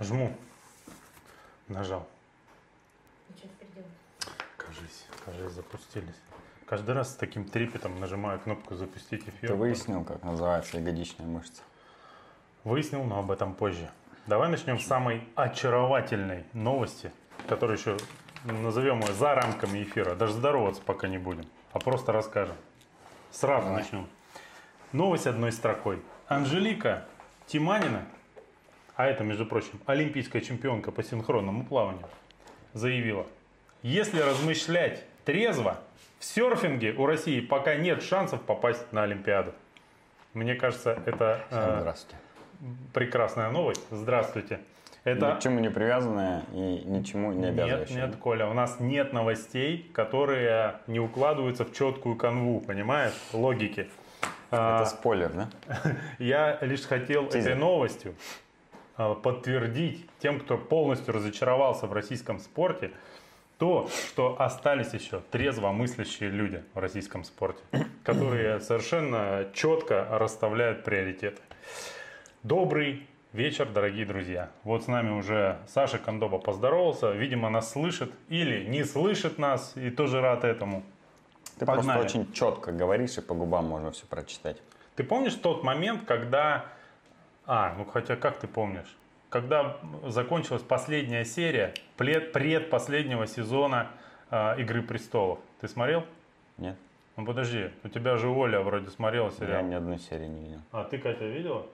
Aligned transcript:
Жму. 0.00 0.34
Нажал. 1.68 2.08
И 3.28 3.38
что 3.38 3.48
теперь 3.48 3.68
делать? 3.74 3.90
Кажись, 4.56 5.06
кажись, 5.24 5.52
запустились. 5.52 6.16
Каждый 6.66 6.94
раз 6.94 7.10
с 7.10 7.16
таким 7.16 7.44
трепетом 7.44 8.00
нажимаю 8.00 8.40
кнопку 8.40 8.74
«Запустить 8.76 9.28
эфир». 9.28 9.50
Ты 9.50 9.54
выяснил, 9.54 10.04
как 10.04 10.22
называется 10.22 10.78
ягодичная 10.78 11.26
мышца? 11.26 11.62
Выяснил, 12.64 13.04
но 13.04 13.18
об 13.18 13.30
этом 13.30 13.54
позже. 13.54 13.90
Давай 14.26 14.48
начнем 14.48 14.78
с 14.78 14.86
самой 14.86 15.28
очаровательной 15.34 16.44
новости, 16.52 17.12
которую 17.48 17.76
еще 17.76 17.96
назовем 18.44 19.00
ее 19.00 19.12
за 19.12 19.34
рамками 19.34 19.82
эфира. 19.82 20.14
Даже 20.14 20.32
здороваться 20.32 20.80
пока 20.80 21.08
не 21.08 21.18
будем, 21.18 21.46
а 21.72 21.78
просто 21.78 22.12
расскажем. 22.12 22.56
Сразу 23.32 23.66
Давай. 23.66 23.82
начнем. 23.82 24.08
Новость 24.92 25.26
одной 25.26 25.52
строкой. 25.52 26.02
Анжелика 26.26 27.04
Тиманина, 27.46 28.06
а 29.00 29.06
это, 29.06 29.24
между 29.24 29.46
прочим, 29.46 29.80
олимпийская 29.86 30.42
чемпионка 30.42 30.92
по 30.92 31.02
синхронному 31.02 31.64
плаванию, 31.64 32.06
заявила, 32.74 33.26
если 33.82 34.20
размышлять 34.20 35.04
трезво, 35.24 35.78
в 36.18 36.24
серфинге 36.26 36.92
у 36.92 37.06
России 37.06 37.40
пока 37.40 37.76
нет 37.76 38.02
шансов 38.02 38.42
попасть 38.42 38.92
на 38.92 39.04
Олимпиаду. 39.04 39.52
Мне 40.34 40.54
кажется, 40.54 40.98
это 41.06 41.40
э, 41.50 41.94
прекрасная 42.92 43.50
новость. 43.50 43.80
Здравствуйте. 43.90 44.60
Это 45.04 45.30
Ни 45.30 45.38
к 45.38 45.42
чему 45.42 45.60
не 45.60 45.70
привязанная 45.70 46.42
и 46.52 46.82
ничему 46.84 47.32
не 47.32 47.38
нет, 47.38 47.50
обязывающая. 47.52 48.06
нет, 48.06 48.16
Коля, 48.16 48.48
у 48.48 48.52
нас 48.52 48.80
нет 48.80 49.14
новостей, 49.14 49.90
которые 49.94 50.74
не 50.86 51.00
укладываются 51.00 51.64
в 51.64 51.72
четкую 51.72 52.16
канву, 52.16 52.60
понимаешь, 52.60 53.14
логики. 53.32 53.88
А, 54.50 54.82
Это 54.82 54.90
спойлер, 54.90 55.32
да? 55.32 55.48
Я 56.18 56.58
лишь 56.60 56.82
хотел 56.82 57.28
Тизер. 57.28 57.52
этой 57.52 57.54
новостью 57.54 58.14
а, 58.14 58.49
подтвердить 59.22 60.06
тем, 60.18 60.40
кто 60.40 60.58
полностью 60.58 61.14
разочаровался 61.14 61.86
в 61.86 61.92
российском 61.92 62.38
спорте, 62.38 62.92
то, 63.58 63.88
что 64.08 64.40
остались 64.40 64.94
еще 64.94 65.20
трезво 65.30 65.70
мыслящие 65.70 66.30
люди 66.30 66.64
в 66.72 66.78
российском 66.78 67.24
спорте, 67.24 67.62
которые 68.04 68.60
совершенно 68.60 69.46
четко 69.52 70.06
расставляют 70.10 70.82
приоритеты. 70.82 71.42
Добрый 72.42 73.06
вечер, 73.32 73.68
дорогие 73.68 74.06
друзья. 74.06 74.48
Вот 74.64 74.84
с 74.84 74.86
нами 74.86 75.10
уже 75.10 75.58
Саша 75.68 75.98
Кондоба 75.98 76.38
поздоровался. 76.38 77.12
Видимо, 77.12 77.50
нас 77.50 77.72
слышит 77.72 78.10
или 78.28 78.64
не 78.64 78.82
слышит 78.84 79.36
нас 79.36 79.72
и 79.76 79.90
тоже 79.90 80.22
рад 80.22 80.44
этому. 80.44 80.82
Ты 81.58 81.66
Погнали. 81.66 81.98
просто 81.98 82.18
очень 82.18 82.32
четко 82.32 82.72
говоришь, 82.72 83.18
и 83.18 83.20
по 83.20 83.34
губам 83.34 83.66
можно 83.66 83.90
все 83.90 84.06
прочитать. 84.06 84.56
Ты 84.96 85.04
помнишь 85.04 85.34
тот 85.34 85.62
момент, 85.62 86.04
когда... 86.06 86.64
А, 87.44 87.74
ну 87.76 87.84
хотя 87.84 88.16
как 88.16 88.38
ты 88.38 88.46
помнишь? 88.46 88.96
Когда 89.30 89.76
закончилась 90.06 90.62
последняя 90.62 91.24
серия 91.24 91.72
пред, 91.96 92.32
предпоследнего 92.32 93.28
сезона 93.28 93.86
э, 94.30 94.60
«Игры 94.60 94.82
престолов». 94.82 95.38
Ты 95.60 95.68
смотрел? 95.68 96.04
Нет? 96.58 96.76
Ну 97.16 97.24
подожди, 97.24 97.70
у 97.84 97.88
тебя 97.88 98.16
же 98.16 98.28
Оля 98.28 98.60
вроде 98.60 98.90
смотрела 98.90 99.26
Я 99.26 99.30
сериал. 99.30 99.62
ни 99.64 99.74
одной 99.74 99.98
серии 100.00 100.26
не 100.26 100.44
видел. 100.46 100.60
А 100.72 100.82
ты, 100.82 100.98
Катя, 100.98 101.26
видела? 101.26 101.64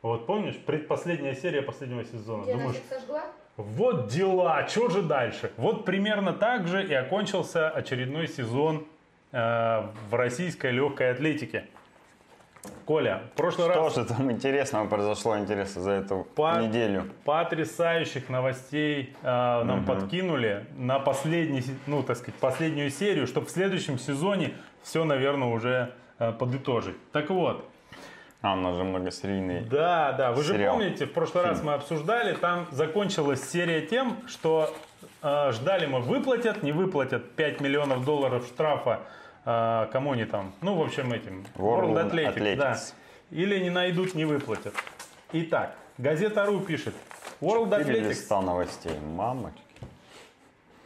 Вот 0.00 0.26
помнишь, 0.26 0.56
предпоследняя 0.56 1.34
серия 1.34 1.60
последнего 1.60 2.04
сезона. 2.04 2.46
Я 2.46 2.54
Думаешь, 2.56 2.76
сожгла? 2.88 3.24
вот 3.56 4.08
дела, 4.08 4.66
что 4.66 4.88
же 4.88 5.02
дальше? 5.02 5.52
Вот 5.58 5.84
примерно 5.84 6.32
так 6.32 6.68
же 6.68 6.86
и 6.86 6.94
окончился 6.94 7.68
очередной 7.68 8.28
сезон 8.28 8.86
э, 9.32 9.82
в 10.08 10.14
российской 10.14 10.70
легкой 10.70 11.10
атлетике. 11.10 11.66
Коля, 12.84 13.22
в 13.32 13.36
прошлый 13.36 13.68
Что 13.70 13.80
раз 13.84 13.94
же 13.94 14.04
там 14.04 14.30
интересного 14.32 14.86
произошло, 14.88 15.38
интересно, 15.38 15.82
за 15.82 15.90
эту 15.92 16.26
По- 16.34 16.60
неделю? 16.60 17.04
потрясающих 17.24 18.28
новостей 18.30 19.14
э, 19.22 19.26
нам 19.26 19.84
подкинули 19.84 20.66
на 20.76 20.98
последний, 20.98 21.62
ну, 21.86 22.02
так 22.02 22.16
сказать, 22.16 22.34
последнюю 22.40 22.90
серию, 22.90 23.26
чтобы 23.26 23.46
в 23.46 23.50
следующем 23.50 23.98
сезоне 23.98 24.54
все, 24.82 25.04
наверное, 25.04 25.48
уже 25.48 25.92
э, 26.18 26.32
подытожить. 26.32 26.96
Так 27.12 27.30
вот, 27.30 27.68
А, 28.40 28.54
у 28.54 28.56
нас 28.56 28.76
же 28.76 28.84
многосерийный. 28.84 29.60
Да, 29.62 30.12
да, 30.12 30.32
вы 30.32 30.42
же 30.42 30.54
Сериал. 30.54 30.76
помните, 30.76 31.06
в 31.06 31.12
прошлый 31.12 31.44
раз 31.44 31.62
мы 31.62 31.74
обсуждали, 31.74 32.34
там 32.34 32.66
закончилась 32.70 33.42
серия 33.50 33.82
тем, 33.82 34.16
что 34.26 34.74
э, 35.22 35.52
ждали 35.52 35.86
мы, 35.86 36.00
выплатят, 36.00 36.62
не 36.62 36.72
выплатят 36.72 37.32
5 37.32 37.60
миллионов 37.60 38.04
долларов 38.04 38.46
штрафа, 38.46 39.00
кому 39.44 40.12
они 40.12 40.24
там, 40.24 40.52
ну, 40.60 40.74
в 40.74 40.82
общем, 40.82 41.12
этим, 41.12 41.44
World 41.56 42.10
Athletics, 42.10 42.34
Athletics. 42.36 42.56
да. 42.56 42.78
Или 43.30 43.58
не 43.60 43.70
найдут, 43.70 44.14
не 44.14 44.24
выплатят. 44.24 44.74
Итак, 45.32 45.74
газета.ру 45.98 46.60
пишет, 46.60 46.94
World 47.40 47.70
Athletics 47.70 48.08
листа 48.08 48.40
новостей. 48.40 48.98
Мамочки. 49.00 49.62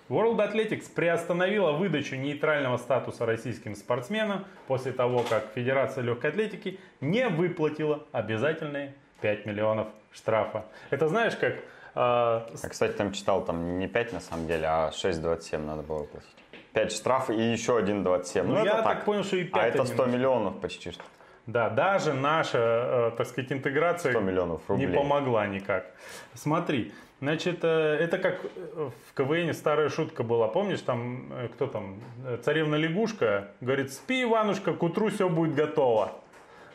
World 0.09 0.37
Athletics 0.37 0.93
приостановила 0.93 1.73
выдачу 1.73 2.17
нейтрального 2.17 2.77
статуса 2.77 3.25
российским 3.25 3.75
спортсменам 3.75 4.45
после 4.67 4.93
того, 4.93 5.23
как 5.29 5.47
Федерация 5.55 6.03
легкой 6.05 6.31
атлетики 6.31 6.79
не 7.01 7.29
выплатила 7.29 8.05
обязательные 8.13 8.95
5 9.23 9.47
миллионов 9.47 9.89
штрафа. 10.13 10.67
Это 10.91 11.09
знаешь, 11.09 11.35
как... 11.37 11.55
э, 11.55 11.61
Я, 11.95 12.69
кстати, 12.69 12.93
там 12.93 13.13
читал, 13.13 13.45
там 13.45 13.79
не 13.79 13.89
5 13.89 14.13
на 14.13 14.21
самом 14.21 14.47
деле, 14.49 14.67
а 14.67 14.91
6,27 14.91 15.59
надо 15.65 15.83
было 15.83 16.05
платить. 16.05 16.29
5 16.73 16.93
штраф 16.93 17.31
и 17.31 17.35
еще 17.53 17.77
один 17.79 18.03
27. 18.03 18.47
Ну, 18.47 18.55
Ну, 18.59 18.65
я 18.65 18.75
это 18.75 18.83
так 18.83 19.05
понял, 19.05 19.25
что 19.25 19.37
и 19.37 19.45
А 19.51 19.55
5 19.55 19.75
это 19.75 19.83
они 19.83 19.87
100 19.93 20.03
нужны. 20.05 20.17
миллионов 20.19 20.61
почти 20.61 20.91
что. 20.93 21.03
Да, 21.47 21.69
даже 21.71 22.13
наша, 22.15 22.59
э, 22.59 23.11
так 23.17 23.27
сказать, 23.27 23.51
интеграция 23.53 24.13
100 24.13 24.21
миллионов 24.21 24.61
не 24.69 24.87
рублей. 24.87 24.95
помогла 24.97 25.47
никак. 25.49 25.87
Смотри, 26.35 26.93
значит, 27.21 27.65
э, 27.65 27.97
это 28.01 28.19
как 28.19 28.39
э, 28.45 28.91
в 29.11 29.15
КВН 29.15 29.53
старая 29.53 29.89
шутка 29.89 30.23
была. 30.23 30.47
Помнишь, 30.49 30.81
там, 30.83 31.27
кто 31.55 31.67
там, 31.67 32.01
царевна 32.45 32.77
лягушка 32.77 33.49
говорит, 33.61 33.93
спи, 33.93 34.23
Иванушка, 34.23 34.73
к 34.73 34.83
утру 34.85 35.09
все 35.11 35.29
будет 35.29 35.55
готово. 35.57 36.13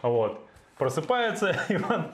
Вот. 0.02 0.46
Просыпается 0.78 1.56
Иван 1.70 2.12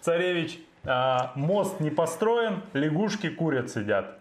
Царевич, 0.00 0.58
а, 0.84 1.32
мост 1.36 1.80
не 1.80 1.90
построен, 1.90 2.62
лягушки 2.74 3.28
курят 3.30 3.70
сидят. 3.70 4.15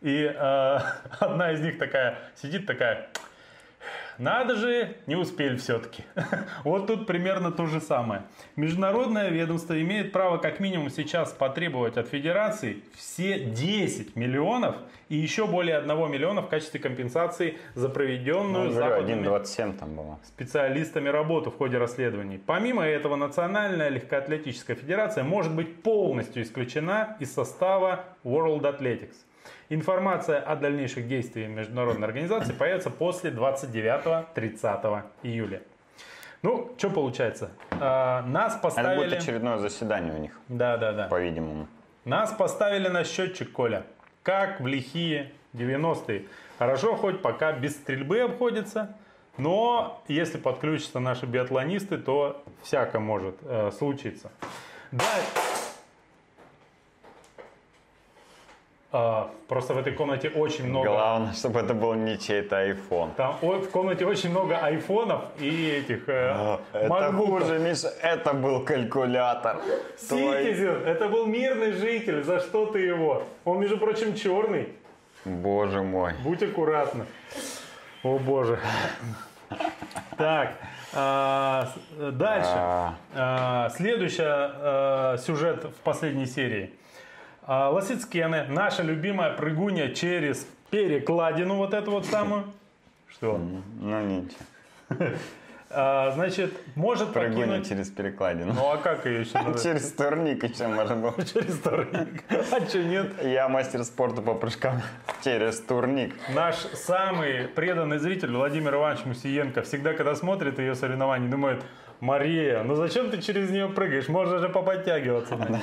И 0.00 0.32
э, 0.34 0.78
одна 1.20 1.52
из 1.52 1.60
них 1.60 1.78
такая 1.78 2.18
сидит 2.36 2.66
такая, 2.66 3.08
надо 4.18 4.56
же, 4.56 4.96
не 5.06 5.14
успели 5.14 5.56
все-таки. 5.56 6.02
Вот 6.64 6.88
тут 6.88 7.06
примерно 7.06 7.52
то 7.52 7.66
же 7.66 7.80
самое. 7.80 8.22
Международное 8.56 9.28
ведомство 9.30 9.80
имеет 9.80 10.10
право 10.10 10.38
как 10.38 10.58
минимум 10.58 10.90
сейчас 10.90 11.32
потребовать 11.32 11.96
от 11.96 12.08
федерации 12.08 12.82
все 12.96 13.38
10 13.38 14.16
миллионов 14.16 14.74
и 15.08 15.16
еще 15.16 15.46
более 15.46 15.76
1 15.78 16.10
миллиона 16.10 16.42
в 16.42 16.48
качестве 16.48 16.80
компенсации 16.80 17.58
за 17.76 17.88
проведенную 17.88 18.66
Ну, 18.66 18.72
западными 18.72 19.24
1,27 19.26 19.78
там 19.78 19.94
было. 19.94 20.18
специалистами 20.24 21.08
работу 21.08 21.52
в 21.52 21.56
ходе 21.56 21.78
расследований. 21.78 22.40
Помимо 22.44 22.84
этого, 22.84 23.14
Национальная 23.14 23.88
легкоатлетическая 23.88 24.74
федерация 24.76 25.22
может 25.22 25.54
быть 25.54 25.80
полностью 25.82 26.42
исключена 26.42 27.16
из 27.20 27.32
состава 27.32 28.04
World 28.24 28.62
Athletics. 28.62 29.14
Информация 29.68 30.40
о 30.40 30.56
дальнейших 30.56 31.08
действиях 31.08 31.50
международной 31.50 32.06
организации 32.06 32.52
появится 32.52 32.90
после 32.90 33.30
29-30 33.30 35.02
июля. 35.22 35.62
Ну, 36.42 36.72
что 36.78 36.90
получается? 36.90 37.50
А, 37.72 38.22
нас 38.22 38.52
Это 38.54 38.62
будет 38.62 38.74
поставили... 38.74 39.14
очередное 39.16 39.58
заседание 39.58 40.14
у 40.14 40.18
них, 40.18 40.38
Да, 40.48 40.76
да, 40.76 40.92
да. 40.92 41.08
по-видимому. 41.08 41.66
Нас 42.04 42.30
поставили 42.32 42.88
на 42.88 43.04
счетчик, 43.04 43.50
Коля. 43.50 43.84
Как 44.22 44.60
в 44.60 44.66
лихие 44.66 45.32
90-е. 45.54 46.26
Хорошо, 46.58 46.94
хоть 46.96 47.22
пока 47.22 47.52
без 47.52 47.72
стрельбы 47.74 48.20
обходится. 48.20 48.96
Но 49.36 50.02
если 50.08 50.38
подключатся 50.38 51.00
наши 51.00 51.26
биатлонисты, 51.26 51.98
то 51.98 52.42
всяко 52.62 52.98
может 52.98 53.36
э, 53.42 53.70
случиться. 53.76 54.30
Да. 54.90 55.04
А, 58.90 59.30
просто 59.48 59.74
в 59.74 59.78
этой 59.78 59.92
комнате 59.92 60.30
очень 60.30 60.66
много... 60.66 60.88
Главное, 60.88 61.32
чтобы 61.34 61.60
это 61.60 61.74
был 61.74 61.92
не 61.92 62.18
чей-то 62.18 62.56
iPhone. 62.56 63.10
Там 63.16 63.36
о- 63.42 63.58
в 63.60 63.68
комнате 63.70 64.06
очень 64.06 64.30
много 64.30 64.56
айфонов 64.56 65.24
и 65.38 65.68
этих 65.68 66.08
э, 66.08 66.30
А, 66.34 66.60
Это 66.72 67.12
хуже, 67.12 67.58
Миша, 67.58 67.88
это 68.02 68.32
был 68.32 68.64
калькулятор. 68.64 69.60
Твой- 70.08 70.42
Ситизен, 70.44 70.86
это 70.86 71.08
был 71.08 71.26
мирный 71.26 71.72
житель, 71.72 72.22
за 72.22 72.40
что 72.40 72.64
ты 72.66 72.78
его? 72.78 73.24
Он, 73.44 73.60
между 73.60 73.76
прочим, 73.76 74.14
черный. 74.14 74.68
Боже 75.26 75.82
мой. 75.82 76.14
Будь 76.24 76.42
аккуратна. 76.42 77.04
О 78.02 78.18
боже. 78.18 78.58
Так, 80.16 80.54
а, 80.94 81.68
с- 81.98 82.12
дальше. 82.12 82.50
А, 82.54 82.94
А, 83.14 83.68
Следующий 83.70 84.22
а, 84.24 85.16
сюжет 85.18 85.64
в 85.64 85.80
последней 85.84 86.26
серии. 86.26 86.70
А, 87.50 87.70
Лосицкены, 87.70 88.44
наша 88.50 88.82
любимая 88.82 89.32
прыгунья 89.32 89.88
через 89.94 90.46
перекладину 90.70 91.54
вот 91.54 91.72
эту 91.72 91.92
вот 91.92 92.04
самую. 92.04 92.44
Что? 93.08 93.40
ну 93.80 94.02
ничего. 94.02 94.36
А, 95.70 96.12
значит, 96.12 96.54
может 96.76 97.12
Прыгуни 97.12 97.42
покинуть... 97.42 97.68
через 97.68 97.90
перекладину. 97.90 98.54
Ну 98.54 98.70
а 98.70 98.78
как 98.78 99.04
ее 99.04 99.20
еще? 99.20 99.32
Через 99.62 99.92
турник 99.92 100.42
еще 100.42 100.66
можно 100.66 100.96
было. 100.96 101.14
Через 101.22 101.58
турник. 101.58 102.24
А 102.30 102.66
что 102.66 102.82
нет? 102.82 103.22
Я 103.22 103.50
мастер 103.50 103.84
спорта 103.84 104.22
по 104.22 104.32
прыжкам 104.32 104.80
через 105.22 105.60
турник. 105.60 106.14
Наш 106.34 106.56
самый 106.72 107.48
преданный 107.48 107.98
зритель 107.98 108.32
Владимир 108.34 108.76
Иванович 108.76 109.04
Мусиенко 109.04 109.60
всегда, 109.60 109.92
когда 109.92 110.14
смотрит 110.14 110.58
ее 110.58 110.74
соревнования, 110.74 111.30
думает, 111.30 111.62
Мария, 112.00 112.62
ну 112.62 112.74
зачем 112.74 113.10
ты 113.10 113.20
через 113.20 113.50
нее 113.50 113.68
прыгаешь? 113.68 114.08
Можно 114.08 114.38
же 114.38 114.48
поподтягиваться. 114.48 115.36
на 115.36 115.48
ней». 115.48 115.60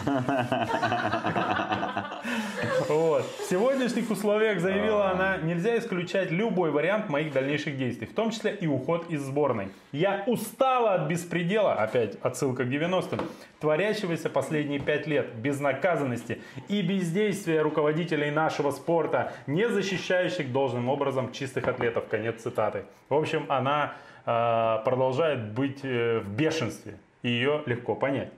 Вот. 2.90 3.26
В 3.40 3.50
сегодняшних 3.50 4.10
условиях, 4.12 4.60
заявила 4.60 5.10
она, 5.10 5.38
нельзя 5.38 5.78
исключать 5.78 6.32
любой 6.32 6.72
вариант 6.72 7.10
моих 7.10 7.34
дальнейших 7.34 7.78
действий, 7.78 8.06
в 8.08 8.14
том 8.14 8.32
числе 8.32 8.54
и 8.54 8.68
уход 8.68 9.10
из 9.10 9.22
сборной. 9.22 9.70
Я 9.92 10.24
устала 10.28 10.96
от 10.96 11.08
беспредела, 11.08 11.74
опять 11.74 12.18
отсылка 12.22 12.64
к 12.64 12.68
90-м, 12.68 13.22
творящегося 13.60 14.30
последние 14.30 14.80
пять 14.80 15.08
лет, 15.08 15.34
безнаказанности 15.36 16.42
и 16.68 16.82
бездействия 16.82 17.62
руководителей 17.62 18.30
нашего 18.30 18.72
спорта, 18.72 19.34
не 19.48 19.68
защищающих 19.68 20.52
должным 20.52 20.90
образом 20.90 21.32
чистых 21.32 21.68
атлетов. 21.68 22.08
Конец 22.08 22.42
цитаты. 22.42 22.86
В 23.10 23.16
общем, 23.16 23.46
она 23.50 23.94
продолжает 24.26 25.54
быть 25.54 25.80
э, 25.84 26.20
в 26.20 26.30
бешенстве. 26.30 26.98
И 27.22 27.30
ее 27.30 27.64
легко 27.66 27.96
понять. 27.96 28.32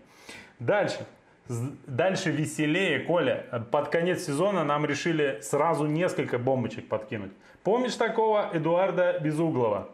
Дальше. 0.60 1.06
Дальше 1.86 2.30
веселее, 2.30 3.00
Коля. 3.00 3.46
Под 3.72 3.90
конец 3.90 4.26
сезона 4.26 4.64
нам 4.64 4.86
решили 4.86 5.40
сразу 5.42 5.86
несколько 5.86 6.38
бомбочек 6.38 6.88
подкинуть. 6.90 7.32
Помнишь 7.64 7.96
такого 7.96 8.50
Эдуарда 8.54 9.20
Безуглова? 9.20 9.90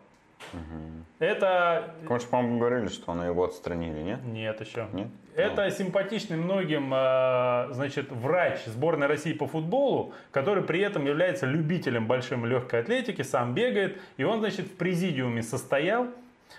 Это... 1.20 1.94
Конечно, 2.08 2.30
по-моему, 2.30 2.60
говорили, 2.60 2.88
что 2.88 3.12
она 3.12 3.28
его 3.28 3.44
отстранили, 3.44 4.02
нет? 4.02 4.24
Нет 4.24 4.62
еще. 4.62 4.88
Нет? 4.94 5.08
Это 5.36 5.70
симпатичный 5.72 6.38
многим, 6.38 6.94
э, 6.94 7.68
значит, 7.72 8.12
врач 8.12 8.60
сборной 8.66 9.08
России 9.08 9.34
по 9.34 9.48
футболу, 9.48 10.14
который 10.32 10.64
при 10.64 10.80
этом 10.82 11.06
является 11.06 11.46
любителем 11.46 12.08
большой 12.08 12.38
легкой 12.48 12.82
атлетики, 12.82 13.22
сам 13.22 13.54
бегает, 13.54 14.00
и 14.18 14.24
он, 14.24 14.40
значит, 14.40 14.66
в 14.68 14.76
президиуме 14.78 15.42
состоял, 15.42 16.08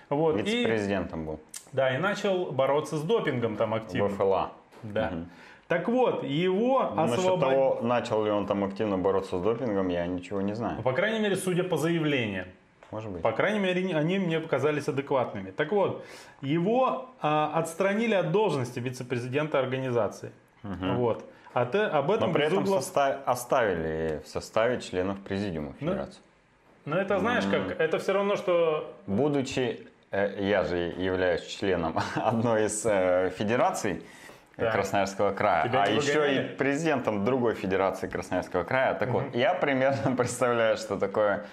вот, 0.09 0.37
и, 0.39 0.43
Вице-президентом 0.43 1.27
был. 1.27 1.41
да, 1.73 1.95
и 1.95 1.99
начал 1.99 2.47
бороться 2.53 2.97
с 2.97 3.03
допингом 3.03 3.57
там 3.57 3.75
активно. 3.75 4.09
ВФЛА. 4.09 4.53
Да. 4.83 5.13
Так 5.69 5.89
вот, 5.89 6.25
его 6.25 6.93
Ну, 6.95 7.03
освободили. 7.05 7.51
того, 7.55 7.79
начал 7.83 8.25
ли 8.25 8.31
он 8.31 8.47
там 8.47 8.65
активно 8.65 8.99
бороться 8.99 9.39
с 9.39 9.43
допингом, 9.43 9.89
я 9.89 10.07
ничего 10.07 10.43
не 10.43 10.55
знаю. 10.55 10.83
По 10.83 10.93
крайней 10.93 11.21
мере, 11.21 11.37
судя 11.37 11.65
по 11.65 11.77
заявлениям. 11.79 12.47
Может 12.91 13.11
быть. 13.11 13.23
По 13.23 13.33
крайней 13.33 13.59
мере, 13.61 13.97
они 13.97 14.19
мне 14.19 14.41
показались 14.41 14.89
адекватными. 14.89 15.51
Так 15.51 15.73
вот, 15.73 16.05
его 16.41 17.11
а, 17.21 17.53
отстранили 17.55 18.15
от 18.15 18.31
должности 18.33 18.79
вице-президента 18.79 19.59
организации. 19.59 20.31
Вот. 20.63 21.25
А 21.53 21.67
те- 21.67 21.83
об 21.83 22.11
этом 22.11 22.29
Но 22.29 22.35
при 22.35 22.45
этом 22.47 22.65
Безуглов- 22.65 22.81
соста- 22.83 23.23
оставили 23.27 24.21
в 24.25 24.29
составе 24.29 24.81
членов 24.81 25.21
президиума 25.21 25.73
Ну, 25.81 25.91
федерации. 25.91 26.21
Но 26.85 26.97
это 26.99 27.19
знаешь 27.21 27.45
как? 27.51 27.79
Это 27.81 27.99
все 27.99 28.13
равно, 28.13 28.37
что... 28.37 28.93
Будучи, 29.07 29.87
э, 30.11 30.37
я 30.49 30.65
же 30.65 30.77
являюсь 30.77 31.43
членом 31.47 31.97
одной 32.17 32.65
из 32.67 32.85
э, 32.85 33.31
федераций 33.39 34.03
Так. 34.57 34.73
Красноярского 34.73 35.33
края, 35.33 35.69
Тебя 35.69 35.83
а 35.85 35.89
еще 35.89 36.21
выгоняли? 36.21 36.45
и 36.53 36.57
президентом 36.57 37.25
другой 37.25 37.55
федерации 37.55 38.09
Красноярского 38.09 38.65
края. 38.65 38.95
Так 38.95 39.11
вот, 39.11 39.35
я 39.35 39.55
примерно 39.55 40.17
представляю, 40.17 40.77
что 40.77 40.97
такое 40.99 41.45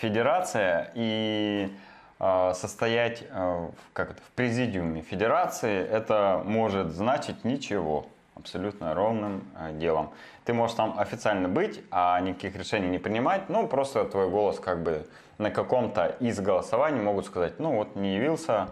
федерация 0.00 0.90
и 0.94 1.72
э, 2.18 2.52
состоять 2.54 3.24
в, 3.30 3.72
как 3.92 4.12
это, 4.12 4.22
в 4.22 4.30
президиуме 4.32 5.02
федерации, 5.02 5.80
это 5.80 6.42
может 6.44 6.92
значить 6.92 7.44
ничего 7.44 8.06
абсолютно 8.40 8.94
ровным 8.94 9.44
э, 9.58 9.72
делом. 9.78 10.10
Ты 10.44 10.52
можешь 10.54 10.76
там 10.76 10.98
официально 10.98 11.48
быть, 11.48 11.82
а 11.90 12.18
никаких 12.20 12.56
решений 12.56 12.88
не 12.88 12.98
принимать, 12.98 13.48
ну 13.48 13.68
просто 13.68 14.04
твой 14.04 14.28
голос 14.30 14.58
как 14.58 14.82
бы 14.82 15.06
на 15.38 15.50
каком-то 15.50 16.16
из 16.20 16.40
голосований 16.40 17.00
могут 17.00 17.26
сказать, 17.26 17.58
ну 17.58 17.76
вот 17.76 17.96
не 17.96 18.16
явился, 18.16 18.68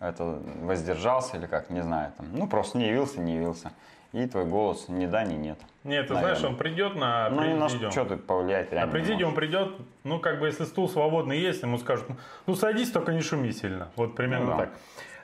это 0.00 0.40
воздержался 0.62 1.36
или 1.36 1.46
как, 1.46 1.70
не 1.70 1.82
знаю, 1.82 2.12
там, 2.16 2.26
ну 2.32 2.46
просто 2.46 2.78
не 2.78 2.88
явился, 2.88 3.20
не 3.20 3.34
явился. 3.34 3.72
И 4.12 4.26
твой 4.26 4.46
голос 4.46 4.88
ни 4.88 5.06
да, 5.06 5.24
ни 5.24 5.34
нет. 5.34 5.58
Нет, 5.88 6.06
ты 6.06 6.12
Наверное. 6.14 6.36
знаешь, 6.36 6.52
он 6.52 6.56
придет 6.58 6.94
на 6.96 7.30
Ну, 7.30 7.42
ни 7.44 7.54
на 7.54 7.66
президиум. 7.66 7.90
что 7.92 8.04
тут 8.04 8.26
повлиять 8.26 8.70
На 8.70 8.74
реально 8.76 8.90
не 8.90 8.92
президиум 8.92 9.34
придет, 9.34 9.70
ну, 10.04 10.18
как 10.20 10.38
бы, 10.38 10.46
если 10.46 10.64
стул 10.64 10.88
свободный 10.88 11.38
есть, 11.38 11.62
ему 11.62 11.78
скажут, 11.78 12.06
ну, 12.46 12.54
садись, 12.54 12.90
только 12.90 13.12
не 13.12 13.22
шуми 13.22 13.50
сильно. 13.52 13.88
Вот 13.96 14.14
примерно 14.14 14.44
Ну 14.44 14.50
да. 14.52 14.56
так. 14.58 14.70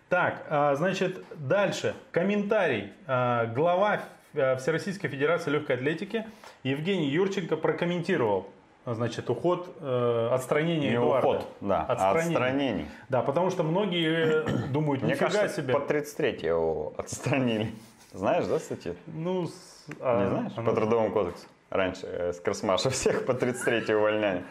Так, 0.09 0.47
а, 0.49 0.75
значит, 0.77 1.23
дальше. 1.37 1.95
Комментарий. 2.13 2.93
А, 3.07 3.47
Глава 3.47 4.01
э, 4.33 4.57
Всероссийской 4.57 5.11
Федерации 5.11 5.51
Легкой 5.51 5.77
Атлетики 5.77 6.25
Евгений 6.63 7.09
Юрченко 7.11 7.57
прокомментировал, 7.57 8.47
значит, 8.87 9.29
уход, 9.29 9.69
э, 9.81 10.29
отстранение 10.33 10.91
Не 10.91 10.97
Эдуарда. 10.97 11.29
уход, 11.29 11.49
да, 11.61 11.85
а 11.89 11.93
Отстранение. 11.93 12.37
отстранение. 12.39 12.87
Да, 13.11 13.21
потому 13.23 13.51
что 13.51 13.63
многие 13.65 14.69
думают, 14.69 15.03
Мне 15.03 15.13
нифига 15.13 15.29
кажется, 15.31 15.61
себе. 15.63 15.75
по 15.75 15.81
33 15.81 16.39
его 16.47 16.95
отстранили. 16.97 17.73
Знаешь, 18.13 18.47
да, 18.47 18.59
статью? 18.59 18.95
Ну, 19.07 19.49
а, 20.01 20.23
Не 20.23 20.29
знаешь? 20.31 20.53
она- 20.57 20.71
По 20.71 20.75
трудовому 20.77 21.11
кодексу. 21.13 21.47
Раньше 21.71 22.07
э, 22.07 22.33
с 22.33 22.41
Красмаша 22.41 22.91
всех 22.91 23.27
по 23.27 23.35
33 23.35 23.95
увольняли. 23.95 24.45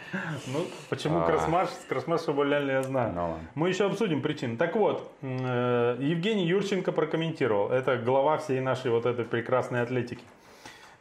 Ну, 0.47 0.65
почему 0.89 1.19
А. 1.19 1.25
Красмаш, 1.25 1.69
с 1.69 1.85
Красмаша 1.87 2.31
увольняли, 2.31 2.71
я 2.71 2.83
знаю. 2.83 3.13
Ну. 3.13 3.37
Мы 3.55 3.69
еще 3.69 3.85
обсудим 3.85 4.21
причины. 4.21 4.57
Так 4.57 4.75
вот, 4.75 5.09
э, 5.21 5.95
Евгений 5.99 6.45
Юрченко 6.45 6.91
прокомментировал. 6.91 7.69
Это 7.71 7.95
глава 7.97 8.37
всей 8.37 8.59
нашей 8.59 8.91
вот 8.91 9.05
этой 9.05 9.23
прекрасной 9.23 9.81
атлетики. 9.81 10.23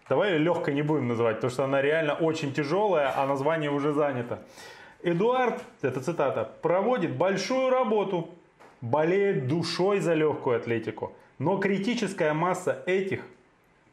Давай 0.08 0.32
ее 0.32 0.38
легкой 0.38 0.74
не 0.74 0.82
будем 0.82 1.08
называть, 1.08 1.36
потому 1.36 1.50
что 1.50 1.64
она 1.64 1.82
реально 1.82 2.14
очень 2.14 2.52
тяжелая, 2.52 3.12
а 3.16 3.26
название 3.26 3.70
уже 3.70 3.92
занято. 3.92 4.38
Эдуард, 5.02 5.60
это 5.80 6.00
цитата, 6.00 6.48
проводит 6.62 7.16
большую 7.16 7.70
работу, 7.70 8.28
болеет 8.80 9.48
душой 9.48 9.98
за 10.00 10.14
легкую 10.14 10.56
атлетику, 10.58 11.12
но 11.38 11.56
критическая 11.58 12.32
масса 12.34 12.82
этих, 12.86 13.22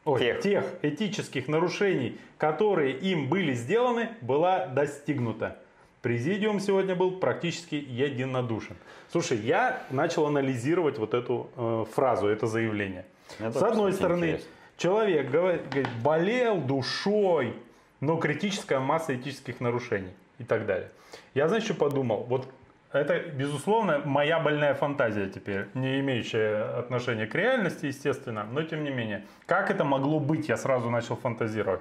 ой, 0.04 0.20
Тех. 0.20 0.40
тех 0.40 0.64
этических 0.82 1.48
нарушений, 1.48 2.18
которые 2.38 2.96
им 2.96 3.28
были 3.28 3.54
сделаны, 3.54 4.10
была 4.20 4.66
достигнута. 4.66 5.58
Президиум 6.02 6.60
сегодня 6.60 6.94
был 6.94 7.18
практически 7.18 7.74
единодушен. 7.74 8.76
Слушай, 9.12 9.38
я 9.38 9.82
начал 9.90 10.26
анализировать 10.26 10.98
вот 10.98 11.12
эту 11.12 11.50
э, 11.56 11.84
фразу, 11.92 12.26
это 12.28 12.46
заявление. 12.46 13.04
Мне 13.38 13.52
С 13.52 13.62
одной 13.62 13.92
стороны, 13.92 14.24
интересно. 14.24 14.48
человек 14.78 15.30
говорит, 15.30 15.68
говорит, 15.68 15.88
болел 16.02 16.58
душой, 16.58 17.52
но 18.00 18.16
критическая 18.16 18.78
масса 18.78 19.14
этических 19.14 19.60
нарушений 19.60 20.12
и 20.38 20.44
так 20.44 20.64
далее. 20.64 20.90
Я, 21.34 21.48
знаешь, 21.48 21.64
что 21.64 21.74
подумал? 21.74 22.24
Вот 22.28 22.48
это, 22.92 23.18
безусловно, 23.20 24.00
моя 24.04 24.40
больная 24.40 24.74
фантазия 24.74 25.28
теперь, 25.28 25.66
не 25.74 26.00
имеющая 26.00 26.78
отношения 26.78 27.26
к 27.26 27.34
реальности, 27.34 27.86
естественно, 27.86 28.44
но 28.50 28.62
тем 28.62 28.82
не 28.84 28.90
менее. 28.90 29.24
Как 29.46 29.70
это 29.70 29.84
могло 29.84 30.18
быть, 30.20 30.48
я 30.48 30.56
сразу 30.56 30.90
начал 30.90 31.16
фантазировать. 31.16 31.80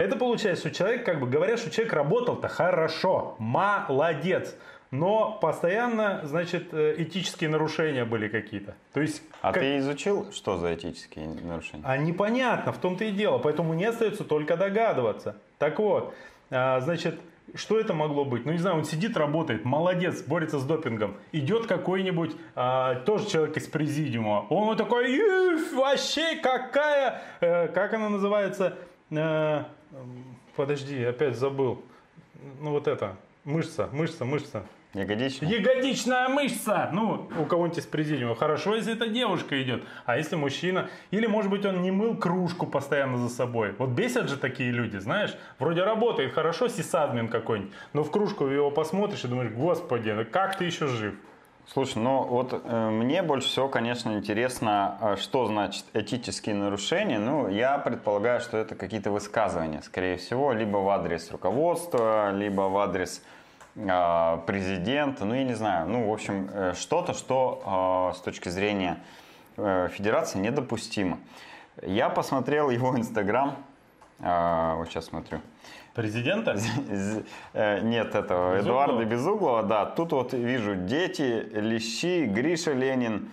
Это 0.00 0.16
получается, 0.16 0.68
что 0.68 0.76
человек, 0.78 1.04
как 1.04 1.20
бы 1.20 1.26
говорят, 1.26 1.58
что 1.58 1.70
человек 1.70 1.92
работал-то 1.92 2.48
хорошо, 2.48 3.36
молодец, 3.38 4.54
но 4.92 5.36
постоянно, 5.42 6.20
значит, 6.24 6.72
э, 6.72 6.94
этические 6.98 7.50
нарушения 7.50 8.04
были 8.04 8.28
какие-то. 8.28 8.74
То 8.94 9.00
есть 9.00 9.20
А 9.42 9.52
как- 9.52 9.62
ты 9.62 9.78
изучил, 9.78 10.30
что 10.32 10.58
за 10.58 10.74
этические 10.74 11.26
нарушения? 11.28 11.82
а 11.84 11.96
непонятно, 11.96 12.72
в 12.72 12.78
том-то 12.78 13.04
и 13.04 13.10
дело. 13.10 13.38
Поэтому 13.38 13.74
мне 13.74 13.88
остается 13.88 14.24
только 14.24 14.56
догадываться. 14.56 15.36
Так 15.58 15.80
вот, 15.80 16.14
а, 16.50 16.80
значит, 16.80 17.18
что 17.54 17.78
это 17.78 17.94
могло 17.94 18.24
быть? 18.24 18.44
Ну, 18.44 18.52
не 18.52 18.58
знаю, 18.58 18.76
он 18.76 18.84
сидит, 18.84 19.16
работает, 19.16 19.64
молодец, 19.64 20.22
борется 20.22 20.58
с 20.58 20.64
допингом. 20.64 21.16
Идет 21.32 21.66
какой-нибудь, 21.66 22.32
а, 22.54 22.96
тоже 22.96 23.28
человек 23.28 23.56
из 23.56 23.66
президиума. 23.66 24.46
Он 24.50 24.66
вот 24.66 24.78
такой, 24.78 25.10
«Иф, 25.12 25.72
вообще 25.72 26.36
какая, 26.36 27.22
э, 27.40 27.68
как 27.68 27.94
она 27.94 28.08
называется? 28.08 28.76
Э, 29.10 29.64
подожди, 30.56 31.02
опять 31.04 31.36
забыл. 31.36 31.82
Ну, 32.60 32.70
вот 32.70 32.88
это, 32.88 33.16
мышца, 33.44 33.88
мышца, 33.92 34.24
мышца. 34.24 34.64
Ягодичная? 34.96 35.48
Ягодичная 35.50 36.28
мышца! 36.28 36.90
Ну, 36.92 37.28
у 37.38 37.44
кого-нибудь 37.44 37.78
из 37.78 37.86
президиума. 37.86 38.34
Хорошо, 38.34 38.74
если 38.74 38.94
это 38.94 39.08
девушка 39.08 39.62
идет. 39.62 39.84
А 40.06 40.16
если 40.16 40.36
мужчина? 40.36 40.88
Или, 41.10 41.26
может 41.26 41.50
быть, 41.50 41.64
он 41.66 41.82
не 41.82 41.90
мыл 41.90 42.16
кружку 42.16 42.66
постоянно 42.66 43.18
за 43.18 43.28
собой. 43.28 43.74
Вот 43.78 43.90
бесят 43.90 44.28
же 44.30 44.36
такие 44.36 44.70
люди, 44.70 44.96
знаешь? 44.96 45.36
Вроде 45.58 45.84
работает 45.84 46.32
хорошо, 46.32 46.68
сисадмин 46.68 47.28
какой-нибудь. 47.28 47.72
Но 47.92 48.04
в 48.04 48.10
кружку 48.10 48.46
его 48.46 48.70
посмотришь 48.70 49.24
и 49.24 49.28
думаешь, 49.28 49.52
господи, 49.52 50.10
ну 50.10 50.24
как 50.24 50.56
ты 50.56 50.64
еще 50.64 50.86
жив? 50.86 51.14
Слушай, 51.68 51.98
ну 51.98 52.22
вот 52.22 52.62
э, 52.64 52.90
мне 52.90 53.22
больше 53.22 53.48
всего, 53.48 53.68
конечно, 53.68 54.16
интересно, 54.16 54.98
э, 55.00 55.16
что 55.16 55.46
значит 55.46 55.84
этические 55.94 56.54
нарушения. 56.54 57.18
Ну, 57.18 57.48
я 57.48 57.76
предполагаю, 57.78 58.40
что 58.40 58.56
это 58.56 58.76
какие-то 58.76 59.10
высказывания, 59.10 59.82
скорее 59.82 60.16
всего, 60.16 60.52
либо 60.52 60.76
в 60.76 60.88
адрес 60.88 61.28
руководства, 61.32 62.30
либо 62.30 62.62
в 62.62 62.78
адрес 62.78 63.20
а, 63.76 64.38
президента, 64.46 65.24
ну 65.24 65.34
я 65.34 65.44
не 65.44 65.54
знаю, 65.54 65.88
ну 65.88 66.08
в 66.08 66.12
общем 66.12 66.48
э, 66.52 66.72
что-то, 66.74 67.12
что 67.12 67.62
а, 67.64 68.12
с 68.14 68.20
точки 68.20 68.48
зрения 68.48 68.98
э, 69.56 69.88
федерации 69.92 70.38
недопустимо. 70.38 71.18
Я 71.82 72.08
посмотрел 72.08 72.70
его 72.70 72.96
инстаграм, 72.96 73.56
а, 74.20 74.76
вот 74.76 74.88
сейчас 74.88 75.06
смотрю. 75.06 75.40
Президента? 75.94 76.56
Э, 77.54 77.80
Нет, 77.80 78.14
этого 78.14 78.56
Безуглова? 78.56 78.84
Эдуарда 78.84 79.04
Безуглова, 79.04 79.62
да. 79.62 79.86
Тут 79.86 80.12
вот 80.12 80.32
вижу 80.34 80.74
дети, 80.74 81.48
Лещи, 81.54 82.26
Гриша 82.26 82.72
Ленин 82.72 83.30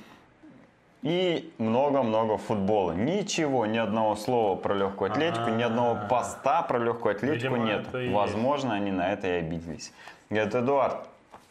и 1.01 1.53
много-много 1.57 2.37
футбола. 2.37 2.93
Ничего, 2.93 3.65
ни 3.65 3.77
одного 3.77 4.15
слова 4.15 4.55
про 4.55 4.73
легкую 4.73 5.11
атлетику, 5.11 5.49
ни 5.49 5.61
одного 5.61 5.91
А-а-а. 5.91 6.07
поста 6.07 6.61
про 6.61 6.79
легкую 6.79 7.15
атлетику 7.15 7.55
Видимо, 7.55 7.57
нет. 7.57 7.93
и 7.93 7.97
есть. 8.03 8.13
Возможно, 8.13 8.73
они 8.73 8.91
на 8.91 9.11
это 9.11 9.27
и 9.27 9.31
обиделись. 9.31 9.91
Говорят, 10.33 10.55
Эдуард, 10.55 11.09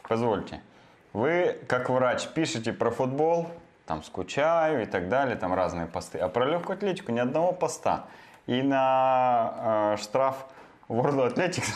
позвольте, 0.09 0.61
вы 1.13 1.57
как 1.69 1.89
врач 1.89 2.27
пишете 2.27 2.73
про 2.73 2.91
футбол, 2.91 3.47
там 3.87 4.03
скучаю 4.03 4.83
и 4.83 4.87
так 4.87 5.09
далее, 5.09 5.37
там 5.37 5.55
разные 5.55 5.87
посты, 5.87 6.19
а 6.19 6.29
про 6.29 6.47
легкую 6.47 6.79
атлетику 6.79 7.13
ни 7.13 7.21
одного 7.21 7.53
поста. 7.53 8.07
И 8.49 8.61
на 8.61 9.95
э, 9.95 10.03
штраф 10.03 10.47
World 10.89 11.33
Athletics 11.33 11.73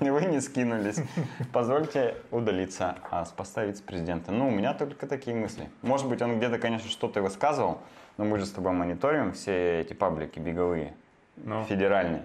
вы 0.10 0.24
не 0.24 0.40
скинулись. 0.40 0.98
Позвольте 1.52 2.16
удалиться 2.30 2.96
а 3.10 3.26
с 3.26 3.32
поста 3.32 3.66
вице-президента. 3.66 4.32
Ну, 4.32 4.48
у 4.48 4.50
меня 4.50 4.72
только 4.72 5.06
такие 5.06 5.36
мысли. 5.36 5.68
Может 5.82 6.08
быть, 6.08 6.22
он 6.22 6.38
где-то, 6.38 6.58
конечно, 6.58 6.88
что-то 6.88 7.20
и 7.20 7.22
высказывал, 7.22 7.82
но 8.16 8.24
мы 8.24 8.38
же 8.38 8.46
с 8.46 8.50
тобой 8.52 8.72
мониторим 8.72 9.34
все 9.34 9.82
эти 9.82 9.92
паблики 9.92 10.38
беговые, 10.38 10.94
Ну. 11.36 11.64
федеральные. 11.64 12.24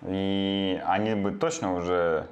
И 0.00 0.82
они 0.86 1.14
бы 1.14 1.32
точно 1.32 1.74
уже 1.74 2.26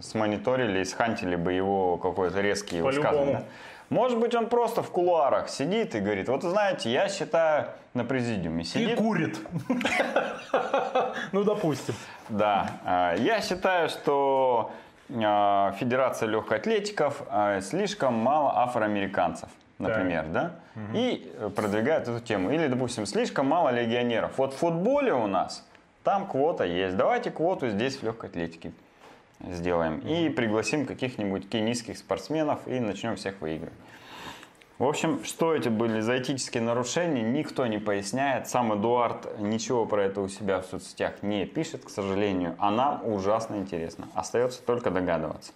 смониторили 0.00 0.80
и 0.80 0.84
схантили 0.84 1.36
бы 1.36 1.52
его 1.52 1.96
какой-то 1.96 2.40
резкий 2.40 2.80
высказывание. 2.80 3.34
да? 3.36 3.44
Может 3.90 4.18
быть, 4.18 4.34
он 4.34 4.48
просто 4.48 4.82
в 4.82 4.90
кулуарах 4.90 5.48
сидит 5.48 5.94
и 5.94 6.00
говорит, 6.00 6.28
вот 6.28 6.42
знаете, 6.42 6.90
я 6.90 7.08
считаю 7.08 7.66
на 7.92 8.04
президиуме 8.04 8.62
И 8.62 8.66
сидит. 8.66 8.98
курит. 8.98 9.38
Ну, 11.32 11.44
допустим. 11.44 11.94
Да, 12.28 12.70
а, 12.84 13.14
я 13.16 13.40
считаю, 13.40 13.88
что 13.88 14.70
а, 15.12 15.72
Федерация 15.78 16.28
легкоатлетиков 16.28 17.22
а, 17.28 17.60
слишком 17.60 18.14
мало 18.14 18.58
афроамериканцев, 18.62 19.48
например, 19.78 20.26
да, 20.28 20.52
и 20.92 21.30
э, 21.38 21.50
продвигает 21.54 22.08
эту 22.08 22.20
тему. 22.20 22.50
Или, 22.50 22.66
допустим, 22.68 23.06
слишком 23.06 23.46
мало 23.46 23.68
легионеров. 23.70 24.38
Вот 24.38 24.54
в 24.54 24.56
футболе 24.56 25.12
у 25.12 25.26
нас 25.26 25.64
там 26.02 26.26
квота 26.26 26.64
есть. 26.64 26.96
Давайте 26.96 27.30
квоту 27.30 27.68
здесь 27.68 27.96
в 27.96 28.02
легкой 28.02 28.30
атлетике 28.30 28.72
сделаем. 29.50 29.98
И 29.98 30.28
пригласим 30.28 30.86
каких-нибудь 30.86 31.48
кенийских 31.48 31.98
спортсменов 31.98 32.66
и 32.66 32.80
начнем 32.80 33.16
всех 33.16 33.40
выигрывать. 33.40 33.74
В 34.78 34.84
общем, 34.84 35.22
что 35.22 35.54
эти 35.54 35.68
были 35.68 36.00
за 36.00 36.18
этические 36.18 36.62
нарушения, 36.62 37.22
никто 37.22 37.64
не 37.68 37.78
поясняет. 37.78 38.48
Сам 38.48 38.74
Эдуард 38.74 39.38
ничего 39.38 39.86
про 39.86 40.04
это 40.04 40.20
у 40.20 40.28
себя 40.28 40.60
в 40.60 40.66
соцсетях 40.66 41.22
не 41.22 41.46
пишет, 41.46 41.84
к 41.84 41.90
сожалению. 41.90 42.56
А 42.58 42.72
нам 42.72 43.06
ужасно 43.06 43.54
интересно. 43.54 44.08
Остается 44.14 44.60
только 44.62 44.90
догадываться. 44.90 45.52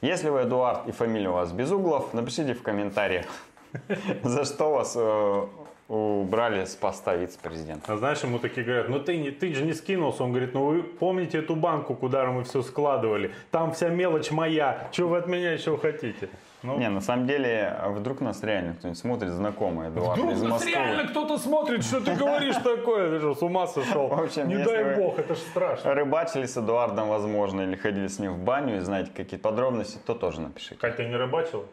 Если 0.00 0.30
вы 0.30 0.42
Эдуард 0.42 0.88
и 0.88 0.92
фамилия 0.92 1.30
у 1.30 1.34
вас 1.34 1.52
без 1.52 1.70
углов, 1.70 2.12
напишите 2.12 2.54
в 2.54 2.62
комментариях, 2.62 3.26
за 4.24 4.44
что 4.44 4.72
вас 4.72 4.94
э, 4.96 5.46
убрали 5.88 6.64
с 6.64 6.74
поста 6.74 7.14
вице-президента. 7.14 7.92
А 7.92 7.96
знаешь, 7.96 8.22
ему 8.22 8.38
такие 8.38 8.64
говорят, 8.64 8.88
ну 8.88 9.00
ты, 9.00 9.18
не, 9.18 9.30
ты 9.30 9.54
же 9.54 9.64
не 9.64 9.74
скинулся. 9.74 10.24
Он 10.24 10.30
говорит, 10.30 10.54
ну 10.54 10.64
вы 10.64 10.82
помните 10.82 11.38
эту 11.38 11.56
банку, 11.56 11.94
куда 11.94 12.24
мы 12.26 12.44
все 12.44 12.62
складывали? 12.62 13.32
Там 13.50 13.72
вся 13.72 13.88
мелочь 13.88 14.30
моя. 14.30 14.88
Чего 14.92 15.10
вы 15.10 15.18
от 15.18 15.26
меня 15.26 15.52
еще 15.52 15.76
хотите? 15.76 16.28
Ну, 16.62 16.78
Не, 16.78 16.88
на 16.88 17.02
самом 17.02 17.26
деле, 17.26 17.76
а 17.78 17.90
вдруг 17.90 18.22
нас 18.22 18.42
реально 18.42 18.72
кто-нибудь 18.72 18.98
смотрит, 18.98 19.30
знакомый 19.32 19.90
Эдуард 19.90 20.18
Вдруг 20.18 20.32
из 20.32 20.40
нас 20.40 20.50
Москвы. 20.52 20.70
реально 20.70 21.08
кто-то 21.08 21.36
смотрит, 21.36 21.84
что 21.84 22.00
ты 22.00 22.14
говоришь 22.14 22.56
такое? 22.56 23.10
Ты 23.10 23.18
что, 23.18 23.34
с 23.34 23.42
ума 23.42 23.66
сошел? 23.66 24.08
В 24.08 24.18
общем, 24.18 24.48
не 24.48 24.56
дай 24.56 24.96
бог, 24.96 25.18
это 25.18 25.34
же 25.34 25.40
страшно. 25.42 25.92
Рыбачили 25.92 26.46
с 26.46 26.56
Эдуардом, 26.56 27.10
возможно, 27.10 27.60
или 27.60 27.76
ходили 27.76 28.06
с 28.06 28.18
ним 28.18 28.32
в 28.32 28.38
баню 28.38 28.78
и 28.78 28.80
знаете 28.80 29.10
какие 29.14 29.38
подробности, 29.38 29.98
то 30.06 30.14
тоже 30.14 30.40
напишите. 30.40 30.76
Катя 30.76 31.04
не 31.04 31.14
рыбачила? 31.16 31.66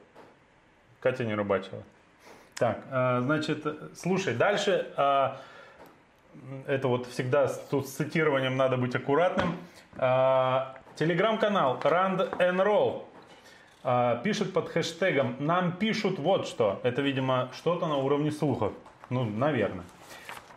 Катя 1.00 1.24
не 1.24 1.36
рыбачила. 1.36 1.84
Так, 2.56 2.80
а, 2.92 3.22
значит, 3.22 3.66
слушай, 3.96 4.36
дальше, 4.36 4.88
а, 4.98 5.38
это 6.68 6.88
вот 6.88 7.08
всегда 7.08 7.48
тут 7.48 7.88
с 7.88 7.92
цитированием 7.92 8.56
надо 8.56 8.78
быть 8.78 8.96
аккуратным. 8.96 9.56
А, 9.98 10.76
Телеграм-канал 10.96 11.80
Rand 11.82 12.38
and 12.38 12.64
Roll 12.64 13.04
пишет 14.22 14.54
под 14.54 14.70
хэштегом 14.70 15.38
«Нам 15.40 15.72
пишут 15.72 16.20
вот 16.20 16.48
что». 16.48 16.80
Это, 16.84 17.02
видимо, 17.02 17.50
что-то 17.56 17.88
на 17.88 17.98
уровне 17.98 18.32
слухов. 18.32 18.74
Ну, 19.10 19.24
наверное. 19.24 19.86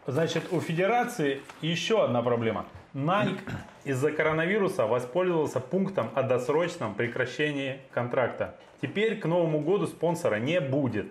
Значит, 0.06 0.52
у 0.52 0.60
федерации 0.60 1.40
еще 1.62 2.04
одна 2.04 2.20
проблема. 2.20 2.66
Nike 2.92 3.40
из-за 3.84 4.12
коронавируса 4.12 4.86
воспользовался 4.86 5.60
пунктом 5.60 6.10
о 6.14 6.22
досрочном 6.22 6.94
прекращении 6.94 7.80
контракта. 7.90 8.54
Теперь 8.82 9.18
к 9.18 9.24
Новому 9.24 9.60
году 9.60 9.86
спонсора 9.86 10.36
не 10.36 10.60
будет. 10.60 11.06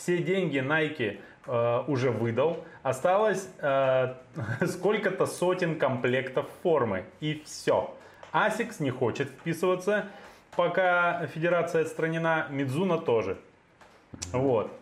Все 0.00 0.16
деньги 0.16 0.56
Nike 0.58 1.20
э, 1.46 1.84
уже 1.86 2.10
выдал. 2.10 2.64
Осталось 2.82 3.50
э, 3.58 4.14
сколько-то 4.66 5.26
сотен 5.26 5.78
комплектов 5.78 6.46
формы. 6.62 7.04
И 7.20 7.42
все. 7.44 7.94
Asics 8.32 8.76
не 8.78 8.90
хочет 8.90 9.28
вписываться, 9.28 10.06
пока 10.56 11.26
федерация 11.26 11.82
отстранена. 11.82 12.46
Мидзуна 12.48 12.96
тоже. 12.96 13.36
Вот. 14.32 14.72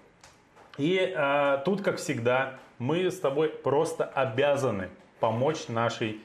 И 0.77 1.13
э, 1.13 1.63
тут, 1.65 1.83
как 1.83 1.97
всегда, 1.97 2.55
мы 2.79 3.11
с 3.11 3.19
тобой 3.19 3.49
просто 3.49 4.05
обязаны 4.05 4.89
помочь 5.19 5.67
нашей 5.67 6.21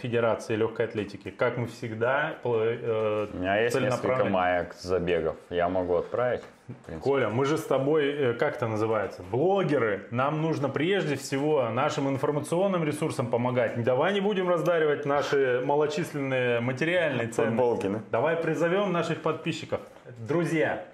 Федерации 0.00 0.56
легкой 0.56 0.86
атлетики. 0.86 1.30
Как 1.30 1.56
мы 1.56 1.66
всегда 1.66 2.36
э, 2.42 3.28
У 3.32 3.36
меня 3.36 3.60
есть 3.62 3.80
несколько 3.80 4.24
маек 4.24 4.74
забегов. 4.74 5.36
Я 5.50 5.68
могу 5.68 5.96
отправить. 5.96 6.42
Коля, 7.02 7.28
мы 7.28 7.44
же 7.44 7.58
с 7.58 7.64
тобой, 7.64 8.06
э, 8.06 8.34
как 8.34 8.56
это 8.56 8.66
называется, 8.66 9.22
блогеры. 9.22 10.06
Нам 10.10 10.40
нужно 10.40 10.68
прежде 10.68 11.16
всего 11.16 11.68
нашим 11.68 12.08
информационным 12.08 12.84
ресурсам 12.84 13.26
помогать. 13.26 13.82
Давай 13.84 14.14
не 14.14 14.20
будем 14.20 14.48
раздаривать 14.48 15.04
наши 15.04 15.62
малочисленные 15.64 16.60
материальные 16.60 17.28
ценности. 17.28 17.58
Футболки, 17.58 17.86
да? 17.88 18.00
Давай 18.10 18.36
призовем 18.36 18.92
наших 18.92 19.20
подписчиков. 19.20 19.80
Друзья, 20.18 20.84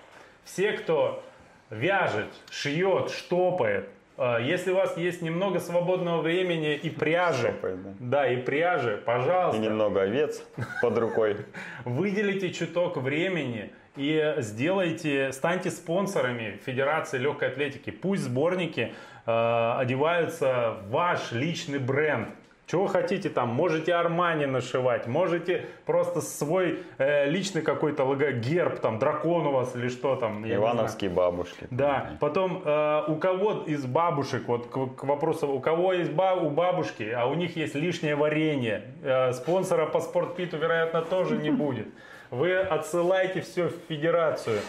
все, 0.44 0.72
кто 0.72 1.22
вяжет, 1.70 2.28
шьет, 2.50 3.10
штопает, 3.10 3.84
э, 3.84 3.99
если 4.40 4.72
у 4.72 4.74
вас 4.76 4.96
есть 4.96 5.22
немного 5.22 5.60
свободного 5.60 6.20
времени 6.20 6.74
и 6.74 6.90
пряжи, 6.90 7.48
Штопает, 7.48 7.82
да. 7.82 7.90
да, 8.00 8.28
и 8.32 8.36
пряжи, 8.36 8.98
И 9.00 9.04
пожалуйста, 9.04 9.60
немного 9.60 10.02
овец 10.02 10.42
под 10.82 10.98
рукой. 10.98 11.36
выделите 11.84 12.52
чуток 12.52 12.96
времени 12.98 13.70
и 13.96 14.34
сделайте, 14.38 15.32
станьте 15.32 15.70
спонсорами 15.70 16.60
Федерации 16.64 17.18
легкой 17.18 17.48
атлетики. 17.48 17.90
Пусть 17.90 18.22
сборники 18.22 18.92
э, 19.26 19.74
одеваются 19.78 20.76
в 20.86 20.90
ваш 20.90 21.32
личный 21.32 21.78
бренд. 21.78 22.28
Чего 22.70 22.86
хотите 22.86 23.30
там, 23.30 23.48
можете 23.48 23.94
Армани 23.94 24.46
нашивать, 24.46 25.08
можете 25.08 25.66
просто 25.86 26.20
свой 26.20 26.84
э, 26.98 27.28
личный 27.28 27.62
какой-то 27.62 28.04
лого, 28.04 28.30
герб, 28.30 28.78
там, 28.78 29.00
дракон 29.00 29.46
у 29.48 29.50
вас 29.50 29.74
или 29.74 29.88
что 29.88 30.14
там. 30.14 30.48
Ивановские 30.48 31.10
бабушки. 31.10 31.66
Да, 31.70 32.12
потом 32.20 32.62
э, 32.64 33.02
у 33.08 33.16
кого 33.16 33.64
из 33.66 33.84
бабушек, 33.86 34.46
вот 34.46 34.68
к, 34.68 35.00
к 35.00 35.02
вопросу, 35.02 35.48
у 35.48 35.58
кого 35.58 35.92
есть 35.92 36.12
ба- 36.12 36.34
у 36.34 36.48
бабушки, 36.48 37.10
а 37.10 37.26
у 37.26 37.34
них 37.34 37.56
есть 37.56 37.74
лишнее 37.74 38.14
варенье, 38.14 38.84
э, 39.02 39.32
спонсора 39.32 39.86
по 39.86 40.00
спортпиту, 40.00 40.56
вероятно, 40.56 41.02
тоже 41.02 41.38
не 41.38 41.50
будет. 41.50 41.88
Вы 42.30 42.56
отсылаете 42.56 43.40
все 43.40 43.66
в 43.66 43.72
федерацию. 43.88 44.60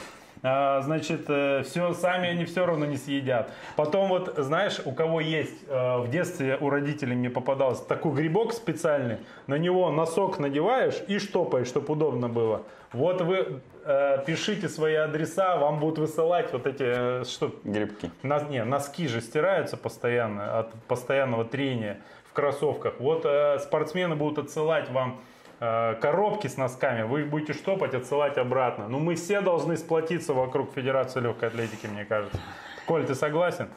А, 0.43 0.81
значит, 0.81 1.21
все 1.67 1.93
сами 1.93 2.29
они 2.29 2.45
все 2.45 2.65
равно 2.65 2.85
не 2.85 2.97
съедят. 2.97 3.51
Потом 3.75 4.09
вот, 4.09 4.33
знаешь, 4.37 4.79
у 4.85 4.91
кого 4.91 5.21
есть, 5.21 5.63
э, 5.67 5.97
в 5.99 6.09
детстве 6.09 6.57
у 6.59 6.69
родителей 6.69 7.15
мне 7.15 7.29
попадался 7.29 7.85
такой 7.87 8.13
грибок 8.13 8.53
специальный, 8.53 9.17
на 9.47 9.55
него 9.55 9.91
носок 9.91 10.39
надеваешь 10.39 11.01
и 11.07 11.19
штопаешь, 11.19 11.67
чтобы 11.67 11.93
удобно 11.93 12.27
было. 12.27 12.63
Вот 12.91 13.21
вы 13.21 13.61
э, 13.85 14.23
пишите 14.25 14.67
свои 14.67 14.95
адреса, 14.95 15.57
вам 15.57 15.79
будут 15.79 15.99
высылать 15.99 16.51
вот 16.53 16.65
эти, 16.65 17.21
э, 17.21 17.23
что, 17.25 17.53
Грибки. 17.63 18.11
на- 18.23 18.41
не, 18.41 18.63
носки 18.63 19.07
же 19.07 19.21
стираются 19.21 19.77
постоянно 19.77 20.59
от 20.59 20.73
постоянного 20.87 21.45
трения 21.45 21.97
в 22.29 22.33
кроссовках. 22.33 22.95
Вот 22.99 23.25
э, 23.25 23.59
спортсмены 23.59 24.15
будут 24.15 24.45
отсылать 24.45 24.89
вам 24.89 25.11
э, 25.11 25.30
коробки 25.61 26.47
с 26.47 26.57
носками, 26.57 27.03
вы 27.03 27.21
их 27.21 27.29
будете 27.29 27.53
штопать, 27.53 27.93
отсылать 27.93 28.37
обратно. 28.39 28.87
Ну, 28.87 28.97
мы 28.99 29.13
все 29.15 29.41
должны 29.41 29.77
сплотиться 29.77 30.33
вокруг 30.33 30.73
Федерации 30.73 31.19
легкой 31.19 31.49
атлетики, 31.49 31.85
мне 31.85 32.03
кажется. 32.03 32.39
Коль, 32.87 33.05
ты 33.05 33.13
согласен? 33.13 33.69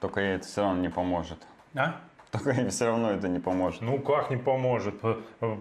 Только 0.00 0.20
ей 0.20 0.36
это 0.36 0.46
все 0.46 0.62
равно 0.62 0.80
не 0.80 0.88
поможет. 0.88 1.38
А? 1.74 1.96
Только 2.30 2.68
все 2.70 2.86
равно 2.86 3.10
это 3.10 3.28
не 3.28 3.40
поможет. 3.40 3.82
Ну 3.82 3.98
как 3.98 4.30
не 4.30 4.36
поможет? 4.36 5.00
П- 5.00 5.16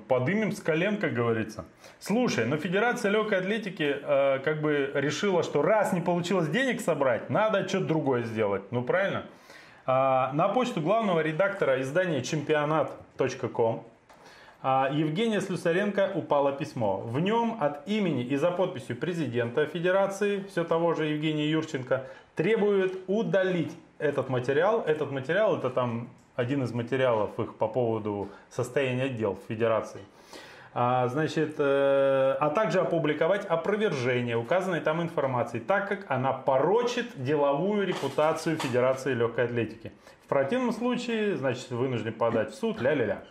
Подымем 0.08 0.52
с 0.52 0.62
колен, 0.62 0.98
как 0.98 1.14
говорится. 1.14 1.66
Слушай, 2.00 2.46
но 2.46 2.58
Федерация 2.58 3.12
легкой 3.12 3.40
атлетики 3.40 3.98
э, 4.02 4.40
как 4.40 4.62
бы 4.62 4.92
решила, 4.94 5.44
что 5.44 5.62
раз 5.62 5.92
не 5.92 6.02
получилось 6.02 6.48
денег 6.48 6.82
собрать, 6.82 7.30
надо 7.30 7.68
что-то 7.68 7.86
другое 7.86 8.24
сделать. 8.24 8.72
Ну 8.72 8.84
правильно? 8.84 9.26
А, 9.86 10.32
на 10.34 10.48
почту 10.48 10.82
главного 10.82 11.20
редактора 11.20 11.82
издания 11.82 12.22
чемпионат.ком 12.22 13.88
Евгения 14.64 15.42
Слюсаренко 15.42 16.12
упало 16.14 16.52
письмо. 16.52 16.98
В 16.98 17.20
нем 17.20 17.58
от 17.60 17.88
имени 17.88 18.24
и 18.24 18.36
за 18.36 18.52
подписью 18.52 18.96
президента 18.96 19.66
Федерации, 19.66 20.44
все 20.50 20.64
того 20.64 20.94
же 20.94 21.06
Евгения 21.06 21.50
Юрченко, 21.50 22.06
требует 22.36 23.00
удалить 23.08 23.72
этот 23.98 24.30
материал. 24.30 24.84
Этот 24.86 25.12
материал 25.12 25.58
это 25.58 25.70
там 25.72 26.10
один 26.36 26.64
из 26.64 26.74
материалов 26.74 27.40
их 27.40 27.56
по 27.56 27.68
поводу 27.68 28.30
состояния 28.50 29.10
дел 29.10 29.38
Федерации. 29.48 30.02
А, 30.74 31.08
значит, 31.10 31.56
э, 31.58 32.36
а 32.40 32.50
также 32.50 32.80
опубликовать 32.80 33.46
опровержение 33.46 34.38
указанной 34.38 34.80
там 34.80 35.02
информации, 35.02 35.60
так 35.60 35.90
как 35.90 36.06
она 36.10 36.32
порочит 36.32 37.08
деловую 37.22 37.86
репутацию 37.86 38.58
Федерации 38.58 39.14
легкой 39.14 39.46
атлетики. 39.46 39.92
В 40.24 40.28
противном 40.30 40.72
случае, 40.72 41.36
значит, 41.36 41.70
вынужден 41.72 42.14
подать 42.14 42.52
в 42.52 42.56
суд, 42.56 42.80
ля-ля-ля. 42.80 43.22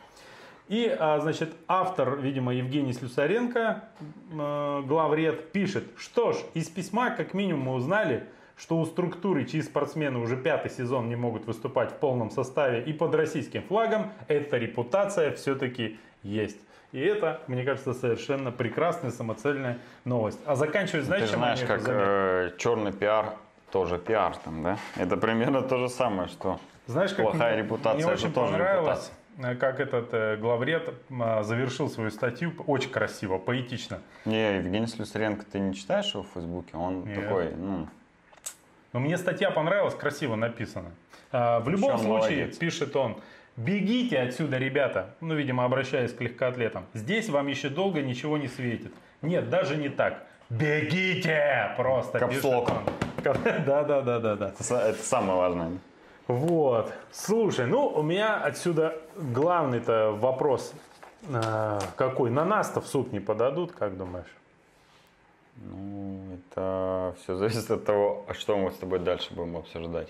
И, 0.71 0.87
а, 1.00 1.19
значит, 1.19 1.53
автор, 1.67 2.17
видимо, 2.21 2.55
Евгений 2.55 2.93
Слюсаренко, 2.93 3.83
э, 4.31 4.83
главред, 4.87 5.50
пишет, 5.50 5.83
что 5.97 6.33
ж, 6.33 6.37
из 6.55 6.69
письма 6.69 7.11
как 7.11 7.35
минимум 7.35 7.62
мы 7.62 7.75
узнали, 7.75 8.23
что 8.57 8.79
у 8.79 8.87
структуры, 8.87 9.47
чьи 9.47 9.62
спортсмены 9.62 10.21
уже 10.21 10.37
пятый 10.37 10.71
сезон 10.71 11.09
не 11.09 11.17
могут 11.17 11.45
выступать 11.47 11.91
в 11.91 11.95
полном 11.97 12.31
составе 12.31 12.83
и 12.85 12.93
под 12.93 13.17
российским 13.17 13.62
флагом, 13.65 14.12
эта 14.29 14.59
репутация 14.59 15.33
все-таки 15.33 15.99
есть. 16.23 16.59
И 16.93 17.00
это, 17.00 17.41
мне 17.49 17.65
кажется, 17.65 17.93
совершенно 17.93 18.53
прекрасная 18.53 19.11
самоцельная 19.11 19.79
новость. 20.05 20.39
А 20.47 20.55
заканчивать, 20.55 21.05
знаешь, 21.05 21.25
Ты 21.25 21.31
чем 21.31 21.39
знаешь, 21.41 21.59
это 21.62 21.67
как 21.67 21.83
э, 21.89 22.50
черный 22.59 22.93
пиар 22.93 23.35
тоже 23.73 23.99
пиар 23.99 24.37
там, 24.37 24.62
да? 24.62 24.79
Это 24.97 25.17
примерно 25.17 25.62
то 25.62 25.79
же 25.79 25.89
самое, 25.89 26.29
что 26.29 26.61
Знаешь, 26.87 27.11
как 27.12 27.23
плохая 27.23 27.55
мне- 27.55 27.62
репутация, 27.65 27.95
Мне 27.95 28.05
это 28.05 28.12
очень 28.12 28.33
тоже 28.33 28.53
понравилось, 28.53 29.11
э, 29.11 29.20
как 29.59 29.81
этот 29.81 30.13
э, 30.13 30.37
главред 30.37 30.93
э, 31.11 31.43
завершил 31.43 31.89
свою 31.89 32.11
статью 32.11 32.53
очень 32.67 32.91
красиво, 32.91 33.39
поэтично. 33.39 34.01
Не, 34.25 34.57
Евгений 34.57 34.87
Слюсаренко, 34.87 35.45
ты 35.51 35.59
не 35.59 35.75
читаешь 35.75 36.13
его 36.15 36.23
в 36.23 36.29
Фейсбуке? 36.35 36.77
Он 36.77 37.05
Нет. 37.05 37.21
такой, 37.23 37.55
ну, 37.55 37.89
Но 38.93 39.01
мне 39.01 39.17
статья 39.17 39.51
понравилась, 39.51 39.95
красиво 39.95 40.37
написана. 40.37 40.91
А, 41.33 41.61
В 41.61 41.69
любом 41.69 41.99
случае, 41.99 42.39
молодец. 42.39 42.57
пишет 42.59 42.97
он, 42.97 43.17
бегите 43.57 44.19
отсюда, 44.19 44.59
ребята. 44.59 45.15
Ну, 45.21 45.35
видимо, 45.35 45.65
обращаясь 45.65 46.13
к 46.13 46.21
легкоатлетам. 46.21 46.87
Здесь 46.95 47.29
вам 47.29 47.47
еще 47.47 47.69
долго 47.69 48.03
ничего 48.03 48.37
не 48.37 48.49
светит. 48.49 48.93
Нет, 49.23 49.49
даже 49.49 49.77
не 49.77 49.89
так. 49.89 50.27
Бегите! 50.51 51.73
Просто 51.77 52.19
Капслок. 52.19 52.71
Да, 53.23 53.85
да, 53.85 54.01
да, 54.01 54.19
да, 54.19 54.35
да. 54.35 54.49
это 54.49 55.03
самое 55.03 55.39
важное. 55.39 55.73
Вот. 56.31 56.93
Слушай, 57.11 57.67
ну 57.67 57.89
у 57.89 58.03
меня 58.03 58.37
отсюда 58.37 58.97
главный-то 59.17 60.13
вопрос 60.13 60.73
э, 61.29 61.81
какой? 61.97 62.31
На 62.31 62.45
нас-то 62.45 62.81
в 62.81 62.87
суд 62.87 63.13
не 63.13 63.19
подадут, 63.19 63.73
как 63.73 63.97
думаешь? 63.97 64.33
Ну, 65.57 66.21
это 66.35 67.17
все 67.21 67.35
зависит 67.35 67.69
от 67.71 67.85
того, 67.85 68.25
а 68.29 68.35
что 68.35 68.57
мы 68.57 68.71
с 68.71 68.77
тобой 68.77 69.01
дальше 69.01 69.35
будем 69.35 69.57
обсуждать. 69.57 70.09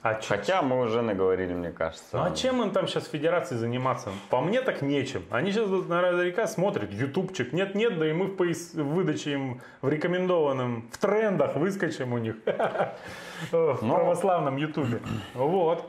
А 0.00 0.20
Хотя 0.22 0.62
мы 0.62 0.80
уже 0.80 1.02
наговорили, 1.02 1.52
мне 1.54 1.70
кажется. 1.72 2.06
Ну 2.16 2.22
а 2.22 2.30
чем 2.30 2.62
им 2.62 2.70
там 2.70 2.86
сейчас 2.86 3.06
в 3.06 3.10
федерации 3.10 3.56
заниматься? 3.56 4.10
По 4.30 4.40
мне 4.40 4.62
так 4.62 4.80
нечем. 4.80 5.24
Они 5.30 5.50
сейчас 5.50 5.68
наверняка 5.68 6.46
смотрят 6.46 6.92
ютубчик. 6.92 7.52
Нет-нет, 7.52 7.98
да 7.98 8.08
и 8.08 8.12
мы 8.12 8.26
в, 8.26 8.36
поис- 8.36 8.74
выдаче 8.74 9.32
им 9.32 9.60
в 9.82 9.88
рекомендованном, 9.88 10.88
в 10.92 10.98
трендах 10.98 11.56
выскочим 11.56 12.12
у 12.12 12.18
них. 12.18 12.36
В 13.52 13.78
Но- 13.82 13.94
православном 13.96 14.56
ютубе. 14.56 15.00
Вот. 15.34 15.84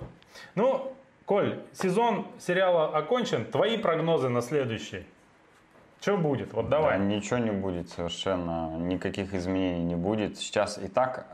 Ну, 0.55 0.93
Коль, 1.25 1.59
сезон 1.73 2.25
сериала 2.39 2.87
окончен. 2.97 3.45
Твои 3.45 3.77
прогнозы 3.77 4.29
на 4.29 4.41
следующий. 4.41 5.05
Что 6.01 6.17
будет? 6.17 6.53
Вот 6.53 6.69
Да, 6.69 6.77
давай. 6.77 6.99
ничего 6.99 7.37
не 7.39 7.51
будет 7.51 7.89
совершенно, 7.89 8.75
никаких 8.77 9.33
изменений 9.35 9.83
не 9.83 9.95
будет. 9.95 10.37
Сейчас 10.37 10.77
и 10.79 10.87
так 10.87 11.27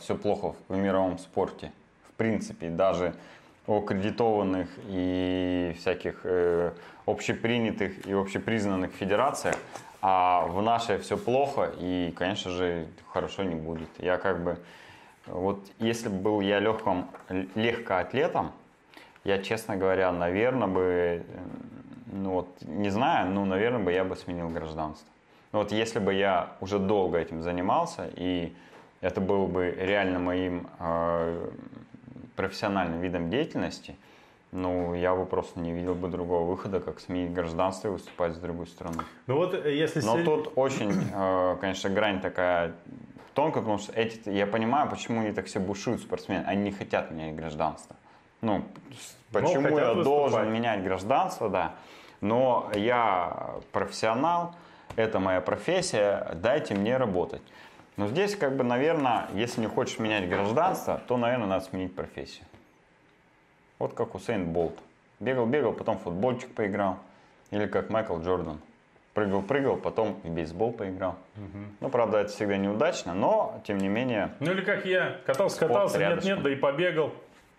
все 0.00 0.16
плохо 0.16 0.54
в 0.68 0.76
мировом 0.76 1.18
спорте. 1.18 1.72
Принципе, 2.16 2.70
даже 2.70 3.14
у 3.66 3.78
аккредитованных 3.78 4.68
и 4.88 5.74
всяких 5.78 6.20
э, 6.24 6.72
общепринятых 7.06 8.06
и 8.06 8.12
общепризнанных 8.12 8.92
федерациях, 8.92 9.56
а 10.00 10.46
в 10.46 10.62
нашей 10.62 10.98
все 10.98 11.16
плохо 11.16 11.72
и, 11.78 12.12
конечно 12.16 12.50
же, 12.50 12.86
хорошо 13.12 13.42
не 13.42 13.54
будет. 13.54 13.88
Я 13.98 14.18
как 14.18 14.42
бы, 14.42 14.58
вот 15.26 15.66
если 15.78 16.08
бы 16.08 16.16
был 16.16 16.40
я 16.40 16.60
легком, 16.60 17.10
легкоатлетом, 17.54 18.52
я, 19.24 19.42
честно 19.42 19.76
говоря, 19.76 20.12
наверное 20.12 20.68
бы, 20.68 21.26
ну 22.12 22.30
вот, 22.30 22.48
не 22.62 22.90
знаю, 22.90 23.30
ну, 23.30 23.44
наверное 23.44 23.82
бы 23.82 23.92
я 23.92 24.04
бы 24.04 24.14
сменил 24.14 24.48
гражданство. 24.48 25.08
Ну 25.52 25.60
вот 25.60 25.72
если 25.72 25.98
бы 25.98 26.14
я 26.14 26.52
уже 26.60 26.78
долго 26.78 27.18
этим 27.18 27.42
занимался, 27.42 28.08
и 28.14 28.54
это 29.00 29.20
был 29.20 29.46
бы 29.46 29.74
реально 29.76 30.18
моим 30.18 30.68
э, 30.78 31.50
профессиональным 32.36 33.00
видом 33.00 33.30
деятельности, 33.30 33.96
ну, 34.52 34.94
я 34.94 35.14
бы 35.14 35.26
просто 35.26 35.58
не 35.60 35.72
видел 35.72 35.94
бы 35.94 36.08
другого 36.08 36.48
выхода, 36.48 36.80
как 36.80 37.00
сменить 37.00 37.32
гражданство 37.32 37.88
и 37.88 37.90
выступать 37.90 38.34
с 38.34 38.38
другой 38.38 38.66
стороны. 38.66 39.02
Ну 39.26 39.36
вот 39.36 39.54
э, 39.54 39.74
если... 39.74 40.00
Но 40.00 40.22
тут 40.24 40.52
очень, 40.54 40.92
э, 41.12 41.56
конечно, 41.60 41.90
грань 41.90 42.20
такая 42.20 42.72
тонкая, 43.34 43.62
потому 43.62 43.78
что 43.78 43.92
эти, 43.92 44.28
я 44.30 44.46
понимаю, 44.46 44.88
почему 44.88 45.20
они 45.20 45.32
так 45.32 45.46
все 45.46 45.60
бушуют, 45.60 46.00
спортсмены. 46.00 46.44
Они 46.46 46.62
не 46.62 46.72
хотят 46.72 47.10
менять 47.10 47.34
гражданство. 47.34 47.96
Ну, 48.40 48.64
с- 48.98 49.16
почему 49.32 49.76
я 49.78 49.92
выступать. 49.92 50.04
должен 50.04 50.52
менять 50.52 50.82
гражданство, 50.82 51.48
да. 51.50 51.74
Но 52.20 52.70
я 52.74 53.56
профессионал, 53.72 54.54
это 54.94 55.20
моя 55.20 55.40
профессия, 55.40 56.30
дайте 56.34 56.74
мне 56.74 56.96
работать. 56.96 57.42
Но 57.96 58.08
здесь, 58.08 58.36
как 58.36 58.56
бы, 58.56 58.64
наверное, 58.64 59.28
если 59.34 59.60
не 59.62 59.68
хочешь 59.68 59.98
менять 59.98 60.28
гражданство, 60.28 61.00
то, 61.08 61.16
наверное, 61.16 61.46
надо 61.46 61.64
сменить 61.64 61.94
профессию. 61.94 62.44
Вот 63.78 63.94
как 63.94 64.14
Усейн 64.14 64.52
Болт. 64.52 64.78
Бегал-бегал, 65.18 65.72
потом 65.72 65.98
в 65.98 66.02
футбольчик 66.02 66.54
поиграл. 66.54 66.98
Или 67.50 67.66
как 67.66 67.88
Майкл 67.88 68.18
Джордан. 68.20 68.60
Прыгал-прыгал, 69.14 69.76
потом 69.78 70.20
в 70.22 70.28
бейсбол 70.28 70.72
поиграл. 70.72 71.16
Ну, 71.80 71.88
правда, 71.88 72.18
это 72.18 72.30
всегда 72.32 72.58
неудачно, 72.58 73.14
но, 73.14 73.62
тем 73.66 73.78
не 73.78 73.88
менее, 73.88 74.34
Ну 74.40 74.50
или 74.50 74.60
как 74.60 74.84
я, 74.84 75.20
катался, 75.24 75.56
Спорт 75.56 75.72
катался, 75.72 75.98
рядышком. 75.98 76.26
нет-нет, 76.26 76.42
да 76.44 76.50
и 76.50 76.56
побегал. 76.56 77.12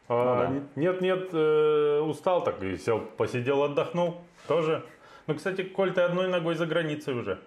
А, 0.08 0.50
Ну 0.50 0.62
Нет-нет, 0.76 1.30
э, 1.34 2.00
устал 2.02 2.44
так 2.44 2.62
и 2.62 2.78
сел, 2.78 3.00
посидел, 3.00 3.64
отдохнул. 3.64 4.22
Тоже. 4.48 4.86
Ну, 5.26 5.34
кстати, 5.34 5.64
Коль, 5.64 5.94
ты 5.94 6.02
одной 6.02 6.28
ногой 6.30 6.54
за 6.56 6.68
границей 6.68 7.16
уже. 7.16 7.40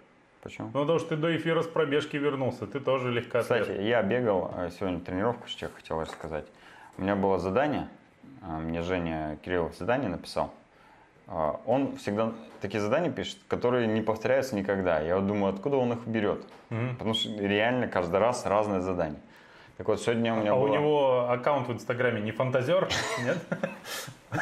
Почему? 0.43 0.71
Ну, 0.73 0.81
потому 0.81 0.99
что 0.99 1.11
ты 1.11 1.17
до 1.17 1.37
эфира 1.37 1.63
с 1.63 1.67
пробежки 1.67 2.17
вернулся, 2.17 2.67
ты 2.67 2.81
тоже 2.81 3.11
легкоатлет. 3.11 3.63
Кстати, 3.63 3.81
я 3.83 4.03
бегал 4.03 4.53
э, 4.57 4.71
сегодня 4.79 5.01
тренировку, 5.01 5.49
что 5.49 5.67
я 5.67 5.73
хотел 5.75 6.01
рассказать. 6.01 6.45
У 6.99 7.03
меня 7.03 7.17
было 7.17 7.39
задание, 7.39 7.89
э, 8.43 8.47
мне 8.59 8.83
Женя 8.83 9.39
Кириллов 9.45 9.77
задание 9.77 10.09
написал. 10.09 10.53
Э, 11.29 11.53
Он 11.67 11.97
всегда 11.97 12.33
такие 12.61 12.81
задания 12.81 13.11
пишет, 13.11 13.39
которые 13.49 13.87
не 13.87 14.03
повторяются 14.03 14.55
никогда. 14.57 15.01
Я 15.01 15.17
вот 15.17 15.27
думаю, 15.27 15.55
откуда 15.55 15.77
он 15.77 15.93
их 15.93 16.07
берет? 16.07 16.45
Мгм. 16.71 16.97
Потому 16.97 17.15
что 17.15 17.29
реально 17.31 17.89
каждый 17.89 18.21
раз 18.21 18.47
разное 18.47 18.81
задание. 18.81 19.21
Так 19.77 19.89
вот, 19.89 20.01
сегодня 20.01 20.35
у 20.35 20.37
меня 20.37 20.53
А 20.53 20.57
у 20.57 20.61
было... 20.67 20.75
него 20.75 21.31
аккаунт 21.31 21.69
в 21.69 21.73
Инстаграме 21.73 22.21
не 22.21 22.33
фантазер, 22.33 22.89
нет? 23.25 23.39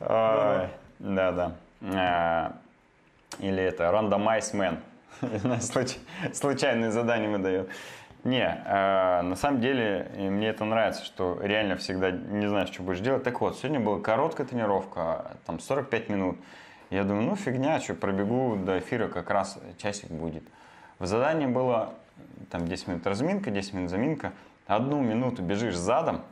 А, 0.00 0.68
Да, 0.98 1.32
да. 1.32 1.52
А, 1.82 2.52
Или 3.38 3.62
это 3.62 3.84
Man. 3.84 4.78
Случ- 5.60 5.98
Случайные 6.32 6.90
задания 6.90 7.28
выдает. 7.28 7.68
Не, 8.22 8.44
а, 8.66 9.22
на 9.22 9.34
самом 9.34 9.60
деле 9.60 10.10
мне 10.16 10.48
это 10.48 10.64
нравится, 10.64 11.04
что 11.04 11.38
реально 11.42 11.76
всегда 11.76 12.10
не 12.10 12.46
знаешь, 12.48 12.68
что 12.70 12.82
будешь 12.82 13.00
делать. 13.00 13.22
Так 13.22 13.40
вот, 13.40 13.56
сегодня 13.58 13.80
была 13.80 13.98
короткая 14.00 14.46
тренировка, 14.46 15.32
там 15.46 15.58
45 15.58 16.08
минут. 16.10 16.36
Я 16.90 17.04
думаю, 17.04 17.24
ну 17.24 17.36
фигня, 17.36 17.80
что 17.80 17.94
пробегу 17.94 18.56
до 18.56 18.78
эфира, 18.78 19.08
как 19.08 19.30
раз 19.30 19.58
часик 19.78 20.10
будет. 20.10 20.42
В 20.98 21.06
задании 21.06 21.46
было 21.46 21.94
там 22.50 22.66
10 22.66 22.88
минут 22.88 23.06
разминка, 23.06 23.50
10 23.50 23.72
минут 23.74 23.90
заминка. 23.90 24.32
Одну 24.66 25.00
минуту 25.00 25.42
бежишь 25.42 25.76
задом, 25.76 26.22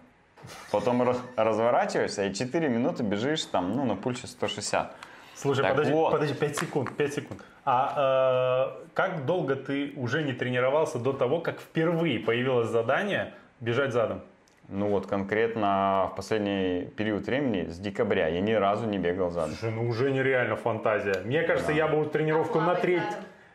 потом 0.71 1.03
раз- 1.03 1.21
разворачиваешься 1.37 2.27
и 2.27 2.35
4 2.35 2.69
минуты 2.69 3.03
бежишь 3.03 3.45
там, 3.45 3.75
ну, 3.75 3.85
на 3.85 3.97
пульсе 3.97 4.27
160. 4.27 4.95
Слушай, 5.41 5.63
Так 5.63 5.71
подожди, 5.73 5.93
вот. 5.93 6.11
подожди, 6.11 6.35
5 6.35 6.57
секунд, 6.57 6.97
5 6.97 7.15
секунд. 7.15 7.41
А 7.65 8.75
э, 8.83 8.89
как 8.95 9.25
долго 9.25 9.55
ты 9.55 9.93
уже 9.97 10.23
не 10.23 10.33
тренировался 10.33 10.99
до 10.99 11.13
того, 11.13 11.41
как 11.41 11.61
впервые 11.61 12.19
появилось 12.19 12.69
задание 12.69 13.35
бежать 13.61 13.93
задом? 13.93 14.23
Ну 14.69 14.89
вот 14.89 15.07
конкретно 15.07 16.11
в 16.13 16.17
последний 16.17 16.87
период 16.97 17.27
времени, 17.27 17.69
с 17.69 17.79
декабря, 17.79 18.27
я 18.29 18.41
ни 18.41 18.53
разу 18.53 18.87
не 18.87 18.99
бегал 18.99 19.31
задом. 19.31 19.55
Слушай, 19.55 19.75
ну 19.75 19.89
уже 19.89 20.11
нереально 20.11 20.57
фантазия. 20.57 21.23
Мне 21.25 21.43
кажется, 21.43 21.73
я 21.73 21.87
бы 21.87 22.05
тренировку 22.07 22.59
А 22.59 22.63
на 22.63 22.75
треть. 22.75 23.03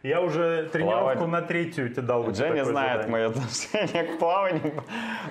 Я 0.04 0.20
уже 0.20 0.68
тренировку 0.70 1.20
Плавать. 1.20 1.28
на 1.28 1.42
третью 1.42 1.90
тебе 1.90 2.02
дал. 2.02 2.24
Женя 2.34 2.66
знает 2.66 3.04
задание. 3.04 3.12
мое 3.12 3.28
отношение 3.28 4.04
к 4.04 4.20
плаванию, 4.20 4.84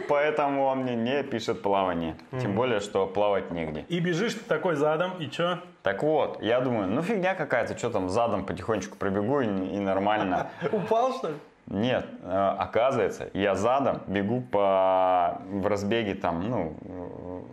поэтому 0.09 0.65
он 0.65 0.79
мне 0.79 0.97
не 0.97 1.23
пишет 1.23 1.61
плавание. 1.61 2.17
Тем 2.41 2.55
более, 2.55 2.81
что 2.81 3.07
плавать 3.07 3.51
негде. 3.51 3.85
И 3.91 4.01
бежишь 4.01 4.33
ты 4.33 4.45
такой 4.45 4.77
задом, 4.77 5.13
и 5.19 5.29
чё? 5.29 5.59
Так 5.83 6.03
вот, 6.03 6.43
я 6.43 6.61
думаю, 6.63 6.89
ну 6.89 7.03
фигня 7.03 7.35
какая-то, 7.35 7.77
что 7.77 7.91
там 7.91 8.09
задом 8.09 8.47
потихонечку 8.47 8.97
пробегу 8.97 9.41
и, 9.41 9.47
и 9.47 9.79
нормально. 9.79 10.49
Упал, 10.73 11.13
что 11.13 11.29
ли? 11.29 11.35
Нет, 11.67 12.07
э, 12.23 12.55
оказывается, 12.59 13.29
я 13.35 13.55
задом 13.55 14.01
бегу 14.07 14.41
по 14.41 15.39
в 15.51 15.67
разбеге 15.67 16.15
там, 16.15 16.49
ну, 16.49 16.77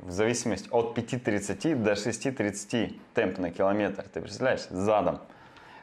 в 0.04 0.10
зависимости 0.10 0.70
от 0.72 0.98
5.30 0.98 1.76
до 1.76 1.92
6.30 1.92 2.98
темп 3.14 3.38
на 3.40 3.52
километр. 3.52 4.04
Ты 4.04 4.22
представляешь? 4.22 4.68
Задом. 4.70 5.20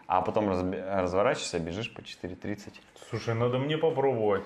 А 0.07 0.21
потом 0.23 0.49
разбе- 0.49 1.01
разворачиваешься, 1.03 1.59
бежишь 1.59 1.93
по 1.93 2.01
4.30. 2.01 2.73
Слушай, 3.11 3.35
надо 3.35 3.59
мне 3.59 3.77
попробовать. 3.77 4.45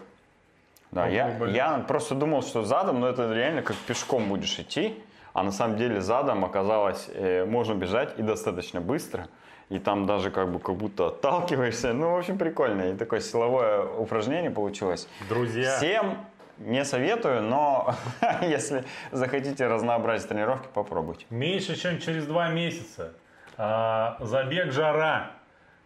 Да, 0.91 1.07
я, 1.07 1.37
я 1.47 1.85
просто 1.87 2.15
думал, 2.15 2.43
что 2.43 2.65
задом, 2.65 3.01
но 3.01 3.09
это 3.09 3.33
реально 3.33 3.63
как 3.63 3.77
пешком 3.77 4.29
будешь 4.29 4.59
идти. 4.59 4.95
А 5.33 5.43
на 5.43 5.53
самом 5.53 5.77
деле 5.77 6.01
задом 6.01 6.45
оказалось, 6.45 7.09
э, 7.15 7.45
можно 7.45 7.75
бежать 7.75 8.19
и 8.19 8.23
достаточно 8.23 8.81
быстро. 8.81 9.29
И 9.69 9.79
там 9.79 10.07
даже 10.07 10.31
как 10.33 10.51
бы 10.51 10.59
как 10.59 10.75
будто 10.75 11.07
отталкиваешься. 11.09 11.93
Ну, 11.93 12.15
в 12.15 12.19
общем, 12.19 12.39
прикольно. 12.39 12.91
И 12.91 12.97
такое 12.97 13.21
силовое 13.21 13.85
упражнение 13.85 14.51
получилось. 14.51 15.07
Друзья, 15.29 15.77
Всем 15.77 16.19
не 16.59 16.85
советую, 16.85 17.43
но 17.43 17.95
если 18.43 18.85
захотите 19.13 19.69
разнообразить 19.69 20.29
тренировки, 20.29 20.67
попробуйте. 20.75 21.27
меньше, 21.31 21.77
чем 21.77 22.01
через 22.01 22.27
два 22.27 22.49
месяца 22.49 23.13
а, 23.57 24.17
забег 24.21 24.73
жара. 24.73 25.31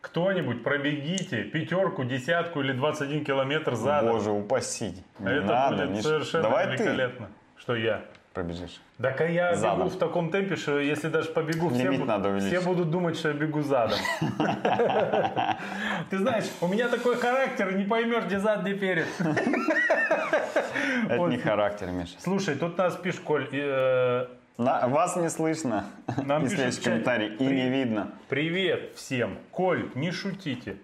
Кто-нибудь 0.04 0.62
пробегите 0.62 1.44
пятерку, 1.44 2.04
десятку 2.04 2.60
или 2.60 2.72
21 2.72 3.24
километр 3.24 3.74
задом. 3.74 4.12
Боже, 4.12 4.30
упаси. 4.30 5.02
Не 5.18 5.32
Это 5.32 5.46
надо. 5.46 5.76
будет 5.76 5.90
не 5.96 6.02
совершенно 6.02 6.42
Давай 6.42 6.66
ты 6.66 6.82
великолепно. 6.82 7.28
Что 7.56 7.74
я? 7.74 8.02
пробежишь. 8.34 8.80
Так 9.00 9.20
а 9.20 9.26
я 9.26 9.54
Задом. 9.54 9.78
бегу 9.78 9.90
в 9.90 9.98
таком 9.98 10.30
темпе, 10.30 10.56
что 10.56 10.78
если 10.80 11.08
даже 11.08 11.28
побегу, 11.30 11.70
все, 11.70 11.84
бу- 11.84 12.04
надо 12.04 12.36
все 12.40 12.60
будут 12.60 12.90
думать, 12.90 13.16
что 13.16 13.28
я 13.28 13.34
бегу 13.34 13.62
задом. 13.62 13.98
Ты 16.10 16.18
знаешь, 16.18 16.46
у 16.60 16.66
меня 16.66 16.88
такой 16.88 17.16
характер, 17.16 17.74
не 17.76 17.84
поймешь, 17.84 18.24
где 18.24 18.40
зад, 18.40 18.62
где 18.62 18.74
перед. 18.74 19.06
Это 21.08 21.26
не 21.26 21.38
характер, 21.38 21.92
Миша. 21.92 22.16
Слушай, 22.18 22.56
тут 22.56 22.76
нас 22.76 22.96
пишет, 22.96 23.20
Коль, 23.20 23.48
э, 23.52 24.26
На- 24.56 24.86
вас 24.86 25.16
не 25.16 25.28
слышно. 25.30 25.84
Нам 26.24 26.44
И 26.44 26.48
в 26.48 26.56
чате. 26.56 26.80
комментарий. 26.80 27.34
И 27.34 27.36
При- 27.36 27.54
не 27.56 27.68
видно. 27.70 28.12
привет 28.28 28.92
всем. 28.96 29.36
Коль, 29.50 29.90
не 29.94 30.12
шутите. 30.12 30.76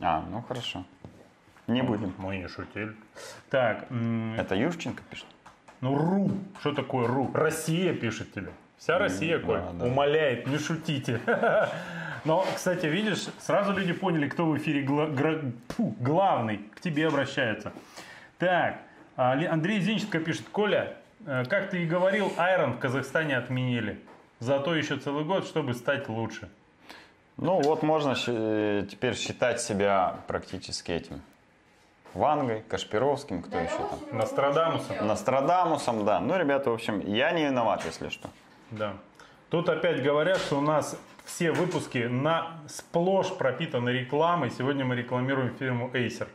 А, 0.00 0.24
ну 0.30 0.42
хорошо. 0.42 0.84
Не 1.66 1.82
будем. 1.82 2.14
Мы 2.18 2.38
не 2.38 2.48
шутили. 2.48 2.94
Так, 3.50 3.86
Это 4.38 4.54
Юрченко 4.54 5.02
пишет? 5.10 5.26
ну 5.80 5.96
ру. 5.96 6.30
Что 6.60 6.72
такое 6.72 7.06
ру? 7.08 7.30
Россия 7.34 7.94
пишет 7.94 8.32
тебе. 8.32 8.50
Вся 8.78 8.98
Россия, 8.98 9.38
да, 9.38 9.44
Коль, 9.44 9.60
да. 9.74 9.84
умоляет, 9.86 10.46
не 10.46 10.58
шутите. 10.58 11.20
Но, 12.24 12.46
кстати, 12.54 12.86
видишь, 12.86 13.26
сразу 13.38 13.72
люди 13.72 13.92
поняли, 13.92 14.28
кто 14.28 14.46
в 14.46 14.56
эфире 14.56 14.82
гла- 14.82 15.08
гра- 15.08 15.40
фу, 15.68 15.94
главный. 16.00 16.58
К 16.74 16.80
тебе 16.80 17.06
обращаются. 17.08 17.72
Так, 18.38 18.78
а, 19.16 19.32
Андрей 19.50 19.80
Зинченко 19.80 20.18
пишет. 20.20 20.46
Коля, 20.50 20.96
как 21.24 21.70
ты 21.70 21.82
и 21.82 21.86
говорил, 21.86 22.32
Айрон 22.36 22.74
в 22.74 22.78
Казахстане 22.78 23.36
отменили. 23.36 24.00
Зато 24.38 24.74
еще 24.74 24.96
целый 24.96 25.24
год, 25.24 25.46
чтобы 25.46 25.74
стать 25.74 26.08
лучше. 26.08 26.48
Ну 27.36 27.60
вот 27.60 27.82
можно 27.82 28.14
э, 28.26 28.86
теперь 28.90 29.14
считать 29.14 29.60
себя 29.60 30.16
практически 30.26 30.92
этим. 30.92 31.22
Вангой, 32.12 32.62
Кашпировским, 32.68 33.42
кто 33.42 33.58
еще 33.58 33.76
там? 33.76 34.18
Нострадамусом. 34.18 35.06
Нострадамусом, 35.06 36.04
да. 36.04 36.20
Ну, 36.20 36.36
ребята, 36.36 36.70
в 36.70 36.74
общем, 36.74 37.00
я 37.00 37.30
не 37.30 37.44
виноват, 37.44 37.84
если 37.84 38.08
что. 38.08 38.28
Да. 38.70 38.94
Тут 39.48 39.68
опять 39.68 40.02
говорят, 40.02 40.38
что 40.38 40.58
у 40.58 40.60
нас 40.60 40.98
все 41.24 41.52
выпуски 41.52 42.08
на 42.10 42.58
сплошь 42.68 43.32
пропитаны 43.36 43.90
рекламой. 43.90 44.50
Сегодня 44.50 44.84
мы 44.84 44.96
рекламируем 44.96 45.54
фирму 45.56 45.88
Acer. 45.92 46.28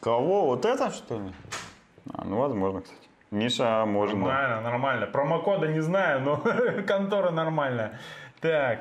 Кого? 0.00 0.46
Вот 0.46 0.64
это, 0.64 0.90
что 0.90 1.18
ли? 1.18 1.32
А, 2.12 2.24
ну, 2.24 2.38
возможно, 2.38 2.80
кстати. 2.80 3.03
Миша, 3.30 3.64
да. 3.64 3.86
Нормально, 3.86 4.60
нормально. 4.60 5.06
Промокода 5.06 5.66
не 5.66 5.80
знаю, 5.80 6.20
но 6.20 6.36
контора 6.86 7.30
нормальная. 7.30 7.98
Так. 8.40 8.80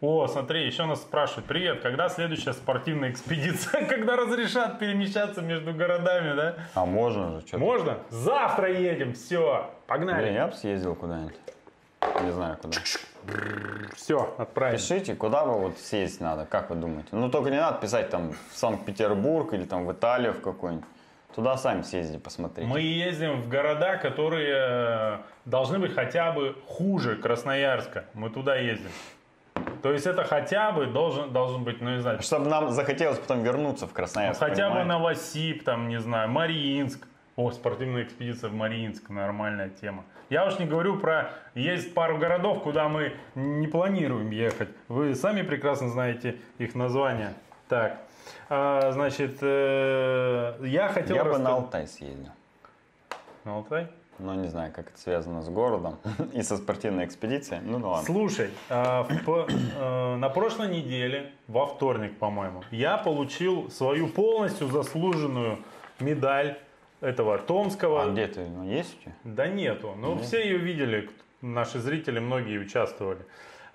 О, 0.00 0.26
смотри, 0.28 0.64
еще 0.66 0.86
нас 0.86 1.02
спрашивают. 1.02 1.44
Привет, 1.46 1.80
когда 1.82 2.08
следующая 2.08 2.54
спортивная 2.54 3.10
экспедиция? 3.10 3.84
Когда 3.88 4.16
разрешат 4.16 4.78
перемещаться 4.78 5.42
между 5.42 5.74
городами, 5.74 6.34
да? 6.34 6.54
А 6.74 6.86
можно 6.86 7.40
же, 7.40 7.46
что 7.46 7.58
Можно? 7.58 7.98
Завтра 8.08 8.72
едем, 8.72 9.12
все, 9.12 9.56
Блин, 9.58 9.70
погнали. 9.86 10.32
я 10.32 10.46
бы 10.46 10.54
съездил 10.54 10.94
куда-нибудь. 10.94 11.36
Не 12.22 12.30
знаю 12.32 12.56
куда. 12.62 12.78
Все, 13.94 14.34
отправим. 14.38 14.78
Пишите, 14.78 15.14
куда 15.14 15.44
бы 15.44 15.52
вот 15.52 15.78
съездить 15.78 16.20
надо, 16.22 16.46
как 16.46 16.70
вы 16.70 16.76
думаете? 16.76 17.08
Ну, 17.12 17.28
только 17.30 17.50
не 17.50 17.58
надо 17.60 17.78
писать 17.78 18.08
там 18.08 18.32
в 18.32 18.56
Санкт-Петербург 18.56 19.52
или 19.52 19.66
там 19.66 19.84
в 19.84 19.92
Италию 19.92 20.32
в 20.32 20.40
какой-нибудь. 20.40 20.86
Туда 21.34 21.56
сами 21.56 21.82
съездите, 21.82 22.18
посмотрите. 22.18 22.68
Мы 22.68 22.80
ездим 22.80 23.40
в 23.40 23.48
города, 23.48 23.96
которые 23.96 24.54
э, 24.56 25.18
должны 25.44 25.78
быть 25.78 25.94
хотя 25.94 26.32
бы 26.32 26.56
хуже 26.66 27.16
Красноярска. 27.16 28.04
Мы 28.14 28.30
туда 28.30 28.56
ездим. 28.56 28.90
То 29.82 29.92
есть 29.92 30.06
это 30.06 30.24
хотя 30.24 30.72
бы 30.72 30.86
должен, 30.86 31.32
должен 31.32 31.64
быть, 31.64 31.80
ну 31.80 31.90
не 31.94 32.00
знаю, 32.00 32.20
Чтобы 32.22 32.48
нам 32.48 32.70
захотелось 32.70 33.18
потом 33.18 33.42
вернуться 33.42 33.86
в 33.86 33.90
ну, 33.90 33.94
Красноярск. 33.94 34.40
хотя 34.40 34.68
бы 34.68 34.76
понимаете? 34.76 34.88
Новосиб, 34.88 35.64
там, 35.64 35.88
не 35.88 36.00
знаю, 36.00 36.28
Мариинск. 36.28 37.06
О, 37.36 37.50
спортивная 37.52 38.02
экспедиция 38.02 38.50
в 38.50 38.54
Мариинск, 38.54 39.08
нормальная 39.08 39.70
тема. 39.70 40.04
Я 40.28 40.46
уж 40.46 40.58
не 40.58 40.66
говорю 40.66 40.98
про... 40.98 41.30
Есть 41.54 41.94
пару 41.94 42.18
городов, 42.18 42.62
куда 42.62 42.88
мы 42.88 43.14
не 43.34 43.66
планируем 43.66 44.30
ехать. 44.30 44.68
Вы 44.88 45.14
сами 45.14 45.42
прекрасно 45.42 45.88
знаете 45.88 46.36
их 46.58 46.74
названия. 46.74 47.32
Так, 47.68 47.98
а, 48.48 48.92
значит, 48.92 49.38
э, 49.40 50.56
я 50.62 50.88
хотел... 50.88 51.16
Я 51.16 51.24
бы 51.24 51.38
на 51.38 51.50
Алтай 51.50 51.86
съездил. 51.86 52.32
На 53.44 53.56
Алтай? 53.56 53.88
Но 54.18 54.34
не 54.34 54.48
знаю, 54.48 54.72
как 54.72 54.88
это 54.88 54.98
связано 54.98 55.42
с 55.42 55.48
городом 55.48 55.96
и 56.34 56.42
со 56.42 56.56
спортивной 56.56 57.06
экспедицией. 57.06 57.62
Ну, 57.64 57.78
ну 57.78 57.90
ладно. 57.90 58.06
Слушай, 58.06 58.50
а, 58.68 59.04
в 59.04 59.46
э, 59.48 60.16
на 60.16 60.28
прошлой 60.28 60.68
неделе, 60.68 61.32
во 61.48 61.66
вторник, 61.66 62.18
по-моему, 62.18 62.62
я 62.70 62.98
получил 62.98 63.70
свою 63.70 64.08
полностью 64.08 64.68
заслуженную 64.68 65.58
медаль 66.00 66.58
этого 67.00 67.38
Томского. 67.38 68.02
А 68.02 68.10
где 68.10 68.26
ты? 68.26 68.46
Ну, 68.46 68.64
есть 68.64 68.96
у 68.98 69.02
тебя? 69.04 69.14
Да 69.24 69.48
нету. 69.48 69.94
Ну, 69.96 70.18
все 70.18 70.42
ее 70.42 70.58
видели, 70.58 71.08
наши 71.40 71.78
зрители, 71.78 72.18
многие 72.18 72.58
участвовали. 72.58 73.20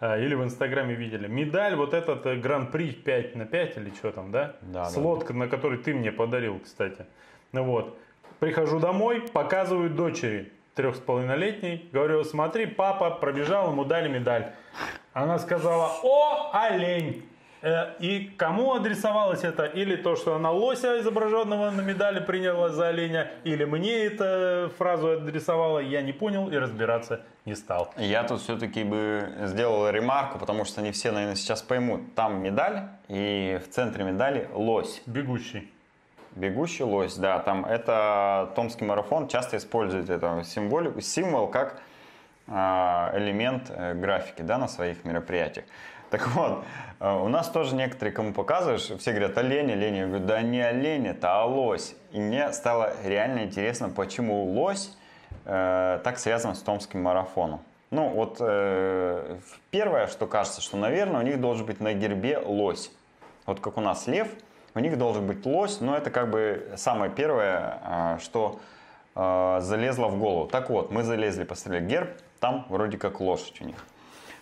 Э, 0.05 0.23
Или 0.23 0.35
в 0.35 0.43
Инстаграме 0.43 0.93
видели. 0.93 1.27
Медаль, 1.27 1.75
вот 1.75 1.93
этот 1.93 2.25
э, 2.25 2.35
Гран-при 2.35 2.91
5 2.91 3.35
на 3.35 3.45
5 3.45 3.77
или 3.77 3.89
что 3.89 4.11
там, 4.11 4.31
да? 4.31 4.55
Да, 4.61 4.85
С 4.85 4.93
да. 4.93 5.33
на 5.33 5.47
который 5.47 5.79
ты 5.79 5.93
мне 5.93 6.11
подарил, 6.11 6.59
кстати. 6.59 7.05
Ну 7.51 7.63
вот. 7.63 7.97
Прихожу 8.39 8.79
домой, 8.79 9.21
показываю 9.21 9.89
дочери 9.89 10.51
трех 10.75 10.95
с 10.95 10.99
половиной 10.99 11.37
летней. 11.37 11.89
Говорю, 11.91 12.23
смотри, 12.23 12.65
папа 12.65 13.09
пробежал, 13.09 13.71
ему 13.71 13.85
дали 13.85 14.09
медаль. 14.09 14.51
Она 15.13 15.39
сказала, 15.39 15.91
о, 16.03 16.51
олень. 16.53 17.23
Э, 17.65 17.95
И 17.99 18.31
кому 18.37 18.75
адресовалось 18.75 19.43
это? 19.43 19.65
Или 19.65 19.95
то, 19.95 20.15
что 20.15 20.35
она 20.35 20.51
лося, 20.51 20.99
изображенного 20.99 21.71
на 21.71 21.81
медали, 21.81 22.19
приняла 22.19 22.69
за 22.69 22.89
оленя, 22.89 23.31
или 23.43 23.65
мне 23.65 24.05
эту 24.05 24.69
фразу 24.77 25.13
адресовала, 25.13 25.79
я 25.79 26.03
не 26.03 26.13
понял 26.13 26.47
и 26.51 26.57
разбираться 26.57 27.21
не 27.45 27.55
стал. 27.55 27.91
Я 27.97 28.23
тут 28.23 28.41
все-таки 28.41 28.83
бы 28.83 29.29
сделал 29.45 29.89
ремарку, 29.89 30.37
потому 30.37 30.65
что 30.65 30.81
не 30.81 30.91
все, 30.91 31.11
наверное, 31.11 31.35
сейчас 31.35 31.63
поймут. 31.63 32.13
Там 32.13 32.43
медаль, 32.43 32.83
и 33.07 33.59
в 33.63 33.69
центре 33.71 34.03
медали 34.03 34.47
лось. 34.53 35.01
Бегущий. 35.07 35.71
Бегущий 36.35 36.83
лось, 36.83 37.15
да, 37.15 37.39
там 37.39 37.65
это 37.65 38.51
Томский 38.55 38.85
марафон 38.85 39.27
часто 39.27 39.57
использует 39.57 40.09
это 40.09 40.43
символику, 40.43 41.01
символ 41.01 41.47
как 41.47 41.81
а, 42.47 43.11
элемент 43.15 43.69
э, 43.69 43.95
графики, 43.95 44.43
да, 44.43 44.57
на 44.57 44.67
своих 44.67 45.03
мероприятиях. 45.03 45.65
Так 46.09 46.27
вот, 46.29 46.63
э, 46.99 47.11
у 47.11 47.27
нас 47.27 47.49
тоже 47.49 47.75
некоторые, 47.75 48.13
кому 48.13 48.33
показываешь, 48.33 48.91
все 48.99 49.11
говорят 49.11 49.37
олень, 49.37 49.71
олень. 49.71 49.95
Я 49.95 50.07
говорю, 50.07 50.25
да 50.25 50.41
не 50.41 50.61
олень, 50.61 51.07
это 51.07 51.41
а 51.41 51.45
лось. 51.45 51.95
И 52.11 52.19
мне 52.19 52.51
стало 52.53 52.93
реально 53.03 53.43
интересно, 53.43 53.89
почему 53.89 54.43
лось 54.53 54.95
э, 55.45 55.99
так 56.03 56.19
связан 56.19 56.55
с 56.55 56.61
Томским 56.61 57.01
марафоном. 57.01 57.61
Ну, 57.91 58.09
вот 58.09 58.37
э, 58.39 59.37
первое, 59.71 60.07
что 60.07 60.27
кажется, 60.27 60.61
что, 60.61 60.77
наверное, 60.77 61.21
у 61.21 61.23
них 61.23 61.39
должен 61.39 61.65
быть 61.65 61.79
на 61.79 61.93
гербе 61.93 62.39
лось. 62.39 62.91
Вот 63.45 63.59
как 63.59 63.77
у 63.77 63.81
нас 63.81 64.07
лев, 64.07 64.27
у 64.73 64.79
них 64.79 64.97
должен 64.97 65.25
быть 65.25 65.45
лось, 65.45 65.79
но 65.79 65.95
это 65.95 66.09
как 66.09 66.29
бы 66.29 66.73
самое 66.75 67.11
первое, 67.11 67.79
а, 67.83 68.19
что 68.19 68.59
э, 69.15 69.59
залезла 69.61 70.07
в 70.07 70.19
голову. 70.19 70.47
Так 70.47 70.69
вот, 70.69 70.91
мы 70.91 71.03
залезли, 71.03 71.43
посмотрели 71.43 71.85
герб, 71.85 72.09
там 72.39 72.65
вроде 72.69 72.97
как 72.97 73.21
лошадь 73.21 73.61
у 73.61 73.65
них. 73.65 73.85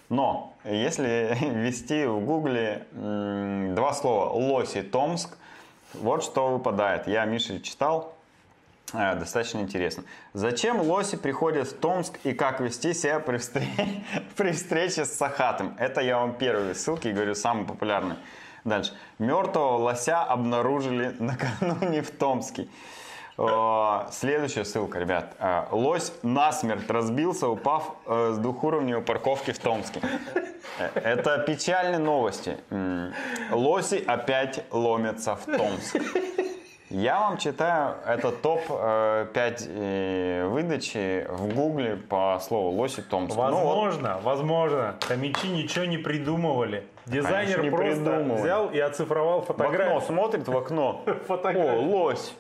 Но 0.09 0.53
если 0.63 1.37
ввести 1.41 2.05
в 2.05 2.19
гугле 2.21 2.85
два 2.91 3.93
слова 3.93 4.29
«лось» 4.29 4.75
и 4.75 4.81
«Томск», 4.81 5.37
вот 5.93 6.23
что 6.23 6.47
выпадает. 6.47 7.07
Я 7.07 7.25
Миша 7.25 7.59
читал, 7.59 8.15
э, 8.93 9.15
достаточно 9.15 9.59
интересно. 9.59 10.03
Зачем 10.33 10.81
лоси 10.81 11.17
приходят 11.17 11.67
в 11.67 11.77
Томск 11.77 12.19
и 12.23 12.33
как 12.33 12.59
вести 12.61 12.93
себя 12.93 13.19
при, 13.19 13.37
встре- 13.37 14.03
при 14.35 14.51
встрече 14.51 15.05
с 15.05 15.13
Сахатым? 15.13 15.75
Это 15.77 16.01
я 16.01 16.17
вам 16.17 16.33
первые 16.33 16.73
ссылки 16.73 17.09
говорю, 17.09 17.35
самый 17.35 17.65
популярный. 17.65 18.15
Дальше. 18.63 18.93
Мертвого 19.19 19.77
лося 19.77 20.23
обнаружили 20.23 21.15
накануне 21.19 22.01
в 22.01 22.11
Томске. 22.11 22.67
Следующая 24.11 24.63
ссылка, 24.63 24.99
ребят. 24.99 25.35
Э, 25.39 25.63
Лось 25.71 26.13
насмерть 26.21 26.87
разбился, 26.89 27.47
упав 27.47 27.95
э, 28.05 28.33
с 28.35 28.37
двухуровневой 28.37 29.01
парковки 29.03 29.51
в 29.51 29.59
Томске. 29.59 30.01
Э, 30.77 30.89
Это 30.93 31.39
печальные 31.39 31.97
новости. 31.99 32.57
Лоси 33.51 34.03
опять 34.05 34.63
ломятся 34.71 35.35
в 35.35 35.45
Томск. 35.45 35.95
Я 36.89 37.21
вам 37.21 37.37
читаю, 37.39 37.95
это 38.05 38.31
топ-5 38.31 40.47
выдачи 40.49 41.25
в 41.27 41.55
гугле 41.55 41.95
по 41.95 42.37
слову 42.39 42.69
лоси 42.69 43.01
Томск. 43.01 43.35
Ну, 43.35 43.41
вот 43.41 43.51
Возможно, 43.53 44.19
возможно, 44.21 44.95
хомячи 45.01 45.47
ничего 45.47 45.85
не 45.85 45.97
придумывали. 45.97 46.85
Дизайнер 47.07 47.55
Конечно, 47.57 47.61
не 47.63 47.69
просто 47.71 48.03
придумывали. 48.11 48.41
взял 48.41 48.69
и 48.69 48.77
оцифровал 48.79 49.41
в 49.41 49.49
окно 49.49 49.63
фотографию. 49.65 50.01
смотрит 50.01 50.47
в 50.47 50.55
окно. 50.55 51.01
О, 51.07 51.13
Фотографию. 51.25 51.81
лось. 51.81 52.35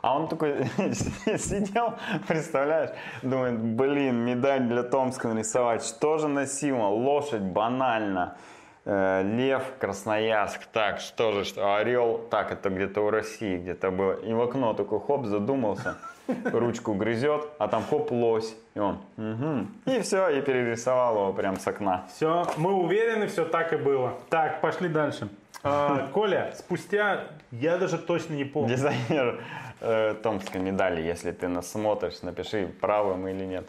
А 0.00 0.16
он 0.16 0.28
такой 0.28 0.64
сидел, 0.94 1.94
представляешь, 2.26 2.90
думает, 3.22 3.58
блин, 3.58 4.16
медаль 4.24 4.62
для 4.62 4.82
Томска 4.82 5.28
нарисовать. 5.28 5.84
Что 5.84 6.18
же 6.18 6.28
носимо? 6.28 6.88
Лошадь, 6.88 7.42
банально. 7.42 8.36
Э, 8.84 9.22
Лев, 9.22 9.62
Красноярск, 9.78 10.66
так, 10.72 10.98
что 10.98 11.30
же, 11.32 11.44
что, 11.44 11.76
Орел, 11.76 12.18
так, 12.30 12.50
это 12.50 12.68
где-то 12.68 13.02
в 13.02 13.10
России 13.10 13.58
где-то 13.58 13.92
было. 13.92 14.14
И 14.14 14.32
в 14.32 14.40
окно 14.40 14.74
такой, 14.74 14.98
хоп, 14.98 15.26
задумался, 15.26 15.98
ручку 16.44 16.94
грызет, 16.94 17.46
а 17.58 17.68
там 17.68 17.84
хоп, 17.88 18.10
лось. 18.10 18.56
И 18.74 18.80
он, 18.80 18.98
«Мгм». 19.16 19.72
и 19.86 20.00
все, 20.00 20.28
и 20.30 20.40
перерисовал 20.40 21.14
его 21.14 21.32
прям 21.32 21.60
с 21.60 21.66
окна. 21.68 22.06
Все, 22.12 22.44
мы 22.56 22.72
уверены, 22.72 23.28
все 23.28 23.44
так 23.44 23.72
и 23.72 23.76
было. 23.76 24.14
Так, 24.30 24.60
пошли 24.60 24.88
дальше. 24.88 25.28
А, 25.64 26.08
Коля, 26.12 26.52
спустя, 26.56 27.28
я 27.52 27.78
даже 27.78 27.98
точно 27.98 28.34
не 28.34 28.44
помню. 28.44 28.74
Дизайнер 28.74 29.40
э, 29.80 30.14
Томской 30.22 30.60
медали, 30.60 31.00
если 31.00 31.30
ты 31.32 31.46
нас 31.48 31.70
смотришь, 31.70 32.22
напиши, 32.22 32.66
правы 32.80 33.16
мы 33.16 33.30
или 33.30 33.44
нет. 33.44 33.68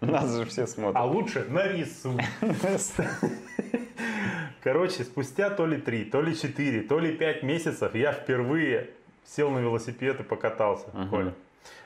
Нас 0.00 0.34
же 0.34 0.44
все 0.46 0.64
А 0.64 0.66
смотрят. 0.66 1.04
лучше 1.04 1.44
нарисуй. 1.48 2.20
Короче, 4.62 5.04
спустя 5.04 5.50
то 5.50 5.66
ли 5.66 5.78
три, 5.78 6.04
то 6.04 6.20
ли 6.20 6.36
четыре, 6.36 6.82
то 6.82 6.98
ли 6.98 7.12
пять 7.16 7.42
месяцев 7.42 7.94
я 7.94 8.12
впервые 8.12 8.90
сел 9.24 9.50
на 9.50 9.58
велосипед 9.58 10.20
и 10.20 10.22
покатался, 10.22 10.86
Коля. 11.10 11.32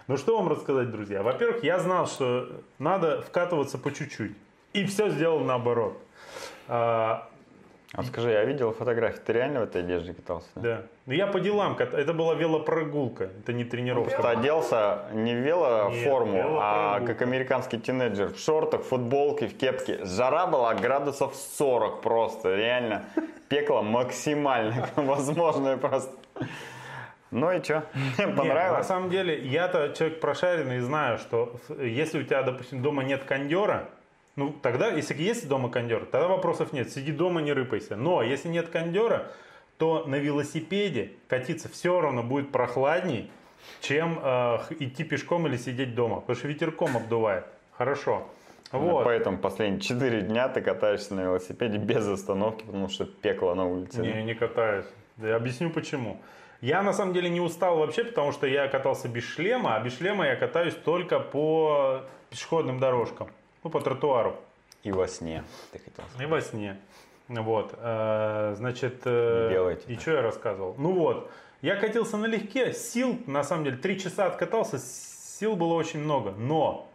Ну 0.06 0.16
что 0.16 0.36
вам 0.36 0.48
рассказать, 0.48 0.90
друзья? 0.90 1.22
Во-первых, 1.22 1.64
я 1.64 1.78
знал, 1.78 2.06
что 2.06 2.48
надо 2.78 3.22
вкатываться 3.22 3.78
по 3.78 3.90
чуть-чуть. 3.92 4.32
И 4.72 4.84
все 4.86 5.08
сделал 5.08 5.40
наоборот. 5.40 5.98
А, 6.68 7.28
А 7.96 8.02
скажи, 8.02 8.30
я 8.30 8.44
видел 8.44 8.72
фотографии, 8.72 9.20
ты 9.24 9.32
реально 9.32 9.60
в 9.60 9.62
этой 9.64 9.82
одежде 9.82 10.14
катался? 10.14 10.48
да? 10.56 10.60
да. 10.62 10.82
Но 11.06 11.14
я 11.14 11.26
по 11.26 11.38
делам, 11.38 11.76
это 11.78 12.12
была 12.12 12.34
велопрогулка, 12.34 13.30
это 13.40 13.52
не 13.52 13.64
тренировка. 13.64 14.20
Ты 14.20 14.28
оделся 14.28 15.04
не 15.12 15.32
в 15.34 15.38
велоформу, 15.38 16.32
Нет, 16.32 16.46
а 16.48 17.00
как 17.00 17.22
американский 17.22 17.78
тинейджер. 17.78 18.32
В 18.32 18.38
шортах, 18.38 18.82
футболке, 18.82 19.46
в 19.46 19.56
кепке. 19.56 20.04
Жара 20.04 20.46
была 20.46 20.74
градусов 20.74 21.36
40 21.36 22.00
просто. 22.00 22.56
Реально. 22.56 23.04
Пекло 23.48 23.82
максимально 23.82 24.88
возможное 24.96 25.76
просто. 25.76 26.12
Ну 27.30 27.50
и 27.52 27.62
что? 27.62 27.84
Нет, 28.18 28.28
на 28.28 28.36
Понравилось? 28.36 28.86
самом 28.86 29.10
деле, 29.10 29.38
я-то 29.38 29.92
человек 29.96 30.20
прошаренный 30.20 30.76
и 30.78 30.80
знаю, 30.80 31.18
что 31.18 31.56
если 31.80 32.20
у 32.20 32.22
тебя, 32.22 32.42
допустим, 32.42 32.80
дома 32.80 33.02
нет 33.02 33.24
кондера, 33.24 33.88
ну, 34.36 34.52
тогда, 34.62 34.88
если 34.88 35.14
есть 35.20 35.48
дома 35.48 35.70
кондер, 35.70 36.06
тогда 36.06 36.28
вопросов 36.28 36.72
нет. 36.72 36.90
Сиди 36.90 37.12
дома, 37.12 37.40
не 37.40 37.52
рыпайся. 37.52 37.96
Но 37.96 38.22
если 38.22 38.48
нет 38.48 38.68
кондера, 38.68 39.30
то 39.78 40.04
на 40.06 40.16
велосипеде 40.16 41.12
катиться 41.28 41.68
все 41.68 42.00
равно 42.00 42.22
будет 42.22 42.50
прохладней, 42.50 43.30
чем 43.80 44.18
э, 44.22 44.58
идти 44.80 45.04
пешком 45.04 45.46
или 45.46 45.56
сидеть 45.56 45.94
дома. 45.94 46.20
Потому 46.20 46.36
что 46.36 46.48
ветерком 46.48 46.96
обдувает. 46.96 47.44
Хорошо. 47.72 48.28
Вот. 48.72 49.04
Поэтому 49.04 49.38
последние 49.38 49.80
4 49.80 50.22
дня 50.22 50.48
ты 50.48 50.60
катаешься 50.60 51.14
на 51.14 51.20
велосипеде 51.20 51.78
без 51.78 52.06
остановки, 52.06 52.64
потому 52.64 52.88
что 52.88 53.04
пекло 53.04 53.54
на 53.54 53.66
улице. 53.66 54.00
Не, 54.00 54.24
не 54.24 54.34
катаюсь. 54.34 54.86
Я 55.18 55.36
объясню 55.36 55.70
почему. 55.70 56.20
Я 56.60 56.82
на 56.82 56.92
самом 56.92 57.12
деле 57.12 57.28
не 57.28 57.40
устал 57.40 57.78
вообще, 57.78 58.04
потому 58.04 58.32
что 58.32 58.46
я 58.46 58.66
катался 58.68 59.08
без 59.08 59.24
шлема, 59.24 59.76
а 59.76 59.80
без 59.80 59.96
шлема 59.96 60.26
я 60.26 60.34
катаюсь 60.34 60.74
только 60.74 61.20
по 61.20 62.04
пешеходным 62.30 62.80
дорожкам, 62.80 63.28
ну 63.64 63.70
по 63.70 63.80
тротуару 63.80 64.36
И 64.84 64.92
во 64.92 65.08
сне, 65.08 65.42
ты 65.72 65.78
хотел 65.78 66.04
сказать. 66.04 66.20
и 66.20 66.30
во 66.30 66.40
сне. 66.40 66.76
Вот, 67.28 67.74
э, 67.78 68.54
значит, 68.58 69.00
э, 69.06 69.46
Не 69.48 69.54
делайте 69.54 69.84
и 69.88 69.94
так. 69.94 70.02
что 70.02 70.10
я 70.12 70.22
рассказывал? 70.22 70.74
Ну 70.78 70.92
вот, 70.92 71.30
я 71.62 71.76
катился 71.76 72.18
налегке, 72.18 72.74
сил, 72.74 73.18
на 73.26 73.42
самом 73.42 73.64
деле, 73.64 73.78
три 73.78 73.98
часа 73.98 74.26
откатался, 74.26 74.78
сил 74.78 75.56
было 75.56 75.72
очень 75.74 76.00
много, 76.00 76.32
но 76.32 76.86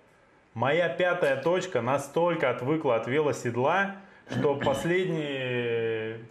моя 0.53 0.87
пятая 0.87 1.41
точка 1.41 1.81
настолько 1.81 2.51
отвыкла 2.51 2.97
от 2.97 3.07
велоседла, 3.07 3.95
что 4.29 4.53
последний 4.55 5.23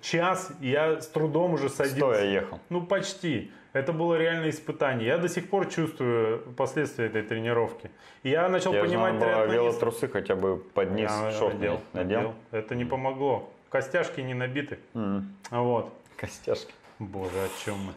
час 0.01 0.51
я 0.61 1.01
с 1.01 1.07
трудом 1.09 1.55
уже 1.55 1.69
садился. 1.69 1.99
Стоя 2.21 2.25
ехал. 2.25 2.61
Ну, 2.69 2.83
почти. 2.83 3.51
Это 3.75 3.93
было 3.93 4.17
реально 4.17 4.49
испытание. 4.51 5.07
Я 5.07 5.19
до 5.19 5.29
сих 5.29 5.51
пор 5.51 5.67
чувствую 5.67 6.41
последствия 6.57 7.07
этой 7.07 7.23
тренировки. 7.23 7.91
И 8.23 8.31
я 8.31 8.49
начал 8.49 8.73
Я 8.73 8.81
понимать 8.83 9.15
надо 9.15 9.27
было 9.27 9.35
триатлонистов. 9.47 9.65
велотрусы 9.83 10.09
хотя 10.09 10.35
бы 10.37 10.57
под 10.57 10.91
низ 10.93 11.11
Я 11.11 11.33
шорт 11.33 11.55
надел, 11.55 11.81
надел. 11.93 12.19
надел. 12.19 12.35
Это 12.51 12.75
не 12.75 12.85
помогло. 12.85 13.53
Костяшки 13.69 14.21
не 14.23 14.35
набиты. 14.35 14.79
М, 14.95 15.35
Вот. 15.51 15.93
Костяшки. 16.17 16.73
Боже, 16.99 17.31
о 17.45 17.49
чем 17.65 17.77
мы? 17.79 17.93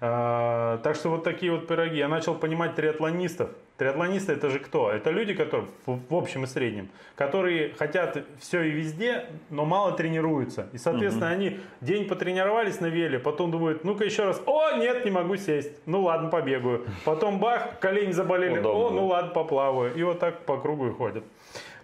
А, 0.00 0.78
так 0.78 0.96
что 0.96 1.08
вот 1.10 1.24
такие 1.24 1.52
вот 1.52 1.66
пироги. 1.68 1.96
Я 1.98 2.08
начал 2.08 2.34
понимать 2.34 2.74
триатлонистов. 2.74 3.50
Триатлонисты 3.76 4.32
это 4.32 4.50
же 4.50 4.60
кто? 4.60 4.88
Это 4.88 5.10
люди, 5.10 5.34
которые 5.34 5.68
в, 5.84 6.14
общем 6.14 6.44
и 6.44 6.46
среднем, 6.46 6.90
которые 7.16 7.74
хотят 7.74 8.24
все 8.38 8.62
и 8.62 8.70
везде, 8.70 9.26
но 9.50 9.64
мало 9.64 9.92
тренируются. 9.92 10.68
И, 10.72 10.78
соответственно, 10.78 11.30
они 11.30 11.58
день 11.80 12.06
потренировались 12.06 12.80
на 12.80 12.86
веле, 12.86 13.18
потом 13.18 13.50
думают, 13.50 13.82
ну-ка 13.82 14.04
еще 14.04 14.24
раз, 14.24 14.40
о, 14.46 14.76
нет, 14.76 15.04
не 15.04 15.10
могу 15.10 15.36
сесть. 15.36 15.72
Ну 15.86 16.02
ладно, 16.02 16.28
побегаю. 16.28 16.86
Потом 17.04 17.40
бах, 17.40 17.80
колени 17.80 18.12
заболели, 18.12 18.60
Удобно. 18.60 18.78
о, 18.78 18.90
ну 18.90 19.06
ладно, 19.06 19.32
поплаваю. 19.32 19.92
И 19.94 20.02
вот 20.04 20.20
так 20.20 20.44
по 20.44 20.56
кругу 20.56 20.86
и 20.86 20.92
ходят. 20.92 21.24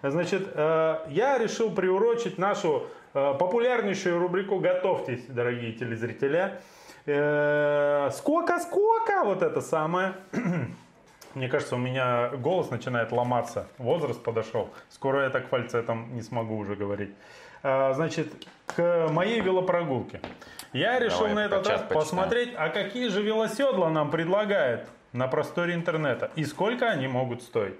Значит, 0.01 0.47
э, 0.53 0.95
я 1.09 1.37
решил 1.37 1.71
приурочить 1.71 2.37
нашу 2.37 2.87
э, 3.13 3.33
популярнейшую 3.37 4.17
рубрику 4.17 4.59
«Готовьтесь, 4.59 5.25
дорогие 5.27 5.73
телезрители». 5.73 6.53
Э, 7.05 8.09
Сколько-сколько, 8.13 9.23
вот 9.25 9.43
это 9.43 9.59
самое. 9.59 10.13
Мне 11.33 11.47
кажется, 11.47 11.75
у 11.75 11.79
меня 11.79 12.29
голос 12.29 12.69
начинает 12.69 13.11
ломаться. 13.11 13.67
Возраст 13.77 14.21
подошел. 14.21 14.69
Скоро 14.89 15.23
я 15.23 15.29
так 15.29 15.47
фальцетом 15.47 16.13
не 16.13 16.21
смогу 16.21 16.57
уже 16.57 16.75
говорить. 16.75 17.11
Э, 17.63 17.93
Значит, 17.93 18.27
к 18.67 19.07
моей 19.09 19.39
велопрогулке. 19.41 20.21
Я 20.73 20.99
решил 20.99 21.19
Давай, 21.19 21.33
на 21.33 21.45
этот 21.45 21.67
раз 21.67 21.81
почитаем. 21.81 22.01
посмотреть, 22.01 22.53
а 22.57 22.69
какие 22.69 23.07
же 23.09 23.21
велоседла 23.21 23.89
нам 23.89 24.09
предлагают 24.11 24.87
на 25.13 25.27
просторе 25.27 25.73
интернета 25.73 26.31
и 26.35 26.43
сколько 26.45 26.89
они 26.89 27.07
могут 27.07 27.41
стоить. 27.43 27.79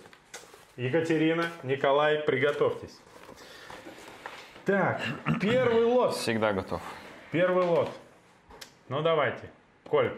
Екатерина, 0.77 1.45
Николай, 1.63 2.19
приготовьтесь. 2.19 2.99
Так, 4.65 5.01
первый 5.41 5.85
лот. 5.85 6.15
Всегда 6.15 6.53
готов. 6.53 6.81
Первый 7.31 7.65
лот. 7.65 7.89
Ну 8.89 9.01
давайте. 9.01 9.49
Коль, 9.89 10.13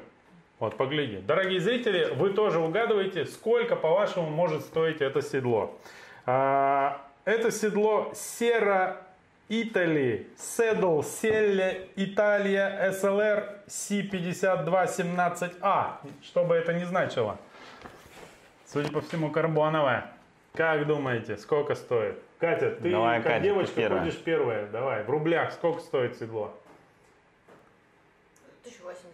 вот 0.63 0.77
погляди. 0.77 1.17
Дорогие 1.17 1.59
зрители, 1.59 2.13
вы 2.15 2.29
тоже 2.31 2.59
угадываете, 2.59 3.25
сколько, 3.25 3.75
по-вашему, 3.75 4.29
может 4.29 4.61
стоить 4.61 5.01
это 5.01 5.21
седло. 5.21 5.77
А, 6.25 7.01
это 7.25 7.51
седло 7.51 8.13
Сера 8.15 9.01
Итали, 9.49 10.29
Седл, 10.37 11.01
Селле, 11.01 11.89
Италия, 11.97 12.93
СЛР, 12.93 13.59
Си5217А. 13.67 15.97
Что 16.23 16.45
бы 16.45 16.55
это 16.55 16.73
ни 16.73 16.85
значило. 16.85 17.37
Судя 18.65 18.89
по 18.89 19.01
всему, 19.01 19.31
карбоновая. 19.31 20.13
Как 20.53 20.87
думаете, 20.87 21.35
сколько 21.35 21.75
стоит? 21.75 22.17
Катя, 22.39 22.71
ты 22.71 22.89
Давай, 22.89 23.17
как 23.17 23.27
Катя, 23.27 23.39
ты 23.39 23.43
девочка 23.43 23.75
первая. 23.75 23.99
ходишь 24.01 24.17
первая. 24.17 24.65
Давай, 24.67 25.03
в 25.03 25.09
рублях 25.09 25.51
сколько 25.51 25.81
стоит 25.81 26.17
седло? 26.17 26.53
1080. 28.63 29.12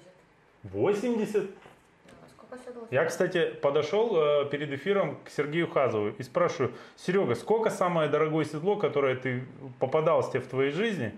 80? 0.63 1.43
А 1.43 2.27
сколько? 2.29 2.55
Какое 2.55 2.59
седло? 2.65 2.87
Я, 2.91 3.05
кстати, 3.05 3.51
подошел 3.61 4.15
э, 4.17 4.49
перед 4.49 4.71
эфиром 4.71 5.17
к 5.23 5.29
Сергею 5.29 5.69
Хазову 5.69 6.09
и 6.09 6.23
спрашиваю, 6.23 6.73
Серега, 6.95 7.35
сколько 7.35 7.69
самое 7.69 8.09
дорогое 8.09 8.45
седло, 8.45 8.75
которое 8.75 9.15
ты 9.15 9.45
попадалось 9.79 10.29
тебе 10.29 10.41
в 10.41 10.47
твоей 10.47 10.71
жизни, 10.71 11.17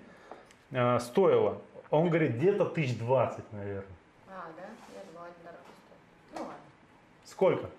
э, 0.71 0.99
стоило? 0.99 1.61
Он 1.89 2.09
говорит, 2.09 2.35
где-то 2.35 2.65
тысяч 2.65 2.97
двадцать, 2.97 3.51
наверное. 3.51 3.85
А, 4.27 4.45
да? 4.55 4.63
Я 4.95 5.11
думала, 5.11 5.27
один 5.27 5.43
дорого 5.43 5.59
стоит. 5.65 6.35
Ну 6.35 6.41
ладно. 6.41 6.55
Сколько? 7.25 7.69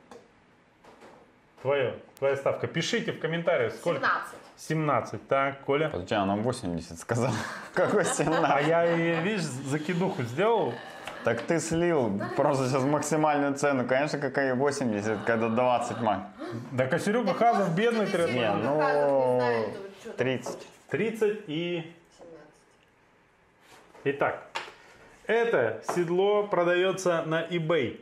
Твое, 1.62 1.94
твоя 2.18 2.36
ставка. 2.36 2.66
Пишите 2.66 3.12
в 3.12 3.20
комментариях, 3.20 3.72
сколько. 3.74 4.00
17. 4.00 4.42
17. 4.56 5.28
Так, 5.28 5.60
Коля. 5.62 5.88
Подожди, 5.88 6.14
она 6.14 6.36
80 6.36 6.98
сказала. 6.98 7.34
Какой 7.74 8.04
17? 8.04 8.44
А 8.44 8.60
я, 8.60 8.84
видишь, 9.22 9.42
закидуху 9.42 10.22
сделал. 10.22 10.74
Так 11.24 11.40
ты 11.42 11.60
слил 11.60 12.20
просто 12.36 12.68
сейчас 12.68 12.82
максимальную 12.82 13.54
цену. 13.54 13.86
Конечно, 13.86 14.18
какая 14.18 14.54
80, 14.54 15.24
когда 15.24 15.48
20 15.48 16.00
мак. 16.00 16.20
Так 16.76 16.92
а 16.92 16.98
Серега 16.98 17.28
Так, 17.28 17.36
Хазов 17.38 17.74
бедный 17.76 18.06
трет. 18.06 18.32
Не, 18.32 18.52
ну, 18.52 18.80
Хазов 18.80 19.10
не 19.20 19.36
знает, 19.36 19.74
что 20.00 20.08
там 20.08 20.16
30. 20.16 20.58
30 20.90 21.40
и... 21.46 21.92
17. 22.18 22.40
Итак, 24.04 24.42
это 25.26 25.80
седло 25.94 26.42
продается 26.48 27.22
на 27.24 27.42
eBay. 27.46 28.00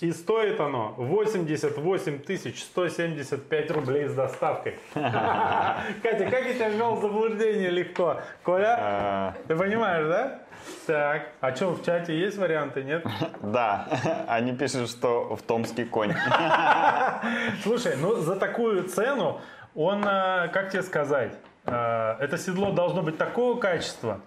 И 0.00 0.12
стоит 0.12 0.60
оно 0.60 0.92
88 0.98 2.18
175 2.54 3.70
рублей 3.70 4.08
с 4.08 4.14
доставкой. 4.14 4.74
Катя, 4.92 6.28
как 6.30 6.44
я 6.44 6.52
тебя 6.54 6.68
ввел 6.68 6.96
в 6.96 7.00
заблуждение 7.00 7.70
легко? 7.70 8.20
Коля, 8.42 9.34
Э, 9.38 9.48
ты 9.48 9.56
понимаешь, 9.56 10.06
да? 10.06 10.40
Так, 10.86 11.28
а 11.40 11.54
что, 11.54 11.70
в 11.72 11.84
чате 11.84 12.18
есть 12.18 12.36
варианты, 12.38 12.82
нет? 12.84 13.04
Да, 13.42 13.86
они 14.28 14.52
пишут, 14.52 14.88
что 14.90 15.34
в 15.36 15.42
Томский 15.42 15.84
конь. 15.84 16.12
Слушай, 17.62 17.96
ну 17.96 18.16
за 18.16 18.36
такую 18.36 18.84
цену 18.84 19.40
он, 19.74 20.04
э, 20.06 20.48
как 20.48 20.70
тебе 20.70 20.82
сказать, 20.82 21.32
э, 21.64 22.16
это 22.20 22.38
седло 22.38 22.70
должно 22.72 23.02
быть 23.02 23.18
такого 23.18 23.58
качества, 23.58 24.20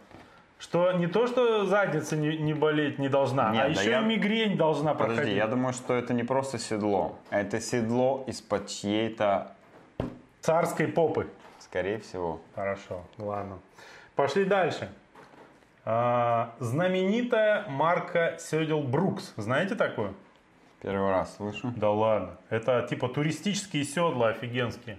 что 0.59 0.91
не 0.91 1.07
то, 1.07 1.27
что 1.27 1.65
задница 1.65 2.15
не, 2.17 2.37
не 2.37 2.53
болеть 2.53 2.99
не 2.99 3.09
должна, 3.09 3.49
Нет, 3.51 3.61
а 3.65 3.73
да 3.73 3.81
еще 3.81 3.89
я- 3.91 4.01
и 4.01 4.05
мигрень 4.05 4.57
должна 4.57 4.93
Подожди, 4.93 5.15
проходить. 5.15 5.37
я 5.37 5.47
думаю, 5.47 5.73
что 5.73 5.93
это 5.95 6.13
не 6.13 6.23
просто 6.23 6.59
седло. 6.59 7.17
Это 7.29 7.59
седло 7.61 8.23
из-под 8.27 8.67
чьей-то, 8.67 9.51
Царской 10.41 10.87
попы. 10.87 11.27
скорее 11.59 11.99
всего. 11.99 12.39
Хорошо, 12.55 13.03
ладно. 13.17 13.59
Пошли 14.15 14.43
дальше. 14.45 14.89
А, 15.85 16.55
знаменитая 16.59 17.67
марка 17.67 18.37
Седел 18.39 18.81
Брукс. 18.81 19.33
Знаете 19.37 19.75
такую? 19.75 20.13
Первый 20.81 21.09
раз 21.09 21.35
слышу. 21.35 21.73
Да 21.75 21.91
ладно. 21.91 22.37
Это 22.49 22.85
типа 22.89 23.09
туристические 23.09 23.83
седла 23.83 24.29
офигенские. 24.29 24.97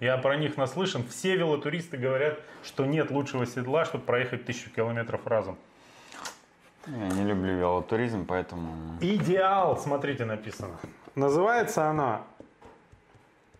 Я 0.00 0.18
про 0.18 0.36
них 0.36 0.56
наслышан. 0.56 1.04
Все 1.06 1.36
велотуристы 1.36 1.96
говорят, 1.96 2.38
что 2.64 2.84
нет 2.84 3.10
лучшего 3.10 3.46
седла, 3.46 3.84
чтобы 3.84 4.04
проехать 4.04 4.44
тысячу 4.44 4.70
километров 4.70 5.26
разом. 5.26 5.56
Я 6.86 7.08
не 7.08 7.24
люблю 7.24 7.56
велотуризм, 7.56 8.26
поэтому... 8.26 8.98
Идеал, 9.00 9.78
смотрите, 9.78 10.24
написано. 10.24 10.76
Называется 11.14 11.88
она 11.88 12.22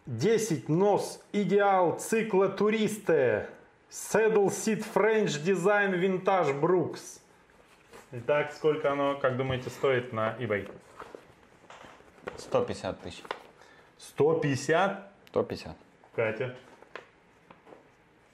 10 0.07 0.69
нос 0.69 1.23
идеал 1.33 1.99
цикла 1.99 2.49
туристы. 2.49 3.47
Saddle 3.93 4.49
Seat 4.49 4.83
French 4.83 5.45
Design 5.45 5.93
Vintage 6.01 6.59
Brooks. 6.59 7.21
Итак, 8.11 8.53
сколько 8.53 8.91
оно, 8.91 9.17
как 9.17 9.37
думаете, 9.37 9.69
стоит 9.69 10.15
на 10.15 10.35
eBay? 10.39 10.73
150 12.39 13.01
тысяч. 13.03 13.23
150? 13.99 15.13
150. 15.29 15.77
Катя. 16.17 16.57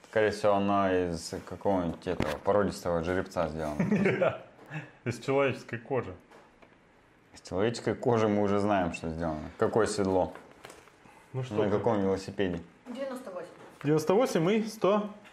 Скорее 0.09 0.31
всего, 0.31 0.55
оно 0.55 0.92
из 0.92 1.35
какого-нибудь 1.44 2.07
этого 2.07 2.38
породистого 2.38 3.03
жеребца 3.03 3.49
сделано. 3.49 3.83
Из 5.05 5.18
человеческой 5.18 5.79
кожи. 5.81 6.14
Из 7.35 7.40
человеческой 7.40 7.97
кожи 7.97 8.29
мы 8.29 8.42
уже 8.42 8.61
знаем, 8.61 8.92
что 8.92 9.09
сделано. 9.09 9.51
Какое 9.59 9.87
седло? 9.87 10.33
Ну 11.33 11.42
что, 11.42 11.55
На 11.55 11.68
каком 11.68 12.01
велосипеде? 12.01 12.61
98. 12.87 13.49
98 13.83 14.51
и 14.51 14.62
150. 14.68 15.28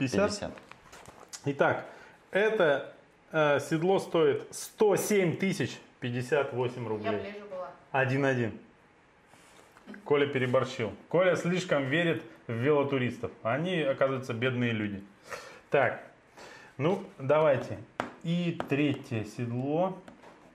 50. 0.00 0.52
Итак, 1.44 1.84
это 2.30 2.92
э, 3.32 3.60
седло 3.60 3.98
стоит 3.98 4.46
107 4.50 5.36
тысяч 5.36 5.78
58 6.00 6.82
Я 6.82 6.88
рублей. 6.88 7.20
ближе 7.20 7.44
была. 7.50 7.70
Один-один. 7.92 8.58
Коля 10.04 10.26
переборщил. 10.26 10.92
Коля 11.08 11.36
слишком 11.36 11.84
верит 11.84 12.22
в 12.46 12.52
велотуристов. 12.52 13.30
Они, 13.42 13.80
оказывается, 13.82 14.32
бедные 14.32 14.72
люди. 14.72 15.02
Так, 15.68 16.02
ну, 16.78 17.04
давайте. 17.18 17.78
И 18.22 18.58
третье 18.68 19.24
седло. 19.24 19.98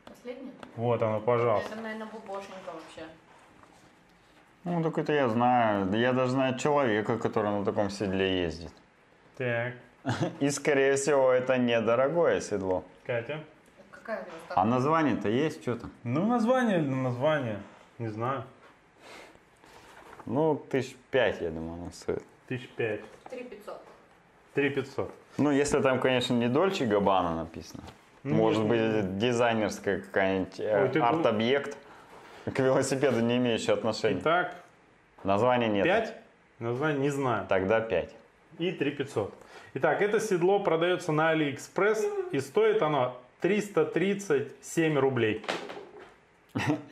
Последнее? 0.05 0.53
Вот 0.75 1.01
оно, 1.01 1.19
пожалуйста. 1.19 1.71
Это, 1.73 1.81
наверное, 1.81 2.08
бубошенька 2.08 2.71
вообще. 2.73 3.08
Ну, 4.63 4.81
так 4.81 4.97
это 4.97 5.13
я 5.13 5.29
знаю. 5.29 5.91
Я 5.93 6.13
даже 6.13 6.31
знаю 6.31 6.58
человека, 6.58 7.19
который 7.19 7.51
на 7.51 7.63
таком 7.63 7.89
седле 7.91 8.43
ездит. 8.43 8.71
Так, 9.38 9.74
И, 10.39 10.50
скорее 10.50 10.95
всего, 10.95 11.32
это 11.32 11.58
недорогое 11.58 12.39
седло. 12.41 12.84
Катя. 13.06 13.39
Какая 13.91 14.26
А 14.50 14.65
название-то 14.65 15.30
есть 15.30 15.62
что-то? 15.62 15.89
Ну, 16.04 16.26
название, 16.26 16.80
название. 16.80 17.60
Не 17.98 18.08
знаю. 18.10 18.43
Ну, 20.26 20.56
тысяч 20.56 20.95
пять, 21.12 21.41
я 21.41 21.50
думаю, 21.50 21.74
оно 21.82 21.91
стоит. 21.91 22.24
Тысяч 22.48 22.69
пять. 22.69 23.02
3500. 23.30 23.82
Три 24.54 24.69
пятьсот. 24.69 25.12
Ну, 25.38 25.52
если 25.52 25.82
там, 25.82 26.00
конечно, 26.00 26.34
не 26.34 26.48
Dolce 26.47 26.86
Gabbana 26.86 27.36
написано. 27.36 27.84
Ну, 28.24 28.36
Может 28.36 28.63
нет, 28.63 28.69
быть, 28.69 28.80
это 28.80 29.04
дизайнерская 29.04 30.00
какая-нибудь 30.02 30.60
э, 30.60 31.00
арт-объект 31.00 31.78
к 32.45 32.60
велосипеду 32.60 33.19
не 33.21 33.38
имеющий 33.38 33.71
отношения. 33.71 34.19
Итак, 34.19 34.56
Названия 35.24 35.67
нет. 35.67 35.84
пять. 35.84 36.13
Название 36.60 37.00
не 37.02 37.10
знаю. 37.10 37.45
Тогда 37.48 37.82
5. 37.82 38.15
И 38.59 38.71
3500. 38.71 39.33
Итак, 39.75 40.01
это 40.01 40.19
седло 40.19 40.59
продается 40.59 41.11
на 41.11 41.29
Алиэкспресс 41.29 42.05
и 42.31 42.39
стоит 42.39 42.81
оно 42.81 43.19
337 43.41 44.97
рублей. 44.97 45.43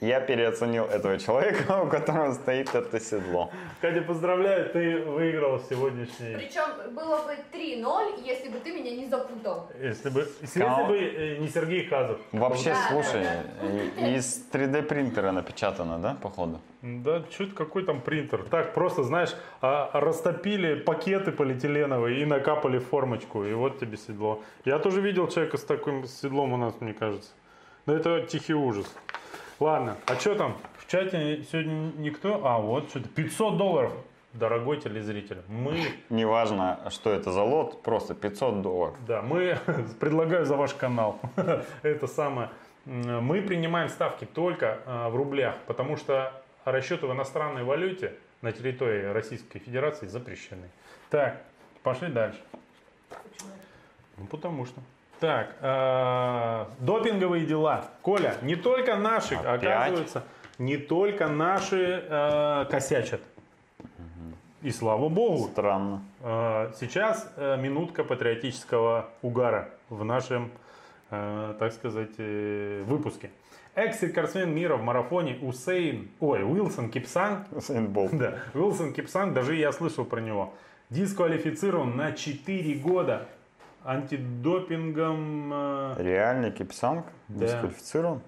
Я 0.01 0.19
переоценил 0.19 0.85
этого 0.85 1.17
человека, 1.17 1.81
у 1.83 1.87
которого 1.87 2.33
стоит 2.33 2.75
это 2.75 2.99
седло. 2.99 3.49
Катя, 3.81 4.01
поздравляю, 4.01 4.69
ты 4.69 4.97
выиграл 5.03 5.59
сегодняшний... 5.69 6.35
Причем 6.35 6.93
было 6.93 7.19
бы 7.25 7.35
3-0, 7.53 8.23
если 8.25 8.49
бы 8.49 8.59
ты 8.59 8.73
меня 8.73 8.91
не 8.91 9.07
запутал. 9.07 9.69
Если 9.81 10.09
бы, 10.09 10.27
если 10.41 10.59
бы 10.87 10.97
э, 10.97 11.37
не 11.37 11.47
Сергей 11.47 11.85
Хазов. 11.87 12.19
Вообще, 12.31 12.71
Да, 12.71 12.87
слушай, 12.89 13.23
да, 13.99 14.07
и- 14.07 14.15
из 14.17 14.45
3D 14.51 14.83
принтера 14.83 15.31
напечатано, 15.31 15.99
да, 15.99 16.17
походу? 16.21 16.59
Да, 16.81 17.23
что 17.31 17.47
какой 17.47 17.85
там 17.85 18.01
принтер? 18.01 18.43
Так, 18.43 18.73
просто, 18.73 19.03
знаешь, 19.03 19.33
а, 19.61 19.89
растопили 19.93 20.75
пакеты 20.75 21.31
полиэтиленовые 21.31 22.21
и 22.21 22.25
накапали 22.25 22.79
формочку, 22.79 23.45
и 23.45 23.53
вот 23.53 23.79
тебе 23.79 23.95
седло. 23.97 24.41
Я 24.65 24.79
тоже 24.79 24.99
видел 24.99 25.29
человека 25.29 25.57
с 25.57 25.63
таким 25.63 26.05
седлом 26.05 26.51
у 26.51 26.57
нас, 26.57 26.73
мне 26.81 26.93
кажется. 26.93 27.31
Но 27.85 27.93
это 27.93 28.21
тихий 28.23 28.53
ужас. 28.53 28.85
Ладно, 29.59 29.97
а 30.07 30.15
что 30.15 30.35
там? 30.35 30.57
В 30.77 30.89
чате 30.89 31.43
сегодня 31.51 31.91
никто? 31.97 32.45
А, 32.45 32.59
вот 32.59 32.89
что-то. 32.89 33.07
500 33.09 33.57
долларов, 33.57 33.93
дорогой 34.33 34.79
телезритель. 34.79 35.41
Мы, 35.47 35.79
Неважно, 36.09 36.79
что 36.89 37.11
это 37.11 37.31
за 37.31 37.43
лот, 37.43 37.81
просто 37.83 38.15
500 38.15 38.61
долларов. 38.61 38.95
да, 39.07 39.21
мы, 39.21 39.57
предлагаю 39.99 40.45
за 40.45 40.55
ваш 40.55 40.73
канал. 40.73 41.19
Это 41.83 42.07
самое. 42.07 42.49
Мы 42.85 43.41
принимаем 43.41 43.87
ставки 43.89 44.25
только 44.25 44.79
а, 44.85 45.09
в 45.09 45.15
рублях, 45.15 45.55
потому 45.67 45.95
что 45.95 46.33
расчеты 46.65 47.07
в 47.07 47.13
иностранной 47.13 47.63
валюте 47.63 48.15
на 48.41 48.51
территории 48.51 49.05
Российской 49.05 49.59
Федерации 49.59 50.07
запрещены. 50.07 50.67
Так, 51.09 51.41
пошли 51.83 52.09
дальше. 52.09 52.39
Почему? 53.09 53.51
Ну, 54.17 54.25
потому 54.25 54.65
что. 54.65 54.81
Так, 55.23 55.55
э, 55.61 56.65
допинговые 56.79 57.45
дела. 57.45 57.85
Коля, 58.01 58.35
не 58.41 58.57
только 58.57 58.97
наши, 58.97 59.35
Опять? 59.35 59.63
оказывается, 59.63 60.23
не 60.57 60.75
только 60.75 61.29
наши 61.29 62.03
э, 62.05 62.65
косячат. 62.69 63.21
И 64.61 64.69
слава 64.69 65.07
богу. 65.07 65.47
Странно. 65.47 66.03
Э, 66.19 66.73
Сейчас 66.77 67.31
минутка 67.37 68.03
патриотического 68.03 69.11
угара 69.21 69.69
в 69.87 70.03
нашем, 70.03 70.51
так 71.09 71.71
сказать, 71.71 72.17
выпуске. 72.17 73.29
Экс-рекордсмен 73.75 74.53
мира 74.53 74.75
в 74.75 74.83
марафоне 74.83 75.37
Усейн, 75.41 76.09
ой, 76.19 76.43
Уилсон 76.43 76.89
Кипсан, 76.89 77.45
Усейн 77.51 77.87
Болт. 77.87 78.11
да, 78.11 78.39
Уилсон 78.53 78.91
Кипсан, 78.91 79.33
даже 79.33 79.55
я 79.55 79.71
слышал 79.71 80.03
про 80.03 80.19
него, 80.19 80.53
дисквалифицирован 80.89 81.95
на 81.95 82.11
4 82.11 82.75
года 82.75 83.29
антидопингом. 83.85 85.51
э, 85.53 85.95
Реальный 85.99 86.51
Кипсанг 86.51 87.05
Да. 87.27 87.45
дисквалифицирован? 87.45 88.21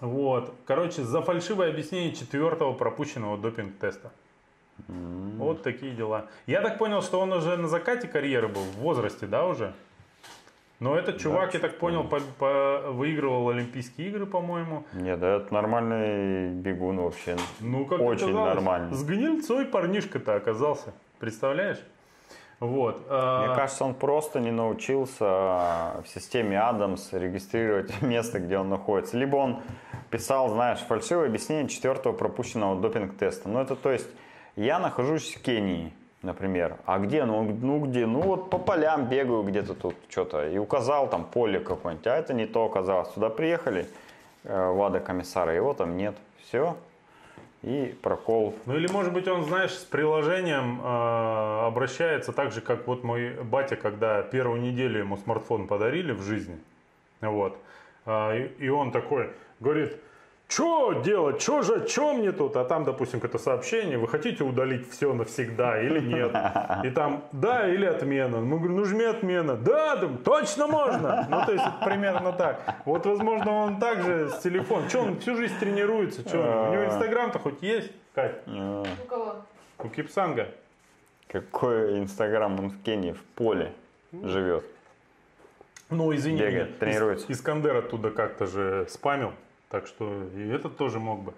Вот. 0.00 0.54
Короче, 0.66 1.02
за 1.02 1.22
фальшивое 1.22 1.70
объяснение 1.70 2.12
четвертого 2.14 2.72
пропущенного 2.72 3.38
допинг-теста. 3.38 4.10
Вот 4.88 5.62
такие 5.62 5.92
дела. 5.94 6.26
Я 6.46 6.60
так 6.60 6.78
понял, 6.78 7.00
что 7.00 7.20
он 7.20 7.32
уже 7.32 7.56
на 7.56 7.68
закате 7.68 8.08
карьеры 8.08 8.48
был, 8.48 8.62
в 8.62 8.78
возрасте, 8.78 9.26
да, 9.26 9.46
уже? 9.46 9.72
Но 10.80 10.96
этот 10.98 11.18
чувак, 11.18 11.54
я 11.54 11.60
так 11.60 11.78
понял, 11.78 12.02
по- 12.02 12.20
по- 12.38 12.90
выигрывал 12.90 13.48
Олимпийские 13.50 14.08
игры, 14.08 14.26
по-моему. 14.26 14.84
Нет, 14.92 15.20
да 15.20 15.36
это 15.36 15.54
нормальный 15.54 16.50
бегун 16.52 16.96
вообще. 17.00 17.36
Ну, 17.60 17.86
как 17.86 18.00
Очень 18.00 18.34
нормально. 18.34 18.92
С 18.92 19.04
гнильцой 19.04 19.64
парнишка-то 19.66 20.34
оказался. 20.34 20.92
Представляешь? 21.20 21.78
Вот. 22.66 23.02
а, 23.08 23.46
Мне 23.46 23.54
кажется, 23.54 23.84
он 23.84 23.94
просто 23.94 24.40
не 24.40 24.50
научился 24.50 25.24
в 25.24 26.04
системе 26.06 26.60
Адамс 26.60 27.12
регистрировать 27.12 27.90
место, 28.02 28.38
где 28.38 28.58
он 28.58 28.68
находится. 28.68 29.16
Либо 29.16 29.36
он 29.36 29.60
писал, 30.10 30.48
знаешь, 30.48 30.78
фальшивое 30.80 31.26
объяснение 31.26 31.68
четвертого 31.68 32.12
пропущенного 32.12 32.80
допинг-теста. 32.80 33.48
Ну, 33.48 33.60
это 33.60 33.76
то 33.76 33.90
есть, 33.90 34.08
я 34.56 34.78
нахожусь 34.78 35.34
в 35.34 35.42
Кении, 35.42 35.92
например. 36.22 36.76
А 36.86 36.98
где? 36.98 37.24
Ну, 37.24 37.42
ну 37.42 37.80
где? 37.80 38.06
Ну, 38.06 38.20
вот 38.20 38.50
по 38.50 38.58
полям 38.58 39.06
бегаю 39.06 39.42
где-то 39.42 39.74
тут 39.74 39.94
что-то. 40.08 40.48
И 40.48 40.58
указал 40.58 41.08
там 41.08 41.24
поле 41.24 41.60
какое-нибудь. 41.60 42.06
А 42.06 42.16
это 42.16 42.34
не 42.34 42.46
то 42.46 42.64
оказалось. 42.64 43.12
Сюда 43.14 43.30
приехали 43.30 43.86
э, 44.44 44.72
ВАДА 44.72 45.00
комиссара, 45.00 45.52
его 45.52 45.74
там 45.74 45.96
нет. 45.96 46.14
Все. 46.46 46.76
И 47.64 47.94
прокол. 48.02 48.54
Ну 48.66 48.76
или 48.76 48.86
может 48.88 49.12
быть 49.12 49.26
он, 49.26 49.44
знаешь, 49.44 49.72
с 49.72 49.84
приложением 49.84 50.80
э, 50.82 51.66
обращается 51.66 52.32
так 52.32 52.52
же, 52.52 52.60
как 52.60 52.86
вот 52.86 53.02
мой 53.02 53.42
батя, 53.42 53.76
когда 53.76 54.22
первую 54.22 54.60
неделю 54.60 54.98
ему 54.98 55.16
смартфон 55.16 55.66
подарили 55.66 56.12
в 56.12 56.22
жизни. 56.22 56.58
Вот. 57.22 57.56
И, 58.06 58.50
и 58.58 58.68
он 58.68 58.92
такой 58.92 59.30
говорит, 59.60 59.96
что 60.48 60.92
делать, 61.04 61.40
что 61.42 61.62
же, 61.62 61.88
что 61.88 62.14
мне 62.14 62.30
тут? 62.30 62.56
А 62.56 62.64
там, 62.64 62.84
допустим, 62.84 63.18
какое-то 63.20 63.42
сообщение, 63.42 63.98
вы 63.98 64.06
хотите 64.06 64.44
удалить 64.44 64.88
все 64.90 65.12
навсегда 65.12 65.80
или 65.82 65.98
нет? 66.00 66.30
И 66.84 66.90
там, 66.90 67.24
да 67.32 67.68
или 67.68 67.86
отмена. 67.86 68.40
Мы 68.40 68.58
говорим, 68.58 68.76
ну 68.76 68.84
жми 68.84 69.04
отмена. 69.04 69.56
Да, 69.56 69.96
да, 69.96 70.08
точно 70.24 70.66
можно. 70.66 71.26
Ну, 71.28 71.44
то 71.46 71.52
есть, 71.52 71.64
примерно 71.84 72.32
так. 72.32 72.76
Вот, 72.84 73.04
возможно, 73.06 73.50
он 73.52 73.80
также 73.80 74.28
с 74.30 74.38
телефоном. 74.40 74.88
Что, 74.88 75.00
он 75.00 75.18
всю 75.18 75.34
жизнь 75.36 75.54
тренируется? 75.58 76.20
Что, 76.28 76.38
у 76.68 76.72
него 76.72 76.84
Инстаграм-то 76.84 77.38
хоть 77.38 77.62
есть, 77.62 77.90
Кать? 78.14 78.36
Э, 78.46 78.84
У 79.02 79.06
кого? 79.08 79.36
У 79.78 79.88
Кипсанга. 79.88 80.48
Какой 81.26 81.98
Инстаграм 81.98 82.56
он 82.60 82.68
в 82.70 82.80
Кении, 82.82 83.12
в 83.12 83.22
поле 83.34 83.72
живет. 84.12 84.64
Ну, 85.90 86.14
извини 86.14 86.38
Бегает, 86.38 86.68
меня. 86.68 86.78
тренируется. 86.78 87.26
Ис- 87.26 87.32
Искандер 87.32 87.76
оттуда 87.76 88.10
как-то 88.10 88.46
же 88.46 88.86
спамил. 88.88 89.32
Так 89.74 89.88
что 89.88 90.28
и 90.36 90.48
этот 90.50 90.76
тоже 90.76 91.00
мог 91.00 91.24
бы. 91.24 91.34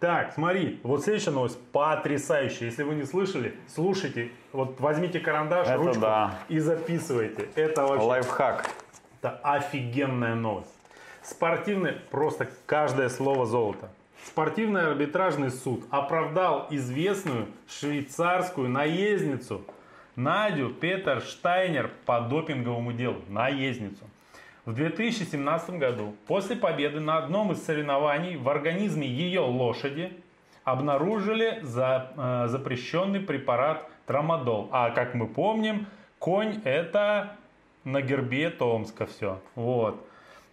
Так, 0.00 0.32
смотри, 0.32 0.80
вот 0.82 1.02
следующая 1.04 1.32
новость 1.32 1.58
потрясающая. 1.70 2.68
Если 2.68 2.82
вы 2.82 2.94
не 2.94 3.04
слышали, 3.04 3.56
слушайте. 3.68 4.30
Вот 4.52 4.80
возьмите 4.80 5.20
карандаш, 5.20 5.68
Это 5.68 5.76
ручку 5.76 6.00
да. 6.00 6.38
и 6.48 6.60
записывайте. 6.60 7.46
Это 7.54 7.82
вообще 7.84 8.06
Лайфхак. 8.06 8.70
это 9.20 9.38
офигенная 9.42 10.34
новость. 10.34 10.72
Спортивный, 11.22 11.92
просто 12.10 12.48
каждое 12.64 13.10
слово 13.10 13.44
золото. 13.44 13.90
Спортивный 14.24 14.86
арбитражный 14.86 15.50
суд 15.50 15.84
оправдал 15.90 16.68
известную 16.70 17.48
швейцарскую 17.68 18.70
наездницу 18.70 19.60
Надю 20.16 20.70
Петер 20.70 21.20
Штайнер 21.20 21.90
по 22.06 22.22
допинговому 22.22 22.94
делу. 22.94 23.20
Наездницу. 23.28 24.04
В 24.64 24.72
2017 24.72 25.78
году, 25.78 26.14
после 26.26 26.56
победы 26.56 26.98
на 26.98 27.18
одном 27.18 27.52
из 27.52 27.62
соревнований, 27.62 28.36
в 28.36 28.48
организме 28.48 29.06
ее 29.06 29.40
лошади 29.40 30.10
обнаружили 30.64 31.58
за, 31.60 32.10
э, 32.16 32.48
запрещенный 32.48 33.20
препарат 33.20 33.86
трамадол. 34.06 34.70
А 34.72 34.88
как 34.90 35.14
мы 35.14 35.26
помним, 35.26 35.86
конь 36.18 36.62
это 36.64 37.36
на 37.84 38.00
гербе 38.00 38.48
Томска 38.48 39.04
все. 39.04 39.38
Вот. 39.54 40.02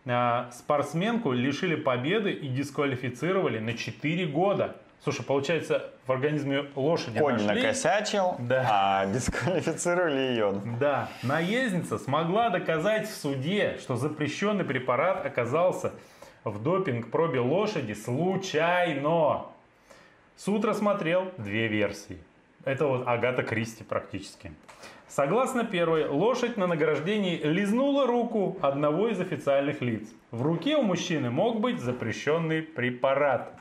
А, 0.06 0.50
спортсменку 0.52 1.32
лишили 1.32 1.76
победы 1.76 2.32
и 2.32 2.50
дисквалифицировали 2.50 3.60
на 3.60 3.78
4 3.78 4.26
года. 4.26 4.76
Слушай, 5.04 5.26
получается, 5.26 5.90
в 6.06 6.12
организме 6.12 6.66
лошади 6.76 7.20
Конь 7.20 7.34
нашли... 7.42 7.62
накосячил, 7.62 8.36
Да. 8.38 8.68
а 8.70 9.06
дисквалифицировали 9.14 10.20
ее. 10.20 10.62
Да, 10.80 11.10
наездница 11.24 11.98
смогла 11.98 12.50
доказать 12.50 13.08
в 13.10 13.16
суде, 13.16 13.78
что 13.82 13.96
запрещенный 13.96 14.64
препарат 14.64 15.26
оказался 15.26 15.92
в 16.44 16.62
допинг-пробе 16.62 17.40
лошади 17.40 17.94
случайно. 17.94 19.46
Суд 20.38 20.66
рассмотрел 20.66 21.32
две 21.38 21.68
версии. 21.68 22.20
Это 22.64 22.86
вот 22.86 23.08
Агата 23.08 23.42
Кристи 23.42 23.84
практически. 23.84 24.52
Согласно 25.08 25.66
первой, 25.66 26.08
лошадь 26.08 26.58
на 26.58 26.68
награждении 26.68 27.38
лизнула 27.44 28.06
руку 28.06 28.58
одного 28.62 29.10
из 29.10 29.20
официальных 29.20 29.82
лиц. 29.82 30.08
В 30.30 30.44
руке 30.44 30.78
у 30.78 30.84
мужчины 30.84 31.32
мог 31.32 31.60
быть 31.60 31.80
запрещенный 31.80 32.62
препарат. 32.62 33.54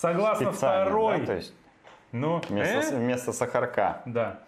Согласно 0.00 0.52
Специально, 0.52 0.84
второй, 0.84 1.18
да, 1.18 1.26
то 1.26 1.34
есть 1.34 1.54
ну, 2.12 2.40
вместо, 2.48 2.94
э? 2.94 2.98
вместо 2.98 3.32
сахарка. 3.32 4.00
Да. 4.04 4.38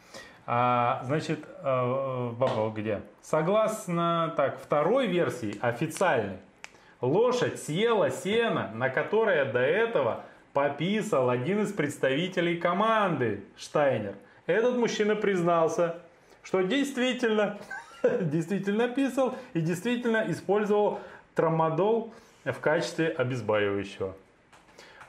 А, 0.46 1.02
значит, 1.04 1.40
э, 1.62 2.30
баба 2.38 2.70
где? 2.70 3.02
Согласно 3.20 4.32
так, 4.36 4.60
второй 4.60 5.08
версии, 5.08 5.58
официальной, 5.60 6.36
лошадь 7.00 7.60
съела 7.60 8.10
сено, 8.10 8.70
на 8.74 8.90
которое 8.90 9.44
до 9.44 9.58
этого 9.58 10.22
пописал 10.52 11.28
один 11.30 11.62
из 11.62 11.72
представителей 11.72 12.56
команды 12.56 13.42
Штайнер. 13.56 14.14
Этот 14.46 14.76
мужчина 14.76 15.16
признался, 15.16 15.96
что 16.44 16.60
действительно, 16.60 17.58
действительно 18.20 18.86
писал 18.86 19.34
и 19.54 19.60
действительно 19.60 20.24
использовал 20.28 21.00
трамадол 21.34 22.14
в 22.44 22.60
качестве 22.60 23.08
обезболивающего. 23.08 24.14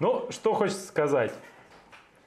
Ну, 0.02 0.26
что 0.32 0.56
хочется 0.56 0.88
сказать. 0.88 1.32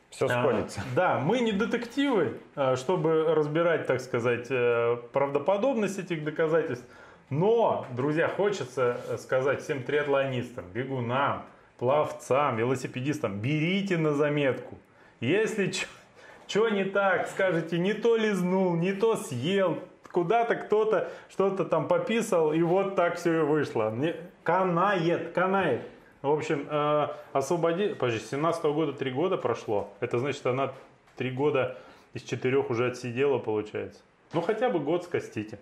Все 0.08 0.26
А, 0.26 0.28
сходится. 0.28 0.80
Да, 0.94 1.18
мы 1.18 1.40
не 1.40 1.50
детективы, 1.50 2.38
а, 2.54 2.76
чтобы 2.76 3.34
разбирать, 3.34 3.88
так 3.88 4.00
сказать, 4.00 4.46
э, 4.48 4.96
правдоподобность 5.12 5.98
этих 5.98 6.22
доказательств. 6.22 6.86
Но, 7.30 7.84
друзья, 7.90 8.28
хочется 8.28 9.00
э, 9.08 9.18
сказать 9.18 9.60
всем 9.60 9.82
триатлонистам, 9.82 10.66
бегунам, 10.72 11.42
пловцам, 11.76 12.56
велосипедистам, 12.58 13.40
берите 13.40 13.98
на 13.98 14.12
заметку. 14.12 14.78
Если 15.18 15.72
что 16.46 16.68
не 16.68 16.84
так, 16.84 17.26
скажете, 17.26 17.76
не 17.76 17.92
то 17.92 18.16
лизнул, 18.16 18.76
не 18.76 18.92
то 18.92 19.16
съел, 19.16 19.80
куда-то 20.12 20.54
кто-то 20.54 21.10
что-то 21.28 21.64
там 21.64 21.88
пописал, 21.88 22.52
и 22.52 22.62
вот 22.62 22.94
так 22.94 23.16
все 23.16 23.40
и 23.40 23.42
вышло. 23.42 23.92
Канает, 24.44 25.32
канает. 25.32 25.80
В 26.24 26.30
общем, 26.30 26.66
э, 26.70 27.08
освободи... 27.34 27.88
Подожди, 27.88 28.18
с 28.18 28.30
17 28.30 28.64
года 28.64 28.94
три 28.94 29.10
года 29.10 29.36
прошло. 29.36 29.90
Это 30.00 30.18
значит, 30.18 30.46
она 30.46 30.72
три 31.16 31.30
года 31.30 31.76
из 32.14 32.22
четырех 32.22 32.70
уже 32.70 32.86
отсидела, 32.86 33.38
получается. 33.38 34.00
Ну, 34.32 34.40
хотя 34.40 34.70
бы 34.70 34.78
год 34.78 35.04
скостите. 35.04 35.58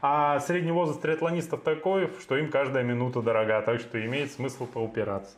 А 0.00 0.38
средний 0.38 0.70
возраст 0.70 1.02
триатлонистов 1.02 1.62
такой, 1.62 2.08
что 2.20 2.36
им 2.36 2.52
каждая 2.52 2.84
минута 2.84 3.20
дорога, 3.20 3.60
так 3.62 3.80
что 3.80 4.00
имеет 4.00 4.30
смысл 4.30 4.66
поупираться. 4.66 5.34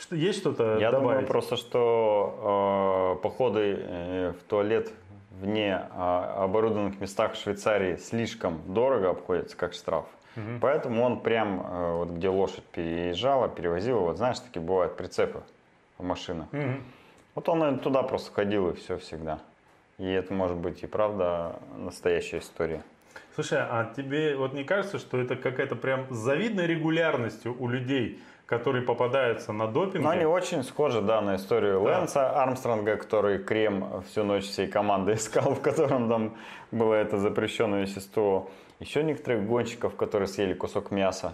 Что, 0.00 0.16
есть 0.16 0.38
что-то 0.38 0.78
Я 0.78 0.90
добавить? 0.90 0.92
думаю 0.92 1.26
просто, 1.26 1.56
что 1.56 3.18
э, 3.18 3.22
походы 3.22 3.76
э, 3.78 4.32
в 4.40 4.42
туалет 4.48 4.90
вне 5.38 5.82
э, 5.94 6.00
оборудованных 6.38 6.98
местах 6.98 7.34
в 7.34 7.36
Швейцарии 7.42 7.96
слишком 7.96 8.62
дорого 8.72 9.10
обходятся, 9.10 9.54
как 9.54 9.74
штраф. 9.74 10.06
Поэтому 10.60 11.02
он 11.02 11.20
прям, 11.20 11.60
э, 11.60 11.92
вот 11.92 12.10
где 12.10 12.28
лошадь 12.28 12.64
переезжала, 12.64 13.48
перевозила, 13.48 14.00
вот 14.00 14.16
знаешь, 14.16 14.38
такие 14.38 14.60
бывают 14.60 14.96
прицепы 14.96 15.42
в 15.98 16.04
машинах. 16.04 16.46
Мгм. 16.52 16.82
Вот 17.34 17.48
он 17.48 17.78
туда 17.80 18.02
просто 18.02 18.32
ходил 18.32 18.70
и 18.70 18.74
все 18.74 18.98
всегда. 18.98 19.40
И 19.98 20.06
это 20.06 20.32
может 20.34 20.56
быть 20.56 20.82
и 20.82 20.86
правда 20.86 21.56
настоящая 21.76 22.38
история. 22.38 22.82
Слушай, 23.34 23.58
а 23.60 23.92
тебе 23.96 24.36
вот 24.36 24.52
не 24.54 24.64
кажется, 24.64 24.98
что 24.98 25.18
это 25.18 25.36
какая-то 25.36 25.76
прям 25.76 26.06
с 26.10 26.16
завидной 26.16 26.66
регулярностью 26.66 27.54
у 27.58 27.68
людей, 27.68 28.20
которые 28.46 28.82
попадаются 28.82 29.52
на 29.52 29.66
допинге? 29.66 30.00
Но 30.00 30.10
они 30.10 30.24
очень 30.24 30.62
схожи, 30.62 31.00
да, 31.02 31.20
на 31.20 31.36
историю 31.36 31.82
Да. 31.82 31.98
Лэнса 31.98 32.42
Армстронга, 32.42 32.96
который 32.96 33.38
крем 33.38 34.02
всю 34.08 34.24
ночь 34.24 34.44
всей 34.44 34.68
команды 34.68 35.12
искал, 35.14 35.54
в 35.54 35.60
котором 35.60 36.08
там 36.08 36.36
было 36.70 36.94
это 36.94 37.18
запрещенное 37.18 37.82
вещество. 37.82 38.50
Еще 38.80 39.02
некоторых 39.02 39.46
гонщиков, 39.46 39.96
которые 39.96 40.28
съели 40.28 40.52
кусок 40.52 40.90
мяса, 40.90 41.32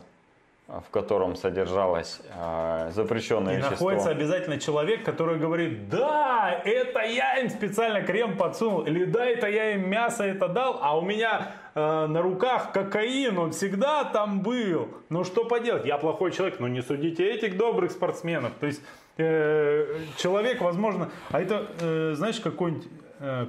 а, 0.69 0.81
в 0.81 0.91
котором 0.91 1.35
содержалось 1.35 2.21
а, 2.35 2.91
запрещенное 2.93 3.55
И 3.55 3.57
вещество. 3.57 3.91
находится 3.91 4.11
обязательно 4.11 4.61
человек, 4.61 5.05
который 5.05 5.39
говорит, 5.39 5.89
да, 5.89 6.63
это 6.65 7.01
я 7.01 7.39
им 7.41 7.51
специально 7.51 8.01
крем 8.03 8.37
подсунул, 8.37 8.83
или 8.83 9.05
да, 9.05 9.27
это 9.27 9.49
я 9.49 9.73
им 9.73 9.89
мясо 9.91 10.23
это 10.23 10.47
дал, 10.47 10.79
а 10.81 10.97
у 10.97 11.03
меня 11.03 11.53
э, 11.75 12.07
на 12.07 12.23
руках 12.23 12.73
кокаин, 12.73 13.39
он 13.39 13.51
всегда 13.51 14.05
там 14.05 14.41
был. 14.43 14.89
Ну 15.09 15.25
что 15.25 15.45
поделать, 15.45 15.85
я 15.85 15.99
плохой 15.99 16.31
человек, 16.31 16.61
но 16.61 16.69
не 16.69 16.81
судите 16.81 17.29
этих 17.29 17.57
добрых 17.57 17.91
спортсменов. 17.91 18.53
То 18.61 18.67
есть 18.67 18.83
э, 19.17 19.99
человек, 20.17 20.61
возможно, 20.61 21.11
а 21.31 21.43
это, 21.43 21.67
э, 21.81 22.15
знаешь, 22.17 22.39
какой-нибудь 22.39 22.87
э, 22.87 23.02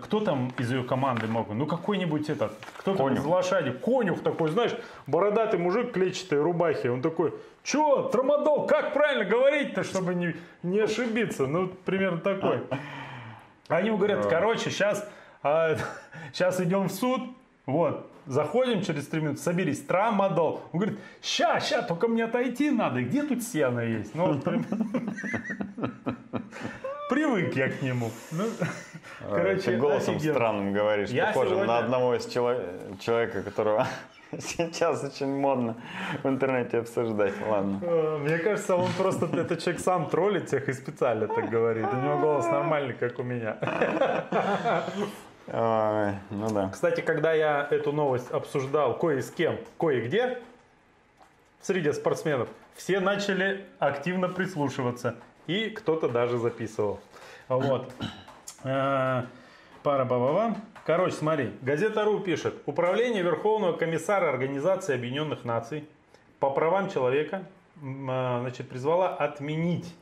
кто 0.03 0.19
там 0.19 0.53
из 0.59 0.71
ее 0.71 0.83
команды 0.83 1.25
мог? 1.25 1.49
Ну, 1.49 1.65
какой-нибудь 1.65 2.29
этот, 2.29 2.53
кто 2.77 2.95
там 2.95 3.13
из 3.15 3.25
лошади, 3.25 3.71
конюх 3.71 4.21
такой, 4.21 4.51
знаешь, 4.51 4.75
бородатый 5.07 5.59
мужик 5.59 5.93
клетчатой 5.93 6.41
рубахе, 6.41 6.91
он 6.91 7.01
такой, 7.01 7.33
чё, 7.63 8.03
трамадол, 8.03 8.67
как 8.67 8.93
правильно 8.93 9.25
говорить-то, 9.25 9.83
чтобы 9.83 10.13
не, 10.13 10.35
не 10.61 10.79
ошибиться? 10.79 11.47
Ну, 11.47 11.69
примерно 11.85 12.19
такой. 12.19 12.61
Они 13.67 13.87
ему 13.87 13.97
говорят, 13.97 14.27
короче, 14.27 14.69
сейчас, 14.69 15.09
сейчас 15.41 16.61
идем 16.61 16.87
в 16.87 16.91
суд, 16.91 17.21
вот, 17.65 18.11
заходим 18.27 18.83
через 18.83 19.07
три 19.07 19.21
минуты, 19.21 19.39
соберись, 19.39 19.81
трамадол. 19.81 20.61
Он 20.71 20.79
говорит, 20.79 20.99
ща, 21.23 21.59
ща, 21.59 21.81
только 21.81 22.07
мне 22.07 22.25
отойти 22.25 22.69
надо, 22.69 23.01
где 23.01 23.23
тут 23.23 23.41
сено 23.41 23.79
есть? 23.79 24.13
Ну, 24.13 24.33
вот, 24.33 24.43
примерно. 24.43 25.13
Привык 27.13 27.55
я 27.55 27.69
к 27.69 27.81
нему. 27.83 28.09
Ну, 28.31 28.45
короче, 29.29 29.61
Ты 29.61 29.77
голосом 29.77 30.15
офигенно. 30.15 30.33
странным 30.33 30.73
говоришь, 30.73 31.09
Я 31.09 31.27
похожим 31.27 31.49
сегодня- 31.53 31.67
на 31.73 31.77
одного 31.79 32.15
из 32.15 32.25
чело- 32.25 32.59
человека, 32.99 33.43
которого 33.43 33.85
сейчас 34.39 35.03
очень 35.03 35.27
модно 35.27 35.75
в 36.23 36.27
интернете 36.27 36.79
обсуждать. 36.79 37.33
Ладно. 37.47 37.79
Э, 37.83 38.17
Мне 38.17 38.39
кажется, 38.39 38.75
он 38.75 38.89
просто, 38.97 39.27
этот 39.27 39.61
человек 39.61 39.81
сам 39.81 40.09
троллит 40.09 40.47
всех 40.47 40.67
и 40.69 40.73
специально 40.73 41.27
так 41.27 41.49
говорит. 41.51 41.85
У 41.85 41.95
него 41.97 42.17
голос 42.17 42.45
нормальный, 42.47 42.93
как 42.95 43.19
у 43.19 43.23
меня. 43.23 43.57
Ой, 45.47 46.13
ну 46.31 46.49
да. 46.51 46.69
Кстати, 46.73 47.01
когда 47.01 47.33
я 47.33 47.67
эту 47.69 47.91
новость 47.91 48.31
обсуждал 48.31 48.97
кое 48.97 49.21
с 49.21 49.29
кем, 49.29 49.57
кое-где, 49.77 50.39
среди 51.61 51.91
спортсменов, 51.91 52.47
все 52.75 52.99
начали 52.99 53.65
активно 53.77 54.29
прислушиваться. 54.29 55.15
И 55.47 55.69
кто-то 55.69 56.09
даже 56.09 56.37
записывал. 56.37 56.99
Вот. 57.47 57.91
Э, 58.65 59.23
Пара 59.83 60.05
баба 60.05 60.55
Короче, 60.85 61.15
смотри, 61.17 61.51
газета 61.61 62.05
РУ 62.05 62.21
пишет. 62.21 62.55
Управление 62.65 63.21
Верховного 63.21 63.75
комиссара 63.75 64.29
Организации 64.29 64.95
Объединенных 64.95 65.43
Наций 65.43 65.83
по 66.39 66.49
правам 66.49 66.89
человека 66.89 67.43
э, 67.75 67.81
значит, 67.81 68.69
призвала 68.69 69.09
отменить 69.09 69.93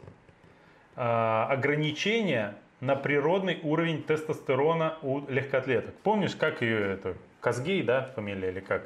э, 0.96 1.02
ограничения 1.02 2.54
на 2.80 2.96
природный 2.96 3.60
уровень 3.64 4.04
тестостерона 4.04 4.98
у 5.02 5.22
легкоатлеток. 5.28 5.96
Помнишь, 6.04 6.36
как 6.36 6.62
ее 6.62 6.94
это? 6.94 7.16
Казгей, 7.40 7.82
да, 7.82 8.12
фамилия 8.16 8.50
или 8.50 8.60
как? 8.60 8.84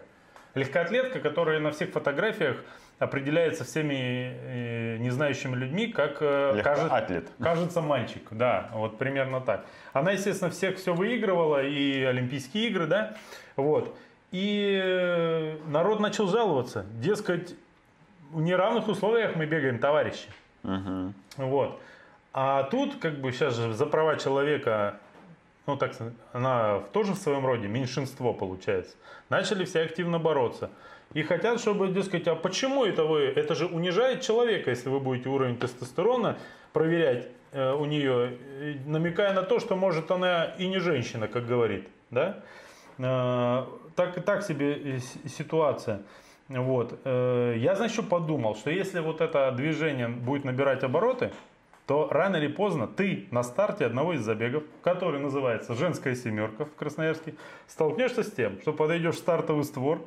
Легкоатлетка, 0.53 1.19
которая 1.19 1.59
на 1.59 1.71
всех 1.71 1.89
фотографиях 1.89 2.63
определяется 2.99 3.63
всеми 3.65 3.93
э, 3.93 4.97
незнающими 4.99 5.55
людьми, 5.55 5.87
как 5.87 6.17
э, 6.21 6.61
кажет- 6.63 6.83
Легкоатлет. 6.85 7.29
кажется 7.41 7.81
мальчик. 7.81 8.23
Да, 8.31 8.69
вот 8.73 8.97
примерно 8.97 9.41
так. 9.41 9.65
Она, 9.93 10.11
естественно, 10.11 10.49
всех 10.51 10.77
все 10.77 10.93
выигрывала, 10.93 11.63
и 11.63 12.03
Олимпийские 12.03 12.69
игры, 12.69 12.87
да, 12.87 13.15
вот. 13.55 13.97
И 14.31 14.79
э, 14.83 15.57
народ 15.67 15.99
начал 15.99 16.27
жаловаться. 16.27 16.85
Дескать, 17.01 17.55
в 18.31 18.41
неравных 18.41 18.87
условиях 18.87 19.35
мы 19.35 19.45
бегаем, 19.45 19.79
товарищи. 19.79 20.27
Мгм. 20.63 21.13
Вот. 21.37 21.79
А 22.33 22.63
тут, 22.63 22.95
как 22.97 23.19
бы, 23.19 23.31
сейчас 23.31 23.55
же 23.55 23.73
за 23.73 23.85
права 23.85 24.17
человека, 24.17 24.97
ну, 25.67 25.77
так 25.77 25.93
сказать, 25.93 26.13
она 26.33 26.79
тоже 26.91 27.13
в 27.13 27.17
своем 27.17 27.45
роде 27.45 27.67
меньшинство 27.67 28.33
получается. 28.33 28.95
Начали 29.29 29.63
все 29.65 29.81
активно 29.83 30.19
бороться. 30.19 30.69
И 31.15 31.23
хотят, 31.23 31.61
чтобы, 31.61 31.87
дескать, 31.87 32.27
а 32.27 32.35
почему 32.35 32.83
это 32.83 33.05
вы? 33.05 33.21
Это 33.21 33.55
же 33.55 33.67
унижает 33.67 34.21
человека, 34.21 34.69
если 34.69 34.89
вы 34.89 34.99
будете 34.99 35.29
уровень 35.29 35.57
тестостерона 35.57 36.37
проверять 36.73 37.29
э, 37.53 37.71
у 37.71 37.85
нее, 37.85 38.37
э, 38.59 38.75
намекая 38.85 39.33
на 39.33 39.41
то, 39.41 39.61
что, 39.61 39.77
может, 39.77 40.11
она 40.11 40.43
и 40.59 40.67
не 40.67 40.79
женщина, 40.79 41.29
как 41.29 41.47
говорит. 41.47 41.87
Да? 42.11 42.43
Э, 42.97 43.63
так, 43.95 44.25
так 44.25 44.43
себе 44.43 44.97
э, 44.97 44.99
ситуация. 45.29 46.01
Вот. 46.49 46.99
Э, 47.05 47.55
Я, 47.59 47.87
что 47.87 48.03
подумал, 48.03 48.57
что 48.57 48.69
если 48.69 48.99
вот 48.99 49.21
это 49.21 49.49
движение 49.53 50.09
будет 50.09 50.43
набирать 50.43 50.83
обороты, 50.83 51.31
то 51.87 52.09
рано 52.11 52.35
или 52.35 52.47
поздно 52.47 52.87
ты 52.87 53.27
на 53.31 53.43
старте 53.43 53.85
одного 53.85 54.15
из 54.15 54.21
забегов, 54.21 54.63
который 54.83 55.21
называется 55.21 55.75
«Женская 55.75 56.15
семерка» 56.15 56.65
в 56.65 56.75
Красноярске, 56.75 57.35
столкнешься 57.67 58.23
с 58.23 58.31
тем, 58.31 58.59
что 58.59 58.73
подойдешь 58.73 59.15
в 59.15 59.19
стартовый 59.19 59.63
створ 59.63 60.01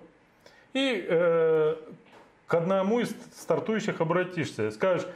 и 0.72 1.06
э, 1.08 1.76
к 2.46 2.54
одному 2.54 3.00
из 3.00 3.14
стартующих 3.36 4.00
обратишься 4.00 4.70
скажешь 4.70 5.06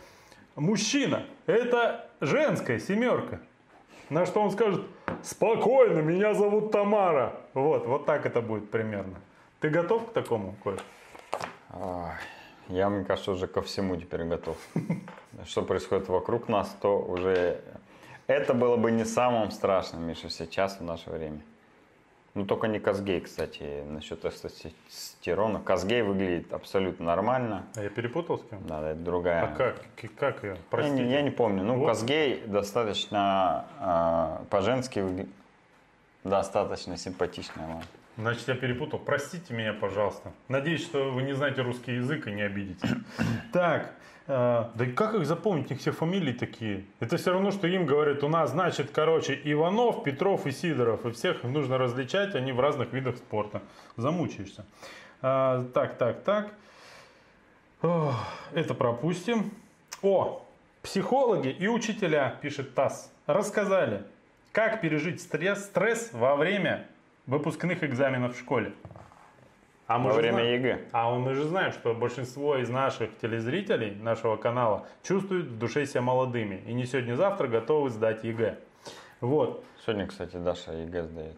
«Мужчина, 0.54 1.24
это 1.46 2.08
женская 2.20 2.78
семерка». 2.78 3.40
На 4.10 4.26
что 4.26 4.42
он 4.42 4.50
скажет 4.50 4.82
«Спокойно, 5.22 6.00
меня 6.00 6.34
зовут 6.34 6.70
Тамара». 6.72 7.40
Вот, 7.54 7.86
вот 7.86 8.04
так 8.04 8.26
это 8.26 8.40
будет 8.40 8.70
примерно. 8.70 9.18
Ты 9.60 9.70
готов 9.70 10.10
к 10.10 10.12
такому, 10.12 10.54
Коль? 10.62 10.78
Я, 12.68 12.88
мне 12.88 13.04
кажется, 13.04 13.32
уже 13.32 13.46
ко 13.46 13.62
всему 13.62 13.96
теперь 13.96 14.24
готов. 14.24 14.56
Что 15.46 15.62
происходит 15.62 16.08
вокруг 16.08 16.48
нас, 16.48 16.74
то 16.80 16.98
уже... 16.98 17.60
Это 18.26 18.54
было 18.54 18.76
бы 18.76 18.90
не 18.90 19.04
самым 19.04 19.50
страшным, 19.50 20.06
Миша, 20.06 20.30
сейчас 20.30 20.78
в 20.78 20.84
наше 20.84 21.10
время. 21.10 21.40
Ну, 22.34 22.46
только 22.46 22.66
не 22.66 22.78
Казгей, 22.78 23.20
кстати, 23.20 23.84
насчет 23.84 24.22
тестостерона. 24.22 25.60
Казгей 25.60 26.00
выглядит 26.00 26.50
абсолютно 26.54 27.04
нормально. 27.04 27.66
А 27.76 27.82
я 27.82 27.90
перепутал 27.90 28.38
с 28.38 28.42
кем? 28.48 28.66
Да, 28.66 28.90
это 28.92 29.00
другая. 29.00 29.44
А 29.44 29.54
как? 29.54 29.82
Как 30.18 30.42
ее? 30.42 30.52
Я 30.52 30.56
Простите. 30.70 31.02
не, 31.04 31.12
я 31.12 31.20
не 31.20 31.30
помню. 31.30 31.62
Ну, 31.62 31.76
Вот. 31.78 31.88
Казгей 31.88 32.42
достаточно 32.46 33.66
а, 33.78 34.44
по-женски 34.48 35.00
выгля- 35.00 35.28
достаточно 36.24 36.96
симпатичная. 36.96 37.66
ладно. 37.66 37.82
Значит, 38.16 38.48
я 38.48 38.54
перепутал. 38.54 38.98
Простите 38.98 39.52
меня, 39.52 39.74
пожалуйста. 39.74 40.32
Надеюсь, 40.48 40.82
что 40.82 41.10
вы 41.10 41.22
не 41.24 41.34
знаете 41.34 41.60
русский 41.60 41.96
язык 41.96 42.26
и 42.28 42.32
не 42.32 42.42
обидите. 42.42 42.88
Так, 43.52 43.82
э, 43.82 43.88
да 44.26 44.70
и 44.78 44.92
как 44.92 45.14
их 45.14 45.26
запомнить? 45.26 45.66
У 45.66 45.70
них 45.70 45.80
все 45.80 45.90
фамилии 45.90 46.32
такие. 46.32 46.84
Это 47.00 47.16
все 47.16 47.32
равно, 47.32 47.50
что 47.50 47.66
им 47.66 47.86
говорят, 47.86 48.22
у 48.22 48.28
нас, 48.28 48.50
значит, 48.50 48.90
короче, 48.92 49.40
Иванов, 49.44 50.04
Петров 50.04 50.46
и 50.46 50.52
Сидоров. 50.52 51.04
И 51.04 51.10
всех 51.10 51.42
нужно 51.42 51.78
различать, 51.78 52.34
они 52.34 52.52
в 52.52 52.60
разных 52.60 52.92
видах 52.92 53.16
спорта. 53.16 53.62
Замучаешься. 53.96 54.64
А, 55.20 55.64
так, 55.74 55.98
так, 55.98 56.22
так. 56.22 56.54
Это 58.52 58.74
пропустим. 58.74 59.50
О, 60.02 60.44
психологи 60.82 61.48
и 61.48 61.66
учителя, 61.66 62.36
пишет 62.40 62.74
ТАСС, 62.74 63.10
рассказали, 63.26 64.04
как 64.52 64.80
пережить 64.80 65.20
стресс, 65.20 65.64
стресс 65.64 66.12
во 66.12 66.36
время 66.36 66.86
выпускных 67.26 67.82
экзаменов 67.82 68.36
в 68.36 68.38
школе. 68.38 68.72
А 69.94 69.98
Во 69.98 70.12
же 70.12 70.20
время 70.20 70.32
знаем- 70.34 70.54
ЕГЭ. 70.64 70.80
а 70.92 71.10
мы 71.18 71.34
же 71.34 71.44
знаем, 71.44 71.72
что 71.72 71.92
большинство 71.94 72.56
из 72.56 72.70
наших 72.70 73.10
телезрителей 73.18 73.94
нашего 73.96 74.36
канала 74.36 74.86
чувствуют 75.02 75.46
в 75.48 75.58
душе 75.58 75.84
себя 75.86 76.00
молодыми 76.00 76.62
и 76.66 76.72
не 76.72 76.86
сегодня-завтра 76.86 77.46
готовы 77.48 77.90
сдать 77.90 78.24
ЕГЭ. 78.24 78.58
Вот. 79.20 79.62
Сегодня, 79.84 80.06
кстати, 80.06 80.36
Даша 80.36 80.72
ЕГЭ 80.72 81.02
сдает. 81.04 81.36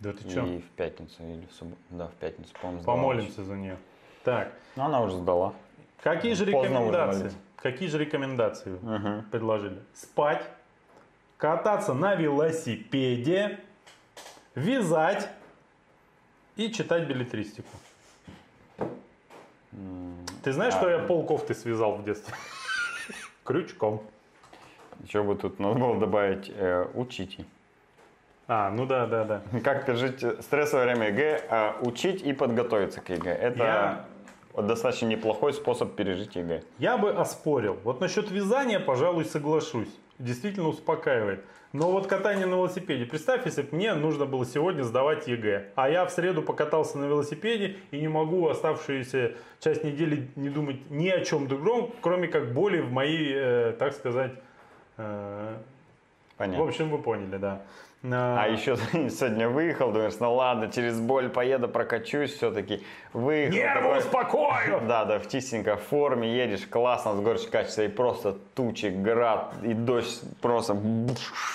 Да 0.00 0.12
ты 0.12 0.26
И 0.26 0.30
что? 0.30 0.42
в 0.44 0.62
пятницу 0.76 1.22
или 1.22 1.46
в 1.46 1.52
субботу. 1.54 1.80
Да, 1.90 2.08
в 2.08 2.12
пятницу, 2.14 2.50
по-моему, 2.60 2.82
Помолимся 2.84 3.44
за 3.44 3.54
нее. 3.54 3.76
Так. 4.24 4.52
Ну, 4.74 4.84
она 4.84 5.00
уже 5.00 5.16
сдала. 5.18 5.54
Какие 6.02 6.34
же 6.34 6.44
Поздно 6.46 6.68
рекомендации? 6.78 7.30
Какие 7.56 7.88
же 7.88 7.98
рекомендации 7.98 8.70
Мгм. 8.82 9.22
предложили? 9.30 9.78
Спать, 9.94 10.44
кататься 11.36 11.94
на 11.94 12.14
велосипеде, 12.16 13.60
вязать 14.56 15.28
и 16.56 16.70
читать 16.72 17.06
беллетристику. 17.06 17.68
Ты 20.42 20.52
знаешь, 20.52 20.74
а- 20.74 20.78
что 20.78 20.90
я 20.90 20.98
пол 20.98 21.24
кофты 21.24 21.54
связал 21.54 21.96
в 21.96 22.04
детстве? 22.04 22.34
Крючком. 23.44 24.02
Еще 25.02 25.22
бы 25.22 25.34
тут 25.34 25.58
надо 25.58 25.78
было 25.78 25.98
добавить 25.98 26.50
э, 26.54 26.86
учите. 26.94 27.44
А, 28.46 28.70
ну 28.70 28.86
да, 28.86 29.06
да, 29.06 29.24
да. 29.24 29.42
Как 29.64 29.86
пережить 29.86 30.20
стресс 30.44 30.72
во 30.72 30.82
время 30.82 31.08
ЕГЭ, 31.08 31.42
а 31.50 31.76
учить 31.80 32.22
и 32.22 32.32
подготовиться 32.32 33.00
к 33.00 33.08
ЕГЭ. 33.10 33.30
Это 33.32 33.58
Я- 34.56 34.62
достаточно 34.62 35.06
неплохой 35.06 35.52
способ 35.52 35.94
пережить 35.96 36.36
ЕГЭ. 36.36 36.62
Я 36.78 36.96
бы 36.98 37.10
оспорил. 37.10 37.78
Вот 37.84 38.00
насчет 38.00 38.30
вязания, 38.30 38.80
пожалуй, 38.80 39.24
соглашусь. 39.24 39.88
Действительно 40.18 40.68
успокаивает. 40.68 41.44
Но 41.72 41.90
вот 41.90 42.06
катание 42.06 42.46
на 42.46 42.54
велосипеде. 42.54 43.04
Представь, 43.04 43.46
если 43.46 43.62
бы 43.62 43.74
мне 43.74 43.94
нужно 43.94 44.26
было 44.26 44.46
сегодня 44.46 44.84
сдавать 44.84 45.26
ЕГЭ, 45.26 45.72
а 45.74 45.90
я 45.90 46.06
в 46.06 46.10
среду 46.10 46.40
покатался 46.40 46.98
на 46.98 47.06
велосипеде 47.06 47.78
и 47.90 48.00
не 48.00 48.06
могу 48.06 48.48
оставшуюся 48.48 49.32
часть 49.58 49.82
недели 49.82 50.30
не 50.36 50.50
думать 50.50 50.88
ни 50.88 51.08
о 51.08 51.24
чем 51.24 51.48
другом, 51.48 51.92
кроме 52.00 52.28
как 52.28 52.52
боли 52.54 52.78
в 52.78 52.92
моей, 52.92 53.32
э, 53.34 53.72
так 53.76 53.92
сказать, 53.92 54.34
э, 54.98 55.56
Понятно. 56.36 56.64
В 56.64 56.68
общем, 56.68 56.90
вы 56.90 56.98
поняли, 56.98 57.36
да. 57.36 57.62
А 58.06 58.46
еще 58.48 58.76
сегодня 58.92 59.48
выехал, 59.48 59.90
думаешь, 59.90 60.14
ну 60.20 60.34
ладно, 60.34 60.70
через 60.70 61.00
боль 61.00 61.30
поеду, 61.30 61.68
прокачусь 61.68 62.34
все-таки. 62.34 62.82
Выехал. 63.14 63.54
Нервы 63.56 63.82
такой- 63.82 63.98
успокою! 64.00 64.80
Да, 64.86 65.04
да, 65.06 65.18
в 65.18 65.28
чистенькой 65.30 65.76
форме 65.76 66.36
едешь, 66.36 66.66
классно, 66.66 67.14
с 67.14 67.20
горочки 67.20 67.50
катишься, 67.50 67.82
и 67.82 67.88
просто 67.88 68.36
тучи, 68.54 68.86
град, 68.86 69.54
и 69.62 69.72
дождь 69.72 70.22
просто 70.42 70.76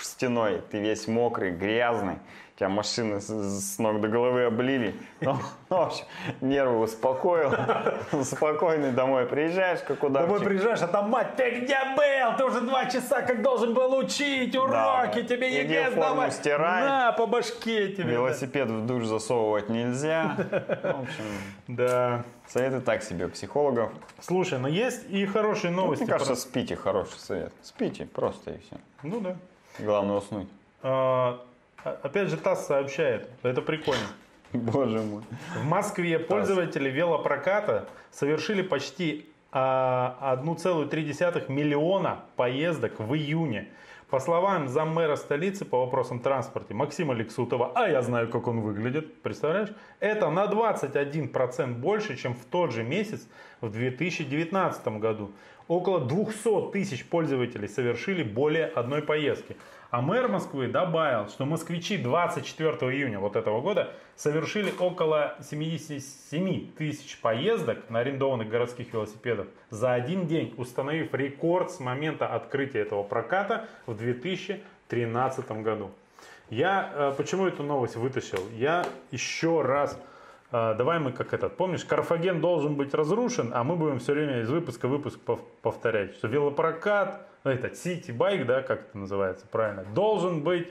стеной. 0.01 0.61
Ты 0.71 0.80
весь 0.80 1.07
мокрый, 1.07 1.51
грязный, 1.51 2.15
тебя 2.60 2.70
машины 2.70 3.22
с, 3.22 3.80
ног 3.80 4.01
до 4.01 4.10
головы 4.10 4.43
облили. 4.43 4.93
Ну, 5.22 5.38
в 5.70 5.74
общем, 5.74 6.03
нервы 6.41 6.80
успокоил, 6.82 7.53
спокойный 8.24 8.91
домой 8.91 9.26
приезжаешь, 9.26 9.80
как 9.80 10.01
Домой 10.01 10.24
удавчик. 10.26 10.47
приезжаешь, 10.47 10.82
а 10.82 10.88
там 10.88 11.10
мать, 11.10 11.36
ты 11.38 11.62
где 11.62 11.78
был? 11.95 12.38
Ты 12.38 12.43
уже 12.45 12.62
два 12.62 12.86
часа 12.86 13.22
как 13.22 13.41
должен 13.41 13.74
был 13.74 13.95
учить 13.97 14.55
уроки, 14.55 15.22
Да. 15.22 15.24
тебе 15.24 15.62
ЕГЭ 15.62 15.91
сдавать. 15.91 16.34
стирай. 16.34 16.84
На, 16.84 17.12
по 17.14 17.26
башке 17.28 17.93
тебе. 17.93 18.12
Велосипед 18.12 18.70
в 18.70 18.86
душ 18.86 19.05
засовывать 19.05 19.70
нельзя. 19.70 20.36
В 20.38 20.86
общем, 21.01 21.24
Да. 21.68 22.24
советы 22.47 22.82
так 22.82 23.03
себе 23.03 23.30
психологов. 23.30 23.91
Слушай, 24.20 24.60
но 24.60 24.68
есть 24.68 25.10
и 25.10 25.26
хорошие 25.26 25.72
новости. 25.72 26.03
Мне 26.03 26.12
кажется, 26.12 26.34
про- 26.34 26.39
спите, 26.41 26.76
хороший 26.76 27.20
совет. 27.20 27.53
Спите, 27.62 28.05
просто 28.05 28.51
и 28.51 28.57
все. 28.60 28.76
Ну 29.03 29.22
да. 29.22 29.36
Главное 29.80 30.18
уснуть. 30.18 30.49
А- 30.84 31.39
опять 31.84 32.30
же, 32.30 32.38
ТАСС 32.38 32.67
сообщает, 32.67 33.30
это 33.43 33.61
прикольно. 33.61 34.07
Боже 34.53 34.99
мой. 34.99 35.23
В 35.55 35.65
Москве 35.65 36.19
пользователи 36.19 36.89
велопроката 36.89 37.88
совершили 38.11 38.61
почти 38.61 39.30
а, 39.51 40.36
1,3 40.43 41.51
миллиона 41.51 42.23
поездок 42.36 42.99
в 42.99 43.13
июне. 43.15 43.69
По 44.09 44.19
словам 44.19 44.67
заммэра 44.67 45.15
столицы 45.15 45.65
по 45.65 45.82
вопросам 45.82 46.19
транспорта 46.19 46.73
Максима 46.73 47.13
Лексутова, 47.13 47.73
а 47.75 47.88
я 47.88 48.01
знаю, 48.01 48.27
как 48.30 48.47
он 48.47 48.61
выглядит, 48.61 49.21
представляешь? 49.21 49.69
Это 49.99 50.32
на 50.32 50.45
21% 50.45 51.75
больше, 51.75 52.17
чем 52.17 52.34
в 52.34 52.43
тот 52.45 52.71
же 52.71 52.84
месяц 52.84 53.27
в 53.61 53.69
2019 53.71 54.88
году. 54.99 55.32
Около 55.67 55.99
200 55.99 56.71
тысяч 56.71 57.05
пользователей 57.05 57.67
совершили 57.67 58.23
более 58.23 58.65
одной 58.65 59.03
поездки. 59.03 59.55
А 59.91 60.01
мэр 60.01 60.27
Москвы 60.27 60.67
добавил, 60.67 61.27
что 61.29 61.45
москвичи 61.45 61.97
24 61.97 62.69
июня 62.95 63.19
вот 63.19 63.35
этого 63.35 63.59
года 63.59 63.91
совершили 64.15 64.71
около 64.77 65.35
77 65.41 66.73
тысяч 66.73 67.19
поездок 67.19 67.89
на 67.89 67.99
арендованных 67.99 68.49
городских 68.49 68.93
велосипедах 68.93 69.47
за 69.71 69.93
один 69.93 70.27
день, 70.27 70.53
установив 70.57 71.11
рекорд 71.15 71.71
с 71.71 71.79
момента 71.79 72.27
открытия 72.27 72.81
этого 72.81 73.01
проката 73.01 73.67
в 73.87 73.95
2013 73.95 75.51
году. 75.63 75.89
Я 76.51 76.91
э, 76.93 77.13
почему 77.17 77.47
эту 77.47 77.63
новость 77.63 77.95
вытащил? 77.95 78.43
Я 78.55 78.85
еще 79.09 79.63
раз 79.63 79.99
э, 80.51 80.75
Давай 80.77 80.99
мы 80.99 81.11
как 81.11 81.33
этот, 81.33 81.57
помнишь, 81.57 81.83
Карфаген 81.83 82.41
должен 82.41 82.75
быть 82.75 82.93
разрушен, 82.93 83.51
а 83.55 83.63
мы 83.63 83.75
будем 83.75 83.97
все 83.97 84.13
время 84.13 84.41
из 84.41 84.51
выпуска 84.51 84.87
в 84.87 84.91
выпуск 84.91 85.19
пов- 85.25 85.41
повторять, 85.63 86.15
что 86.15 86.27
велопрокат, 86.27 87.28
этот 87.43 87.77
сити-байк, 87.77 88.45
да, 88.45 88.61
как 88.61 88.81
это 88.81 88.97
называется 88.97 89.45
правильно, 89.47 89.83
должен 89.93 90.43
быть 90.43 90.67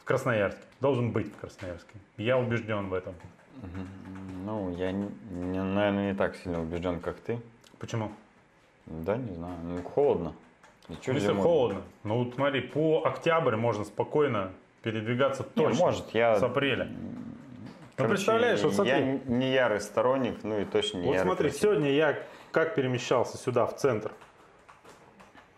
в 0.00 0.04
Красноярске. 0.04 0.62
Должен 0.80 1.12
быть 1.12 1.32
в 1.32 1.36
Красноярске. 1.40 1.94
Я 2.16 2.38
убежден 2.38 2.88
в 2.88 2.94
этом. 2.94 3.14
Ну, 4.44 4.74
я, 4.76 4.90
не- 4.92 5.08
наверное, 5.30 6.12
не 6.12 6.16
так 6.18 6.34
сильно 6.36 6.60
убежден, 6.60 7.00
как 7.00 7.16
ты. 7.16 7.38
Почему? 7.78 8.10
Да, 8.86 9.16
не 9.16 9.32
знаю. 9.34 9.54
Ну, 9.62 9.82
холодно. 9.82 10.34
И 10.88 10.94
чё 11.00 11.12
Если 11.12 11.32
холодно. 11.32 11.82
Ну, 12.02 12.24
вот 12.24 12.34
смотри, 12.34 12.60
по 12.60 13.02
октябрь 13.04 13.54
можно 13.56 13.84
спокойно 13.84 14.50
передвигаться 14.82 15.46
Не, 15.54 15.64
точно. 15.64 15.78
может, 15.84 16.10
я... 16.12 16.38
С 16.38 16.42
апреля. 16.42 16.86
Ну, 16.86 18.08
короче, 18.08 18.14
представляешь, 18.16 18.60
вот 18.62 18.74
смотри. 18.74 18.92
Я 18.92 19.00
не 19.26 19.52
ярый 19.52 19.80
сторонник, 19.80 20.42
ну 20.42 20.58
и 20.58 20.64
точно 20.64 20.98
не 20.98 21.06
Вот 21.06 21.12
ярый 21.14 21.24
смотри, 21.26 21.48
противник. 21.50 21.62
сегодня 21.62 21.90
я 21.92 22.18
как 22.50 22.74
перемещался 22.74 23.36
сюда, 23.38 23.66
в 23.66 23.76
центр. 23.76 24.10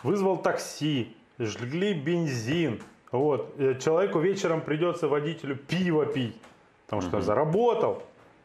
Вызвал 0.05 0.37
такси, 0.37 1.17
жгли 1.39 1.95
бензин. 1.95 2.81
Вот. 3.11 3.55
Э, 3.59 3.75
Человеку 3.81 4.21
вечером 4.21 4.61
придется 4.61 5.09
водителю 5.09 5.57
пиво 5.57 6.07
пить, 6.07 6.37
потому 6.87 7.03
что 7.03 7.21
заработал. 7.21 8.03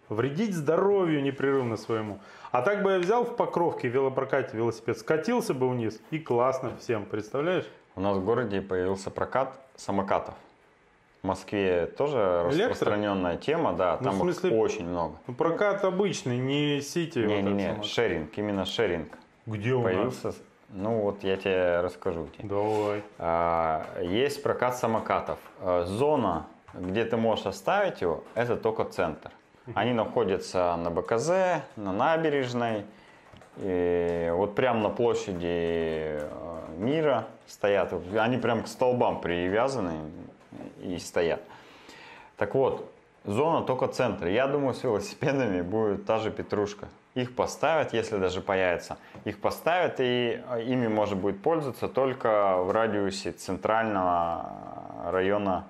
Вредить 0.07 0.55
здоровью 0.55 1.22
непрерывно 1.22 1.78
своему. 1.78 2.20
А 2.51 2.64
так 2.64 2.82
бы 2.82 2.93
я 2.93 2.99
взял 2.99 3.24
в 3.26 3.36
Покровке 3.36 3.89
велопрокате 3.89 4.57
велосипед, 4.57 4.97
скатился 4.97 5.53
бы 5.53 5.70
вниз 5.70 6.01
и 6.10 6.18
классно 6.18 6.72
всем, 6.80 7.05
представляешь? 7.05 7.66
У 7.95 8.01
нас 8.01 8.18
в 8.18 8.26
городе 8.26 8.60
появился 8.62 9.12
прокат 9.12 9.53
самокатов. 9.76 10.34
В 11.22 11.28
Москве 11.28 11.86
тоже 11.86 12.18
Электро? 12.18 12.70
распространенная 12.70 13.38
тема, 13.38 13.74
да, 13.74 13.97
Ну, 13.99 14.03
там 14.05 14.16
в 14.16 14.20
смысле- 14.22 14.49
их 14.49 14.55
очень 14.55 14.88
много. 14.88 15.18
Ну, 15.28 15.34
прокат 15.36 15.84
обычный, 15.84 16.38
не 16.38 16.82
сити. 16.82 17.20
вот 17.20 17.26
этот 17.32 17.43
Не-не-не, 17.43 17.72
самый. 17.74 17.84
шеринг, 17.84 18.38
именно 18.38 18.66
шеринг. 18.66 19.10
Где 19.45 19.74
у 19.74 19.82
нас? 19.88 20.16
Ну 20.72 21.01
вот 21.01 21.24
я 21.24 21.36
тебе 21.38 21.82
расскажу. 21.82 22.28
Давай. 22.39 23.03
А, 23.17 23.86
Есть 24.01 24.43
прокат 24.43 24.78
самокатов. 24.78 25.39
А, 25.61 25.84
Зона, 25.86 26.45
где 26.74 27.05
ты 27.05 27.17
можешь 27.17 27.45
оставить 27.45 28.01
его, 28.01 28.24
это 28.36 28.55
только 28.55 28.86
центр. 28.86 29.32
Они 29.76 29.93
находятся 29.93 30.76
на 30.78 30.89
БКЗ, 30.89 31.61
на 31.76 31.91
набережной. 31.93 32.86
И 33.57 34.32
вот 34.34 34.55
прямо 34.55 34.80
на 34.82 34.89
площади 34.89 35.41
э, 35.43 36.20
мира 36.78 37.28
стоят. 37.45 37.93
Они 38.17 38.38
прям 38.38 38.63
к 38.63 38.67
столбам 38.67 39.22
привязаны 39.22 40.11
и 40.82 40.97
стоят. 40.97 41.41
Так 42.38 42.55
вот, 42.55 42.89
зона 43.26 43.65
только 43.65 43.88
центр. 43.88 44.28
Я 44.28 44.47
думаю, 44.47 44.74
с 44.74 44.84
велосипедами 44.84 45.61
будет 45.61 46.05
та 46.05 46.20
же 46.20 46.32
петрушка. 46.32 46.88
Их 47.16 47.36
поставят, 47.36 47.93
если 47.93 48.18
даже 48.18 48.41
появится. 48.41 48.97
Их 49.26 49.39
поставят, 49.39 49.99
и 49.99 50.41
э, 50.47 50.64
ими 50.64 50.88
можно 50.88 51.16
будет 51.16 51.41
пользоваться 51.41 51.88
только 51.88 52.57
в 52.57 52.72
радиусе 52.72 53.32
центрального 53.32 54.45
района, 55.12 55.68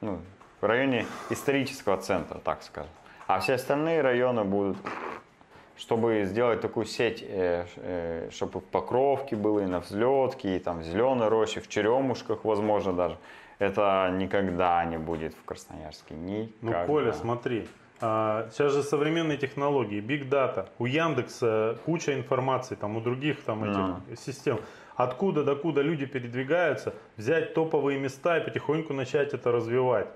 ну, 0.00 0.20
в 0.60 0.64
районе 0.64 1.06
исторического 1.30 1.96
центра, 1.96 2.38
так 2.38 2.62
скажем. 2.62 2.90
А 3.26 3.40
все 3.40 3.54
остальные 3.54 4.00
районы 4.02 4.44
будут, 4.44 4.76
чтобы 5.76 6.24
сделать 6.24 6.60
такую 6.60 6.86
сеть, 6.86 7.24
э, 7.26 7.66
э, 7.76 8.28
чтобы 8.30 8.60
в 8.60 8.64
Покровке 8.64 9.34
было, 9.34 9.60
и 9.60 9.66
на 9.66 9.80
Взлетке, 9.80 10.56
и 10.56 10.58
там 10.60 10.80
в 10.80 10.84
Зеленой 10.84 11.28
роще, 11.28 11.60
в 11.60 11.68
Черемушках, 11.68 12.44
возможно, 12.44 12.92
даже. 12.92 13.16
Это 13.58 14.10
никогда 14.12 14.84
не 14.84 14.98
будет 14.98 15.34
в 15.34 15.44
Красноярске. 15.44 16.14
Ну, 16.14 16.48
Никогда. 16.60 16.86
Коля, 16.86 17.12
смотри. 17.12 17.68
А, 18.00 18.48
сейчас 18.50 18.72
же 18.72 18.82
современные 18.82 19.38
технологии, 19.38 20.00
big 20.02 20.28
data. 20.28 20.68
У 20.78 20.86
Яндекса 20.86 21.78
куча 21.84 22.14
информации, 22.14 22.74
там 22.74 22.96
у 22.96 23.00
других 23.00 23.42
там 23.42 23.64
этих 23.64 24.18
систем. 24.18 24.58
Откуда 24.96 25.42
докуда 25.42 25.82
люди 25.82 26.06
передвигаются, 26.06 26.94
взять 27.16 27.54
топовые 27.54 27.98
места 27.98 28.38
и 28.38 28.44
потихоньку 28.44 28.92
начать 28.92 29.34
это 29.34 29.50
развивать. 29.50 30.08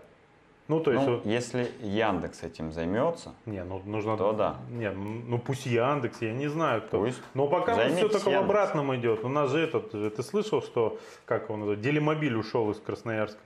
Ну, 0.69 0.81
то 0.81 0.93
есть, 0.93 1.07
Ну, 1.07 1.15
вот- 1.17 1.27
если 1.27 1.71
Яндекс 1.81 2.43
этим 2.43 2.73
займется, 2.73 3.33
не, 3.47 3.65
ну 3.65 3.81
нужно... 3.87 4.19
то 4.19 4.33
да. 4.35 4.57
Не, 4.71 4.91
ну 4.91 5.23
ну, 5.27 5.39
пусть 5.39 5.65
Яндекс, 5.65 6.21
я 6.21 6.35
не 6.35 6.47
знаю 6.49 6.83
кто. 6.83 6.99
Пусть. 7.01 7.23
Но 7.33 7.49
пока 7.49 7.73
все 7.75 7.89
только 7.89 8.19
в 8.19 8.27
Яндексом. 8.27 8.45
обратном 8.45 8.95
идет. 8.97 9.25
У 9.25 9.29
нас 9.29 9.51
же 9.51 9.61
этот, 9.61 9.95
э, 9.95 10.11
ты 10.11 10.23
слышал, 10.23 10.61
что, 10.61 10.99
как 11.25 11.49
называют, 11.49 11.81
Делимобиль 11.81 12.37
ушел 12.37 12.71
из 12.71 12.79
Красноярска? 12.81 13.41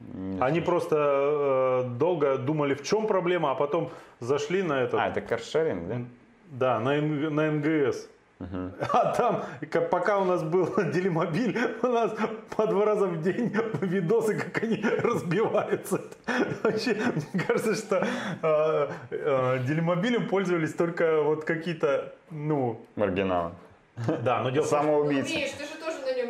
Не 0.00 0.40
Они 0.40 0.58
слышу. 0.60 0.66
просто 0.66 0.96
э, 0.96 1.88
долго 1.98 2.36
думали, 2.38 2.74
в 2.74 2.82
чем 2.82 3.06
проблема, 3.06 3.50
а 3.50 3.54
потом 3.54 3.90
зашли 4.20 4.62
на 4.62 4.82
этот, 4.82 5.00
А, 5.00 5.08
это 5.08 5.20
каршеринг, 5.20 5.88
да? 5.88 5.96
да, 6.50 6.80
на, 6.80 6.96
Н- 6.98 7.34
на 7.34 7.50
НГС. 7.50 8.08
А 8.92 9.14
там, 9.16 9.44
ка- 9.70 9.80
пока 9.80 10.18
у 10.18 10.24
нас 10.26 10.42
был 10.42 10.66
делимобиль, 10.92 11.58
у 11.82 11.86
нас 11.86 12.14
по 12.56 12.66
два 12.66 12.84
раза 12.84 13.06
в 13.06 13.22
день 13.22 13.50
видосы, 13.80 14.34
как 14.38 14.62
они 14.62 14.82
разбиваются. 15.02 16.02
Вообще, 16.62 16.94
мне 17.14 17.42
кажется, 17.46 17.74
что 17.74 18.06
э, 18.42 18.88
э, 19.10 19.58
делимобилем 19.66 20.28
пользовались 20.28 20.74
только 20.74 21.22
вот 21.22 21.44
какие-то, 21.44 22.12
ну, 22.30 22.84
Маргиналы. 22.96 23.52
да, 24.22 24.42
но 24.42 24.50
дело 24.50 24.66
Самоубийцы. 24.66 25.32
Ты 25.56 25.64
же 25.64 25.80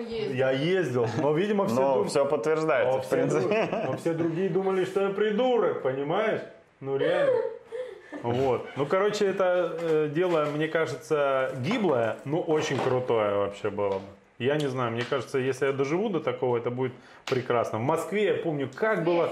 ездил. 0.09 0.35
я 0.37 0.51
ездил, 0.51 1.07
но, 1.21 1.33
видимо, 1.33 1.67
все 1.67 1.81
Но 1.81 1.95
думали- 1.95 2.09
все 2.09 2.25
подтверждается, 2.25 2.93
Но 2.97 3.03
в 3.03 3.07
все, 3.07 3.17
принципе. 3.17 3.67
друг- 3.67 3.85
но 3.87 3.97
все 3.97 4.13
другие 4.15 4.49
думали, 4.49 4.85
что 4.85 5.03
я 5.03 5.09
придурок, 5.11 5.83
понимаешь? 5.83 6.41
Ну 6.81 6.97
реально. 6.97 7.41
Вот. 8.23 8.67
Ну, 8.77 8.87
короче, 8.87 9.27
это 9.27 9.77
э, 9.81 10.09
дело, 10.13 10.47
мне 10.55 10.69
кажется, 10.69 11.51
гиблое, 11.61 12.17
но 12.25 12.41
очень 12.41 12.79
крутое 12.79 13.35
вообще 13.37 13.69
было 13.71 13.95
бы. 13.95 14.01
Я 14.39 14.57
не 14.57 14.67
знаю, 14.67 14.93
мне 14.93 15.03
кажется, 15.09 15.39
если 15.39 15.67
я 15.67 15.73
доживу 15.73 16.11
до 16.11 16.21
такого, 16.21 16.59
это 16.59 16.71
будет 16.71 16.93
прекрасно. 17.25 17.79
В 17.79 17.83
Москве, 17.83 18.25
я 18.25 18.35
помню, 18.35 18.69
как 18.75 19.03
было... 19.03 19.31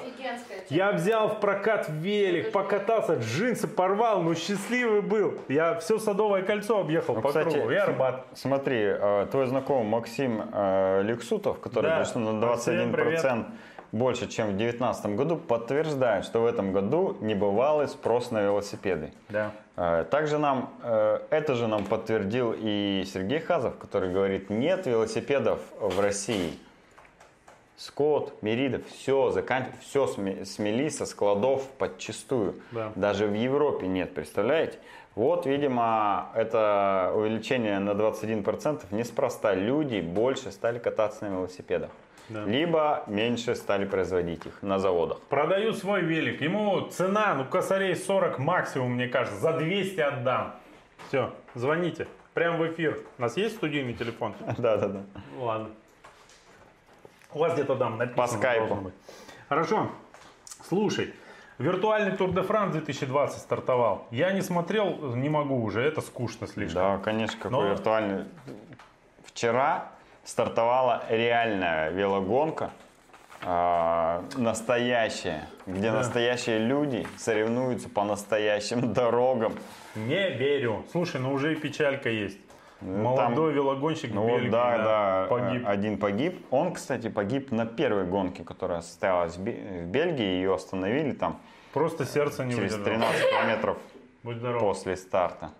Я 0.71 0.93
взял 0.93 1.29
в 1.29 1.41
прокат 1.41 1.87
велик, 1.91 2.53
покатался, 2.53 3.17
джинсы 3.17 3.69
порвал, 3.69 4.23
но 4.23 4.35
счастливый 4.35 5.03
был. 5.03 5.39
Я 5.49 5.79
все 5.79 5.99
Садовое 5.99 6.43
кольцо 6.43 6.81
объехал 6.81 7.17
Ну, 7.17 7.21
по 7.21 7.29
кстати, 7.29 7.53
кругу. 7.53 7.71
И 7.71 7.75
Арбат. 7.75 8.27
Смотри, 8.35 8.79
э, 8.81 9.27
твой 9.31 9.47
знакомый 9.47 9.85
Максим 9.87 10.43
э, 10.53 11.03
Лексутов, 11.03 11.61
который 11.61 11.91
Да. 11.91 11.99
пришел 11.99 12.21
на 12.21 12.33
Максим, 12.33 12.73
21% 12.73 13.45
больше, 13.95 14.27
чем 14.27 14.47
в 14.49 14.57
2019 14.57 15.07
году, 15.15 15.37
подтверждает, 15.37 16.25
что 16.25 16.41
в 16.41 16.47
этом 16.47 16.73
году 16.73 17.17
небывалый 17.21 17.87
спрос 17.89 18.33
на 18.33 18.43
велосипеды. 18.43 19.13
Да. 19.29 19.53
Э, 19.77 20.05
Также 20.11 20.39
нам, 20.39 20.71
э, 20.83 21.21
это 21.31 21.55
же 21.55 21.69
нам 21.69 21.85
подтвердил 21.85 22.55
и 22.57 23.05
Сергей 23.07 23.39
Хазов, 23.39 23.79
который 23.79 24.13
говорит, 24.13 24.51
нет 24.51 24.87
велосипедов 24.87 25.61
в 25.79 26.01
России. 26.01 26.59
Скот, 27.77 28.35
Меридов, 28.43 28.83
все, 28.89 29.31
закан... 29.31 29.67
все 29.81 30.07
сме- 30.07 30.45
смели 30.45 30.89
со 30.89 31.07
складов 31.07 31.67
подчистую. 31.79 32.55
Да. 32.73 32.93
Даже 32.97 33.27
в 33.27 33.35
Европе 33.35 33.87
нет, 33.87 34.13
представляете? 34.15 34.79
Вот, 35.15 35.47
видимо, 35.47 36.31
это 36.35 37.13
увеличение 37.15 37.79
на 37.79 37.91
21% 37.91 38.83
неспроста. 38.91 39.55
Люди 39.55 40.01
больше 40.01 40.51
стали 40.51 40.81
кататься 40.81 41.25
на 41.27 41.35
велосипедах. 41.37 41.91
Да. 42.29 42.45
Либо 42.45 43.05
меньше 43.07 43.55
стали 43.55 43.85
производить 43.85 44.47
их 44.47 44.63
на 44.63 44.79
заводах. 44.79 45.21
Продаю 45.29 45.75
свой 45.75 46.01
велик. 46.01 46.41
Ему 46.41 46.81
цена, 46.89 47.35
ну, 47.35 47.45
косарей 47.45 47.95
40 47.95 48.39
максимум, 48.39 48.93
мне 48.95 49.09
кажется. 49.09 49.39
За 49.41 49.53
200 49.53 50.01
отдам. 50.01 50.55
Все, 51.09 51.33
звоните. 51.55 52.07
Прям 52.33 52.57
в 52.59 52.67
эфир. 52.67 52.99
У 53.19 53.23
нас 53.23 53.37
есть 53.37 53.57
студийный 53.57 53.93
телефон? 53.93 54.35
Да-да-да. 54.59 55.03
Ладно. 55.39 55.69
У 57.33 57.39
вас 57.39 57.53
где-то 57.55 57.77
там 57.77 57.99
написано. 57.99 58.27
По 58.27 58.33
скайпу. 58.33 58.93
Хорошо. 59.49 59.91
Слушай, 60.67 61.13
виртуальный 61.59 62.17
Тур 62.17 62.33
де 62.33 62.43
Франс 62.43 62.73
2020 62.73 63.39
стартовал. 63.39 64.07
Я 64.11 64.33
не 64.33 64.41
смотрел, 64.41 65.15
не 65.15 65.29
могу 65.29 65.63
уже, 65.63 65.83
это 65.83 66.01
скучно 66.01 66.47
слишком. 66.47 66.83
Да, 66.83 66.99
конечно, 66.99 67.37
какой 67.39 67.65
Но- 67.65 67.69
виртуальный. 67.69 68.25
Вчера 69.25 69.91
стартовала 70.25 71.05
реальная 71.09 71.91
велогонка, 71.91 72.71
а, 73.43 74.25
настоящая, 74.37 75.49
где 75.67 75.91
Да. 75.91 75.99
настоящие 75.99 76.59
люди 76.59 77.07
соревнуются 77.17 77.89
по 77.89 78.05
настоящим 78.05 78.93
дорогам. 78.95 79.55
Не 79.95 80.31
верю. 80.31 80.85
Слушай, 80.93 81.21
ну 81.21 81.33
уже 81.33 81.53
и 81.53 81.57
печалька 81.57 82.09
есть. 82.09 82.39
Ну, 82.81 83.03
Молодой 83.03 83.53
велогонщик 83.53 84.13
Ну 84.13 84.23
в 84.23 84.25
вот, 84.25 84.37
Бельгии, 84.41 84.51
да, 84.51 84.79
да, 84.79 85.27
погиб. 85.31 85.63
э, 85.65 85.67
один 85.71 85.99
погиб. 85.99 86.47
Он, 86.51 86.73
кстати, 86.73 87.09
погиб 87.09 87.51
на 87.51 87.65
первой 87.67 88.05
гонке, 88.05 88.45
которая 88.45 88.83
состоялась 88.83 89.37
в 89.37 89.41
Бе- 89.43 89.85
в 89.85 89.87
Бельгии. 89.87 90.23
Ее 90.25 90.55
остановили 90.55 91.13
там 91.13 91.39
Просто 91.73 92.05
сердце 92.05 92.45
не 92.45 92.51
через 92.55 92.73
выдержало. 92.77 92.85
13 92.85 93.31
километров 93.31 93.79
Будь 94.23 94.37
здоров. 94.37 94.61
после 94.61 94.97
старта. 94.97 95.51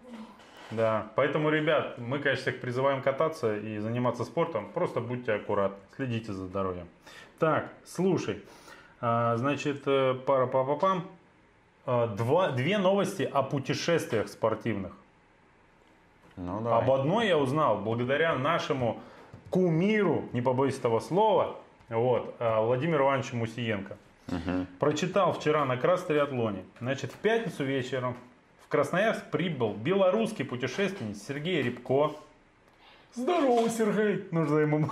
Да, 0.71 1.09
поэтому, 1.15 1.51
ребят, 1.51 1.99
мы, 1.99 2.19
конечно, 2.19 2.43
всех 2.43 2.61
призываем 2.61 3.03
кататься 3.03 3.57
и 3.57 3.79
заниматься 3.79 4.25
спортом. 4.25 4.69
Просто 4.73 5.01
будьте 5.01 5.35
аккуратны, 5.35 5.79
следите 5.97 6.33
за 6.33 6.47
здоровьем. 6.47 6.89
Так, 7.39 7.69
слушай, 7.85 8.43
а, 9.01 9.37
значит, 9.37 9.83
э, 9.87 10.15
пара 10.27 10.47
па 10.47 10.65
па 10.65 10.77
пам 10.77 11.05
Два, 11.87 12.51
две 12.51 12.79
новости 12.79 13.29
о 13.31 13.43
путешествиях 13.43 14.29
спортивных. 14.29 14.93
Ну, 16.37 16.61
давай. 16.63 16.83
Об 16.83 16.91
одной 16.91 17.29
я 17.29 17.39
узнал 17.39 17.79
благодаря 17.79 18.35
нашему 18.37 19.01
кумиру, 19.51 20.25
не 20.33 20.41
побоюсь 20.41 20.79
этого 20.79 21.01
слова, 21.01 21.57
вот, 21.91 22.35
а, 22.39 22.63
Владимиру 22.63 23.05
Ивановичу 23.05 23.37
Мусиенко. 23.37 23.97
Мгм. 24.29 24.67
Прочитал 24.81 25.35
вчера 25.35 25.67
на 25.67 25.77
кросс-триатлоне. 25.77 26.65
Значит, 26.81 27.13
в 27.13 27.17
пятницу 27.17 27.63
вечером 27.65 28.17
в 28.65 28.69
Красноярск 28.69 29.25
прибыл 29.31 29.75
белорусский 29.75 30.45
путешественник 30.45 31.17
Сергей 31.17 31.63
Рябко. 31.63 32.13
Здорово, 33.15 33.69
Сергей! 33.69 34.27
Нужно 34.31 34.59
ему 34.59 34.91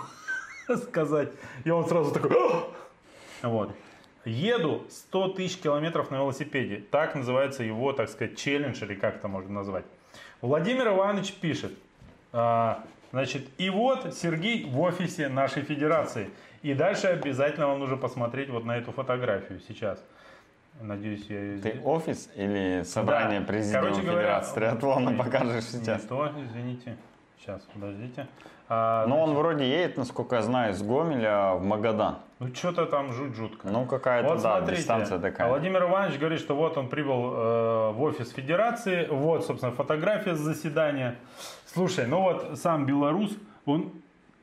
сказать. 0.85 1.31
И 1.65 1.71
он 1.71 1.87
сразу 1.87 2.13
такой... 2.13 2.37
Вот. 3.43 3.75
Еду 4.25 4.87
100 4.89 5.29
тысяч 5.31 5.59
километров 5.59 6.11
на 6.11 6.17
велосипеде. 6.17 6.85
Так 6.91 7.17
называется 7.17 7.65
его, 7.65 7.93
так 7.93 8.09
сказать, 8.09 8.39
челлендж, 8.39 8.81
или 8.85 8.95
как 8.95 9.17
это 9.17 9.27
можно 9.27 9.51
назвать. 9.51 9.85
Владимир 10.41 10.89
Иванович 10.89 11.33
пишет. 11.35 11.73
а, 12.33 12.85
значит, 13.11 13.49
и 13.59 13.69
вот 13.71 14.15
Сергей 14.15 14.65
в 14.65 14.81
офисе 14.81 15.29
нашей 15.29 15.63
федерации. 15.63 16.31
И 16.63 16.75
дальше 16.75 17.09
обязательно 17.09 17.67
вам 17.67 17.81
нужно 17.81 17.97
посмотреть 17.97 18.49
вот 18.49 18.65
на 18.65 18.77
эту 18.77 18.93
фотографию 18.93 19.61
сейчас. 19.67 20.03
Надеюсь, 20.83 21.25
я 21.29 21.59
Ты 21.63 21.81
офис 21.85 22.29
или 22.35 22.83
собрание 22.85 23.41
Да. 23.41 23.47
президиума 23.47 23.83
Короче 23.83 24.03
говоря, 24.03 24.21
Федерации 24.23 24.55
триатлона 24.55 25.13
покажешь 25.13 25.65
сейчас? 25.65 26.03
Не 26.03 26.09
то, 26.09 26.31
извините. 26.45 26.97
Сейчас, 27.39 27.63
подождите. 27.73 28.27
А, 28.69 29.07
Но 29.07 29.23
он 29.23 29.35
вроде 29.35 29.69
едет, 29.69 29.97
насколько 29.97 30.37
я 30.37 30.43
знаю, 30.43 30.73
из 30.73 30.83
Гомеля 30.83 31.55
в 31.55 31.65
Магадан. 31.65 32.17
Ну, 32.39 32.55
что-то 32.55 32.87
там 32.87 33.13
жуть 33.13 33.35
жутко. 33.35 33.69
Ну, 33.69 33.85
какая-то, 33.87 34.29
Вот 34.29 34.43
да, 34.43 34.59
смотрите, 34.59 34.81
дистанция 34.81 35.19
такая. 35.19 35.49
Владимир 35.49 35.83
Иванович 35.85 36.19
говорит, 36.19 36.41
что 36.41 36.55
вот 36.55 36.77
он 36.79 36.89
прибыл 36.89 37.33
э, 37.35 37.91
в 37.93 38.03
офис 38.03 38.31
Федерации, 38.31 39.07
вот, 39.09 39.45
собственно, 39.47 39.73
фотография 39.73 40.35
с 40.35 40.39
заседания. 40.41 41.17
Слушай, 41.67 42.07
ну 42.07 42.23
вот 42.23 42.59
сам 42.59 42.87
белорус, 42.87 43.37
он 43.67 43.93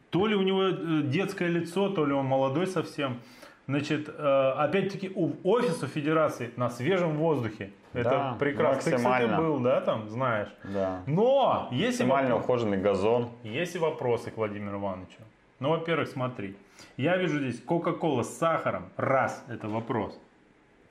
то 0.09 0.27
ли 0.27 0.35
у 0.35 0.41
него 0.41 0.63
э, 0.63 1.01
детское 1.03 1.47
лицо, 1.49 1.89
то 1.89 2.05
ли 2.05 2.13
он 2.13 2.25
молодой 2.25 2.67
совсем. 2.67 3.19
Значит, 3.73 4.09
э, 4.09 4.51
опять-таки, 4.57 5.11
у 5.13 5.33
офиса 5.43 5.85
Федерации 5.85 6.49
на 6.57 6.71
свежем 6.71 7.17
воздухе. 7.17 7.69
Это 7.93 8.09
Да, 8.09 8.35
прекрасно. 8.39 8.73
Ты, 8.73 8.79
кстати, 8.79 9.03
максимально. 9.03 9.37
был, 9.37 9.59
да, 9.59 9.79
там, 9.81 10.09
знаешь. 10.09 10.47
Да. 10.63 11.01
Но, 11.05 11.67
если 11.69 12.03
Максимально 12.03 12.29
вопрос- 12.37 12.45
ухоженный 12.45 12.77
газон. 12.77 13.29
есть 13.43 13.75
и 13.75 13.77
вопросы 13.77 14.31
к 14.31 14.37
Владимиру 14.37 14.79
Ивановичу. 14.79 15.19
Ну, 15.59 15.69
во-первых, 15.69 16.07
смотри. 16.09 16.55
Я 16.97 17.17
вижу 17.17 17.37
здесь 17.37 17.61
Кока-Кола 17.61 18.23
с 18.23 18.35
сахаром. 18.39 18.89
Раз, 18.97 19.45
это 19.47 19.67
вопрос. 19.67 20.19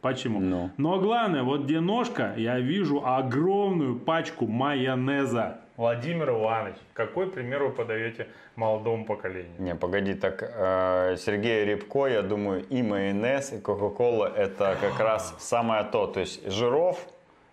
Почему? 0.00 0.38
Ну. 0.38 0.70
Но 0.76 1.00
главное, 1.00 1.42
вот 1.42 1.62
где 1.64 1.80
ножка, 1.80 2.32
я 2.36 2.60
вижу 2.60 3.04
огромную 3.04 3.98
пачку 3.98 4.46
майонеза. 4.46 5.62
Владимир 5.78 6.30
Иванович, 6.30 6.74
какой 6.92 7.30
пример 7.30 7.62
вы 7.62 7.70
подаете 7.70 8.26
молодому 8.56 9.04
поколению? 9.04 9.52
Не, 9.58 9.76
погоди, 9.76 10.14
так 10.14 10.42
э, 10.42 11.14
Сергей 11.16 11.64
Рябко, 11.64 12.06
я 12.06 12.22
думаю, 12.22 12.66
и 12.66 12.82
майонез, 12.82 13.52
и 13.52 13.60
Кока-Кола 13.60 14.26
это 14.26 14.76
как 14.80 14.98
раз 14.98 15.36
самое 15.38 15.84
то. 15.84 16.08
То 16.08 16.18
есть 16.18 16.44
жиров 16.50 16.98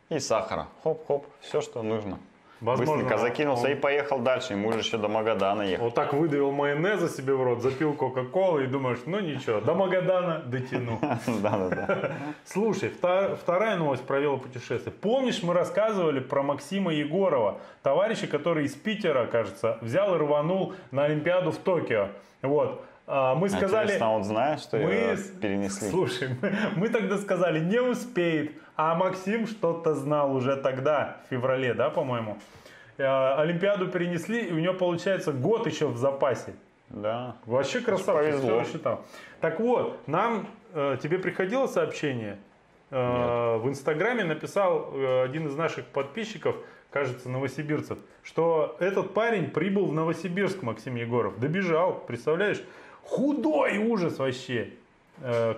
и 0.10 0.18
сахара. 0.18 0.70
Хоп-хоп, 0.84 1.28
все, 1.40 1.62
что 1.62 1.84
нужно. 1.84 2.18
Возможно, 2.66 3.04
Быстренько 3.04 3.18
закинулся 3.20 3.66
он- 3.66 3.72
и 3.72 3.76
поехал 3.76 4.20
дальше. 4.20 4.54
Ему 4.54 4.72
же 4.72 4.80
еще 4.80 4.98
до 4.98 5.08
Магадана 5.08 5.62
ехать. 5.62 5.80
Вот 5.84 5.94
так 5.94 6.14
выдавил 6.14 6.52
майонеза 6.52 7.08
себе 7.10 7.34
в 7.36 7.44
рот, 7.44 7.62
запил 7.62 7.94
Кока-Колы 7.94 8.64
и 8.64 8.68
думаешь, 8.68 9.00
ну 9.06 9.20
ничего, 9.20 9.62
до 9.62 9.76
Магадана 9.76 10.40
дотяну. 10.46 11.00
Да-да-да. 11.28 12.12
Слушай, 12.46 12.90
вторая 12.90 13.76
новость 13.78 14.04
про 14.08 14.20
велопутешествие. 14.20 14.94
Помнишь, 15.00 15.44
мы 15.44 15.54
рассказывали 15.54 16.20
про 16.20 16.42
Максима 16.42 16.92
Егорова, 16.92 17.60
товарища, 17.84 18.26
который 18.26 18.66
из 18.66 18.74
Питера, 18.74 19.28
кажется, 19.28 19.78
взял 19.82 20.16
и 20.16 20.18
рванул 20.18 20.74
на 20.92 21.04
Олимпиаду 21.06 21.52
в 21.52 21.58
Токио. 21.58 22.08
Вот. 22.42 22.84
А, 23.08 23.36
Мы 23.36 23.50
сказали... 23.50 23.86
Интересно, 23.86 24.14
он 24.14 24.24
знает, 24.24 24.60
что 24.60 24.78
Мы... 24.78 24.92
его 24.94 25.16
перенесли? 25.40 25.90
Слушай, 25.90 26.30
мы, 26.42 26.52
мы 26.76 26.90
тогда 26.90 27.18
сказали, 27.18 27.60
не 27.60 27.80
успеет. 27.80 28.54
А 28.76 28.94
Максим 28.96 29.48
что-то 29.48 29.96
знал 29.96 30.36
уже 30.36 30.58
тогда, 30.58 31.18
в 31.26 31.30
феврале, 31.30 31.74
да, 31.74 31.90
по-моему. 31.90 32.38
Э, 32.98 33.36
Олимпиаду 33.40 33.88
перенесли, 33.88 34.42
и 34.42 34.52
у 34.52 34.60
него 34.60 34.74
получается 34.74 35.32
год 35.32 35.66
еще 35.66 35.88
в 35.88 35.98
запасе. 35.98 36.54
Да. 36.90 37.36
Вообще 37.46 37.80
красавчик, 37.80 38.14
повезло. 38.14 38.48
все 38.48 38.60
рассчитал. 38.60 39.06
Так 39.40 39.60
вот, 39.60 40.06
нам, 40.08 40.48
э, 40.74 40.98
тебе 41.02 41.20
приходило 41.20 41.68
сообщение? 41.68 42.38
Э, 42.92 43.58
в 43.58 43.68
Инстаграме 43.70 44.26
написал 44.26 44.94
один 45.24 45.48
из 45.48 45.56
наших 45.56 45.86
подписчиков, 45.86 46.58
кажется, 46.92 47.30
новосибирцев, 47.30 47.98
что 48.24 48.76
этот 48.80 49.14
парень 49.14 49.52
прибыл 49.52 49.86
в 49.88 49.94
Новосибирск, 49.94 50.62
Максим 50.64 50.96
Егоров. 50.96 51.40
Добежал, 51.40 51.94
представляешь? 52.08 52.62
Худой 53.04 53.78
ужас 53.78 54.20
вообще. 54.20 54.72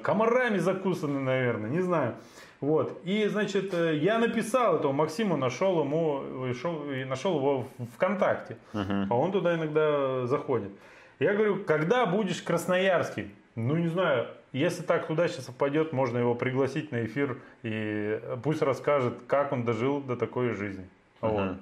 Комарами 0.03 0.59
закусаны, 0.59 1.19
наверное, 1.19 1.69
не 1.69 1.81
знаю. 1.81 2.15
Вот. 2.59 2.99
И, 3.03 3.27
значит, 3.27 3.73
э, 3.73 3.97
я 3.97 4.17
написал 4.17 4.77
этому 4.77 4.93
Максиму, 4.93 5.37
нашел 5.37 5.79
ему, 5.81 6.53
шел- 6.53 6.91
и 6.91 7.03
нашел 7.03 7.37
его 7.37 7.67
в 7.77 7.85
ВКонтакте. 7.95 8.57
А 8.73 9.15
он 9.15 9.31
туда 9.31 9.55
иногда 9.55 10.25
заходит. 10.25 10.71
Я 11.19 11.33
говорю, 11.33 11.63
когда 11.63 12.05
будешь 12.05 12.41
красноярский? 12.41 13.31
Ну, 13.55 13.75
не 13.75 13.87
знаю, 13.87 14.27
если 14.53 14.83
так 14.83 15.09
удачно 15.09 15.41
совпадет, 15.43 15.91
можно 15.93 16.17
его 16.19 16.35
пригласить 16.35 16.91
на 16.91 17.05
эфир 17.05 17.37
и 17.63 18.19
пусть 18.43 18.61
расскажет, 18.61 19.13
как 19.27 19.51
он 19.51 19.63
дожил 19.63 19.99
до 20.01 20.15
такой 20.15 20.53
жизни. 20.53 20.87
Вот. 21.21 21.57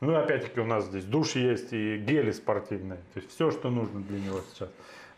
Ну, 0.00 0.14
опять-таки, 0.16 0.60
у 0.60 0.64
нас 0.66 0.86
здесь 0.86 1.04
душ 1.04 1.36
есть 1.36 1.72
и 1.72 1.96
гели 1.96 2.32
спортивные. 2.32 2.98
То 3.14 3.20
есть 3.20 3.30
все, 3.30 3.50
что 3.50 3.70
нужно 3.70 4.00
для 4.00 4.18
него 4.18 4.40
сейчас. 4.52 4.68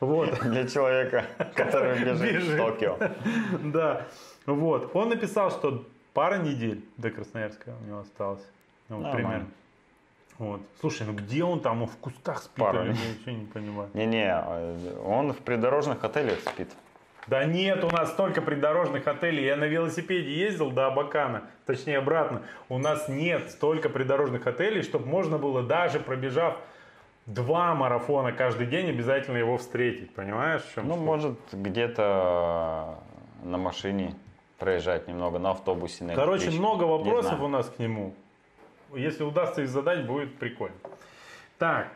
Вот. 0.01 0.29
Для 0.43 0.69
человека, 0.69 1.25
который 1.55 1.99
бежит 1.99 2.19
в 2.19 2.23
Бежит. 2.23 2.57
Токио. 2.59 2.99
Да. 3.63 4.07
Вот. 4.47 4.91
Он 4.95 5.09
написал, 5.09 5.51
что 5.51 5.85
пара 6.13 6.39
недель 6.39 6.85
до 6.97 7.11
Красноярска 7.11 7.75
у 7.83 7.87
него 7.89 7.99
осталось. 8.01 8.45
Ну, 8.89 8.99
вот 9.03 9.13
примерно. 9.13 9.47
Вот. 10.39 10.61
Слушай, 10.81 11.07
ну 11.07 11.13
где 11.15 11.45
он 11.45 11.61
там? 11.61 11.83
Он 11.83 11.89
в 11.89 11.97
кустах 11.97 12.43
спит? 12.43 12.59
Недель. 12.59 12.97
Я 12.97 13.15
ничего 13.15 13.33
не 13.33 13.47
понимаю. 13.47 13.91
Не-не, 13.95 14.99
он 15.05 15.33
в 15.33 15.39
придорожных 15.39 16.03
отелях 16.05 16.41
спит. 16.41 16.69
Да 17.27 17.45
нет, 17.45 17.83
у 17.85 17.89
нас 17.89 18.13
столько 18.13 18.43
придорожных 18.43 19.07
отелей. 19.07 19.45
Я 19.47 19.57
на 19.57 19.65
велосипеде 19.65 20.31
ездил 20.31 20.71
до 20.71 20.89
Абакана, 20.89 21.45
точнее 21.65 21.99
обратно. 21.99 22.43
У 22.69 22.77
нас 22.79 23.09
нет 23.09 23.51
столько 23.51 23.89
придорожных 23.89 24.47
отелей, 24.47 24.83
чтобы 24.83 25.07
можно 25.07 25.39
было 25.39 25.63
даже 25.63 26.01
пробежав 26.01 26.59
два 27.25 27.75
марафона 27.75 28.33
каждый 28.33 28.67
день, 28.67 28.91
обязательно 28.91 29.39
его 29.39 29.57
встретить. 29.57 30.13
Понимаешь, 30.15 30.63
в 30.63 30.75
чем 30.75 30.87
Ну, 30.87 30.97
суть? 30.97 31.03
может, 31.05 31.39
где-то 31.53 32.99
на 33.43 33.57
машине 33.57 34.15
проезжать 34.59 35.09
немного, 35.09 35.39
на 35.39 35.51
автобусе. 35.51 36.05
На 36.05 36.15
Короче, 36.15 36.45
электричке. 36.45 36.61
много 36.61 36.85
вопросов 36.85 37.41
у 37.41 37.49
нас 37.49 37.69
к 37.69 37.79
нему. 37.79 38.15
Если 38.95 39.25
удастся 39.25 39.63
их 39.63 39.69
задать, 39.69 40.07
будет 40.07 40.37
прикольно. 40.39 40.77
Так. 41.59 41.89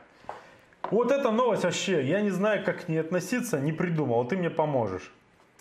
Вот 0.90 1.11
эта 1.12 1.30
новость 1.30 1.64
вообще, 1.64 2.02
я 2.04 2.22
не 2.22 2.30
знаю, 2.30 2.64
как 2.64 2.86
к 2.86 2.88
ней 2.88 2.98
относиться, 2.98 3.61
не 3.61 3.72
придумал, 3.72 4.24
ты 4.24 4.36
мне 4.36 4.50
поможешь. 4.50 5.12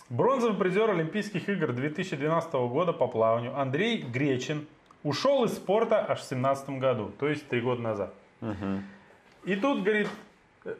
Бронзовый 0.08 0.56
призер 0.56 0.90
Олимпийских 0.90 1.48
игр 1.50 1.72
2012 1.72 2.52
года 2.52 2.94
по 2.94 3.06
плаванию 3.08 3.58
Андрей 3.58 3.98
Гречин 3.98 4.66
ушел 5.02 5.44
из 5.44 5.54
спорта 5.54 5.98
аж 5.98 6.20
в 6.20 6.28
2017 6.28 6.70
году, 6.70 7.12
то 7.18 7.28
есть 7.28 7.46
три 7.48 7.60
года 7.60 7.82
назад. 7.82 8.14
Мгм. 8.40 8.84
И 9.44 9.54
тут, 9.56 9.82
говорит, 9.82 10.08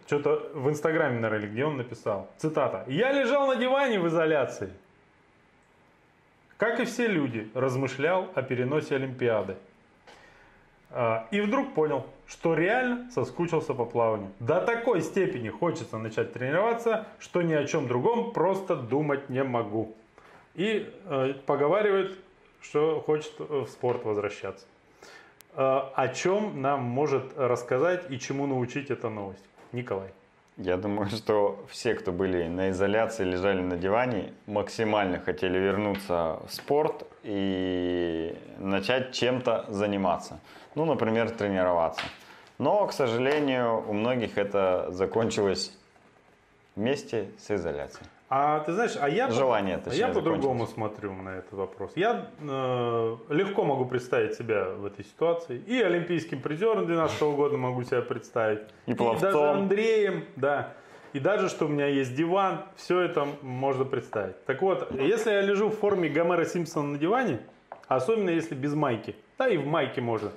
что-то 0.07 0.51
в 0.55 0.69
Инстаграме, 0.71 1.19
наверное, 1.21 1.49
где 1.49 1.65
он 1.67 1.77
написал, 1.77 2.31
цитата, 2.39 2.85
«Я 2.89 3.13
лежал 3.13 3.47
на 3.47 3.57
диване 3.57 4.01
в 4.01 4.09
изоляции, 4.09 4.73
как 6.59 6.81
и 6.81 6.85
все 6.85 7.07
люди, 7.07 7.49
размышлял 7.55 8.29
о 8.35 8.43
переносе 8.43 8.97
Олимпиады. 8.97 9.57
А, 10.91 11.27
И 11.31 11.41
вдруг 11.41 11.73
понял, 11.73 12.07
что 12.27 12.55
реально 12.55 13.11
соскучился 13.11 13.75
по 13.75 13.85
плаванию. 13.85 14.33
До 14.41 14.61
такой 14.61 15.01
степени 15.01 15.49
хочется 15.49 15.99
начать 15.99 16.33
тренироваться, 16.33 17.07
что 17.19 17.43
ни 17.43 17.55
о 17.55 17.65
чем 17.65 17.87
другом 17.87 18.33
просто 18.33 18.77
думать 18.77 19.31
не 19.31 19.43
могу. 19.45 19.95
И 20.55 20.93
э, 21.05 21.35
поговаривает, 21.47 22.19
что 22.61 23.01
хочет 23.01 23.33
э, 23.39 23.45
в 23.45 23.69
спорт 23.69 24.05
возвращаться. 24.05 24.67
Э, 25.55 25.83
о 25.95 26.09
чем 26.09 26.61
нам 26.61 26.83
может 26.83 27.39
рассказать 27.39 28.11
и 28.11 28.19
чему 28.19 28.47
научить 28.47 28.91
эта 28.91 29.09
новость? 29.09 29.45
Николай. 29.73 30.11
Я 30.59 30.77
думаю, 30.77 31.09
что 31.09 31.65
все, 31.71 31.95
кто 31.95 32.11
были 32.11 32.49
на 32.49 32.71
изоляции, 32.71 33.23
лежали 33.23 33.61
на 33.61 33.77
диване, 33.77 34.33
максимально 34.47 35.21
хотели 35.21 35.57
вернуться 35.57 36.41
в 36.49 36.53
спорт 36.53 37.07
и 37.23 38.37
начать 38.59 39.13
чем-то 39.13 39.67
заниматься. 39.69 40.41
Ну, 40.75 40.85
например, 40.85 41.31
тренироваться. 41.31 42.03
Но, 42.59 42.85
к 42.89 42.93
сожалению, 42.93 43.89
у 43.89 43.93
многих 43.93 44.37
это 44.37 44.89
закончилось 44.91 45.79
вместе 46.75 47.31
с 47.39 47.53
изоляцией. 47.53 48.09
А 48.31 48.61
ты 48.61 48.75
знаешь, 48.75 48.93
а 49.01 49.09
я, 49.09 49.31
Желание, 49.31 49.77
а 49.77 49.79
точнее, 49.79 50.01
я 50.01 50.09
по-другому 50.09 50.67
смотрю 50.67 51.15
на 51.15 51.39
этот 51.39 51.53
вопрос. 51.53 51.93
Я 51.97 52.29
э, 52.41 53.17
легко 53.31 53.65
могу 53.65 53.87
представить 53.87 54.35
себя 54.35 54.69
в 54.69 54.85
этой 54.85 55.05
ситуации. 55.05 55.57
И 55.67 55.81
олимпийским 55.81 56.43
призером 56.43 56.87
2012 56.87 57.23
года 57.23 57.57
могу 57.57 57.85
себя 57.85 58.03
представить. 58.03 58.61
И 58.85 58.93
пловцом. 58.93 59.33
даже 59.33 59.39
Андреем, 59.39 60.25
да. 60.37 60.75
И 61.15 61.21
даже, 61.21 61.49
что 61.49 61.65
у 61.65 61.69
меня 61.69 61.87
есть 61.87 62.15
диван, 62.15 62.65
все 62.77 63.01
это 63.01 63.27
можно 63.41 63.87
представить. 63.87 64.45
Так 64.45 64.61
вот, 64.61 64.93
если 64.93 65.31
я 65.31 65.41
лежу 65.41 65.71
в 65.71 65.79
форме 65.79 66.11
Гомера 66.11 66.45
Симпсона 66.45 66.89
на 66.89 66.99
диване, 66.99 67.41
особенно 67.87 68.29
если 68.29 68.55
без 68.55 68.75
майки, 68.75 69.17
да 69.39 69.49
и 69.49 69.57
в 69.57 69.67
майке 69.67 70.03
можно, 70.03 70.31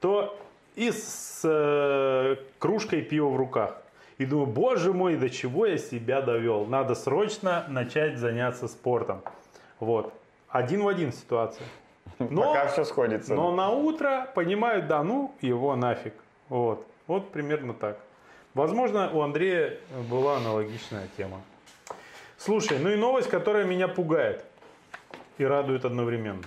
то 0.00 0.38
и 0.76 0.90
с 0.90 1.40
э, 1.44 2.36
кружкой 2.58 3.00
пива 3.00 3.28
в 3.28 3.36
руках. 3.36 3.82
И 4.18 4.26
думаю, 4.26 4.46
боже 4.46 4.92
мой, 4.92 5.16
до 5.16 5.30
чего 5.30 5.66
я 5.66 5.78
себя 5.78 6.20
довел. 6.20 6.66
Надо 6.66 6.94
срочно 6.94 7.64
начать 7.68 8.18
заняться 8.18 8.68
спортом. 8.68 9.22
Вот. 9.80 10.12
Один 10.48 10.82
в 10.82 10.88
один 10.88 11.12
ситуация. 11.12 11.66
Но, 12.18 12.52
Пока 12.52 12.66
все 12.68 12.84
сходится. 12.84 13.34
но 13.34 13.52
на 13.52 13.70
утро 13.70 14.28
понимают, 14.34 14.86
да 14.86 15.02
ну 15.02 15.34
его 15.40 15.74
нафиг. 15.76 16.14
Вот. 16.48 16.86
Вот 17.06 17.30
примерно 17.30 17.74
так. 17.74 17.98
Возможно, 18.54 19.10
у 19.12 19.22
Андрея 19.22 19.78
была 20.10 20.36
аналогичная 20.36 21.08
тема. 21.16 21.40
Слушай, 22.36 22.78
ну 22.78 22.90
и 22.90 22.96
новость, 22.96 23.28
которая 23.28 23.64
меня 23.64 23.88
пугает 23.88 24.44
и 25.38 25.44
радует 25.44 25.84
одновременно. 25.84 26.42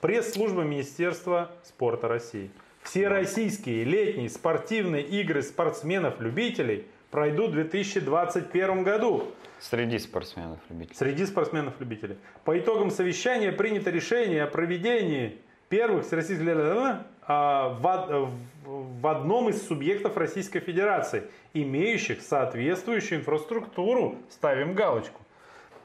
Пресс-служба 0.00 0.62
Министерства 0.62 1.50
спорта 1.64 2.06
России. 2.06 2.50
Все 2.82 3.08
российские 3.08 3.84
летние 3.84 4.28
спортивные 4.28 5.02
игры 5.02 5.42
спортсменов-любителей 5.42 6.86
пройдут 7.10 7.50
в 7.50 7.54
2021 7.54 8.82
году. 8.82 9.24
Среди 9.60 9.98
спортсменов 9.98 10.58
любителей. 10.70 10.96
Среди 10.96 11.26
спортсменов-любителей. 11.26 12.16
По 12.44 12.58
итогам 12.58 12.90
совещания 12.90 13.52
принято 13.52 13.90
решение 13.90 14.44
о 14.44 14.46
проведении 14.46 15.38
первых 15.68 16.06
всероссийских 16.06 17.04
а, 17.22 17.68
в 17.78 19.06
одном 19.06 19.50
из 19.50 19.62
субъектов 19.66 20.16
Российской 20.16 20.60
Федерации, 20.60 21.24
имеющих 21.52 22.22
соответствующую 22.22 23.20
инфраструктуру. 23.20 24.16
Ставим 24.30 24.74
галочку. 24.74 25.20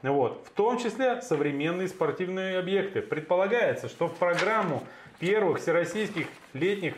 Вот. 0.02 0.46
В 0.46 0.50
том 0.50 0.78
числе 0.78 1.22
современные 1.22 1.88
спортивные 1.88 2.58
объекты. 2.58 3.02
Предполагается, 3.02 3.88
что 3.88 4.08
в 4.08 4.14
программу 4.16 4.82
первых 5.18 5.58
всероссийских 5.58 6.26
летних 6.52 6.94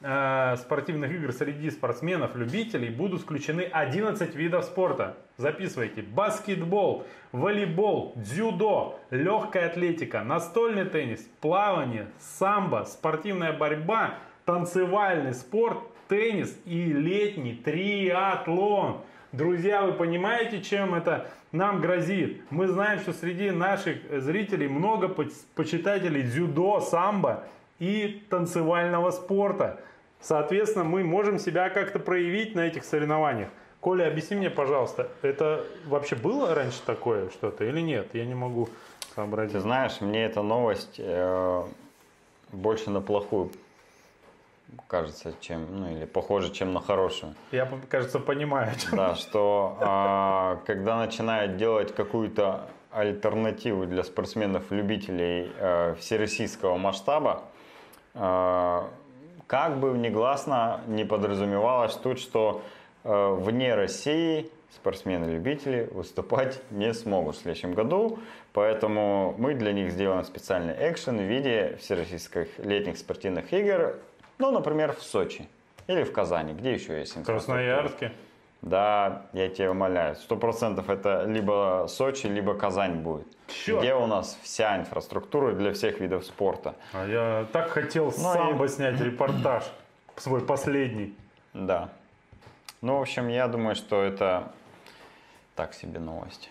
э, 0.00 0.56
спортивных 0.56 1.12
игр 1.12 1.32
среди 1.32 1.70
спортсменов-любителей 1.70 2.88
будут 2.88 3.22
включены 3.22 3.62
11 3.62 4.34
видов 4.34 4.64
спорта. 4.64 5.16
Записывайте. 5.36 6.02
Баскетбол, 6.02 7.06
волейбол, 7.32 8.12
дзюдо, 8.16 8.98
легкая 9.10 9.66
атлетика, 9.66 10.22
настольный 10.22 10.84
теннис, 10.84 11.20
плавание, 11.40 12.06
самбо, 12.18 12.84
спортивная 12.84 13.52
борьба, 13.52 14.14
танцевальный 14.44 15.34
спорт, 15.34 15.78
теннис 16.08 16.56
и 16.64 16.84
летний 16.84 17.54
триатлон. 17.54 19.02
Друзья, 19.32 19.82
вы 19.82 19.92
понимаете, 19.92 20.62
чем 20.62 20.94
это 20.94 21.26
нам 21.52 21.80
грозит? 21.80 22.42
Мы 22.50 22.66
знаем, 22.66 22.98
что 23.00 23.12
среди 23.12 23.50
наших 23.50 23.98
зрителей 24.22 24.68
много 24.68 25.08
поч- 25.08 25.32
почитателей 25.54 26.22
дзюдо, 26.22 26.80
самбо 26.80 27.44
и 27.78 28.24
танцевального 28.30 29.10
спорта. 29.10 29.80
Соответственно, 30.20 30.84
мы 30.84 31.04
можем 31.04 31.38
себя 31.38 31.68
как-то 31.68 31.98
проявить 31.98 32.54
на 32.54 32.60
этих 32.66 32.84
соревнованиях. 32.84 33.50
Коля, 33.80 34.08
объясни 34.08 34.36
мне, 34.36 34.50
пожалуйста, 34.50 35.08
это 35.22 35.64
вообще 35.86 36.16
было 36.16 36.54
раньше 36.54 36.80
такое 36.84 37.28
что-то 37.30 37.64
или 37.64 37.80
нет? 37.80 38.08
Я 38.14 38.24
не 38.24 38.34
могу 38.34 38.66
Ты 38.66 39.14
сообразить. 39.14 39.60
знаешь, 39.60 40.00
мне 40.00 40.24
эта 40.24 40.42
новость 40.42 40.96
э, 40.98 41.62
больше 42.50 42.90
на 42.90 43.00
плохую 43.00 43.50
кажется, 44.86 45.34
чем, 45.40 45.66
ну 45.80 45.90
или 45.90 46.04
похоже, 46.04 46.52
чем 46.52 46.72
на 46.72 46.80
хорошую. 46.80 47.34
Я, 47.52 47.68
кажется, 47.88 48.18
понимаю. 48.18 48.72
Да, 48.92 49.14
что 49.14 49.76
а, 49.80 50.60
когда 50.66 50.98
начинают 50.98 51.56
делать 51.56 51.94
какую-то 51.94 52.68
альтернативу 52.90 53.86
для 53.86 54.02
спортсменов-любителей 54.02 55.52
э, 55.56 55.94
всероссийского 55.98 56.78
масштаба, 56.78 57.44
э, 58.14 58.82
как 59.46 59.78
бы 59.78 59.90
негласно 59.90 60.80
не 60.86 61.04
подразумевалось 61.04 61.94
тут, 61.94 62.18
что 62.18 62.62
э, 63.04 63.34
вне 63.40 63.74
России 63.74 64.50
спортсмены-любители 64.74 65.88
выступать 65.92 66.60
не 66.70 66.92
смогут 66.94 67.36
в 67.36 67.40
следующем 67.40 67.74
году, 67.74 68.18
поэтому 68.52 69.34
мы 69.38 69.54
для 69.54 69.72
них 69.72 69.92
сделаем 69.92 70.24
специальный 70.24 70.74
экшен 70.78 71.18
в 71.18 71.22
виде 71.22 71.76
всероссийских 71.80 72.48
летних 72.58 72.98
спортивных 72.98 73.52
игр, 73.52 73.96
ну, 74.38 74.50
например, 74.50 74.92
в 74.92 75.02
Сочи 75.02 75.48
или 75.86 76.02
в 76.04 76.12
Казани, 76.12 76.52
где 76.54 76.72
еще 76.72 76.98
есть 76.98 77.14
В 77.14 77.18
инфраструктура. 77.18 77.56
Красноярске. 77.56 78.12
Да, 78.60 79.22
я 79.32 79.48
тебя 79.48 79.70
умоляю. 79.70 80.16
Сто 80.16 80.36
процентов 80.36 80.90
это 80.90 81.24
либо 81.24 81.86
Сочи, 81.88 82.26
либо 82.26 82.54
Казань 82.54 82.96
будет. 82.96 83.26
Чёрт. 83.46 83.82
Где 83.82 83.94
у 83.94 84.06
нас 84.06 84.36
вся 84.42 84.76
инфраструктура 84.78 85.52
для 85.52 85.72
всех 85.72 86.00
видов 86.00 86.24
спорта. 86.24 86.74
А 86.92 87.06
я 87.06 87.46
так 87.52 87.68
хотел 87.70 88.06
Ну, 88.06 88.10
самбо 88.10 88.64
и- 88.64 88.68
снять 88.68 89.00
репортаж, 89.00 89.62
свой 90.16 90.40
последний. 90.40 91.16
Да. 91.54 91.88
Ну, 92.82 92.98
в 92.98 93.00
общем, 93.00 93.28
я 93.28 93.46
думаю, 93.48 93.74
что 93.76 94.02
это 94.02 94.52
так 95.54 95.72
себе 95.74 96.00
новость. 96.00 96.50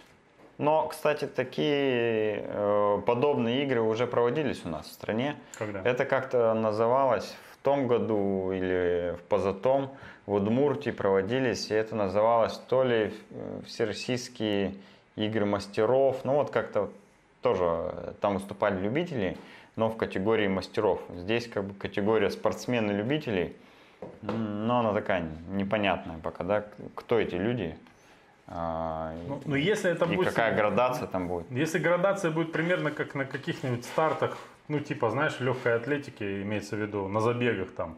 Но, 0.57 0.88
кстати, 0.88 1.25
такие 1.25 2.41
э, 2.47 3.01
подобные 3.05 3.63
игры 3.63 3.81
уже 3.81 4.07
проводились 4.07 4.65
у 4.65 4.69
нас 4.69 4.88
в 4.88 4.91
стране. 4.91 5.35
Когда? 5.57 5.81
Это 5.83 6.03
как-то 6.05 6.53
называлось 6.55 7.35
в 7.59 7.63
том 7.63 7.87
году 7.87 8.51
или 8.51 9.15
в 9.17 9.23
позатом 9.23 9.89
в 10.25 10.33
Удмуртии 10.33 10.91
проводились, 10.91 11.71
и 11.71 11.73
это 11.73 11.95
называлось 11.95 12.57
то 12.67 12.83
ли 12.83 13.13
э, 13.31 13.61
Всероссийские 13.65 14.75
игры 15.15 15.45
мастеров, 15.45 16.23
ну 16.23 16.35
вот 16.35 16.51
как-то 16.51 16.91
тоже 17.41 18.13
там 18.19 18.35
выступали 18.35 18.79
любители, 18.79 19.37
но 19.75 19.89
в 19.89 19.97
категории 19.97 20.47
мастеров. 20.47 21.01
Здесь 21.15 21.47
как 21.47 21.63
бы 21.63 21.73
категория 21.73 22.29
спортсмены-любителей, 22.29 23.55
но 24.21 24.79
она 24.79 24.93
такая 24.93 25.25
непонятная 25.49 26.17
пока, 26.21 26.43
да, 26.43 26.65
кто 26.95 27.19
эти 27.19 27.35
люди, 27.35 27.75
а, 28.47 29.13
Ну, 29.27 29.41
ну, 29.45 29.55
если 29.55 29.91
это 29.91 30.05
и 30.05 30.15
будет... 30.15 30.29
какая 30.29 30.55
градация 30.55 31.07
там 31.07 31.27
будет. 31.27 31.51
Если 31.51 31.79
градация 31.79 32.31
будет 32.31 32.51
примерно 32.53 32.91
как 32.91 33.13
на 33.13 33.25
каких-нибудь 33.25 33.83
стартах, 33.83 34.37
ну, 34.68 34.80
типа, 34.80 35.09
знаешь, 35.09 35.39
легкой 35.39 35.76
атлетики, 35.76 36.41
имеется 36.43 36.76
в 36.76 36.80
виду, 36.80 37.07
на 37.07 37.22
забегах 37.22 37.72
там, 37.72 37.97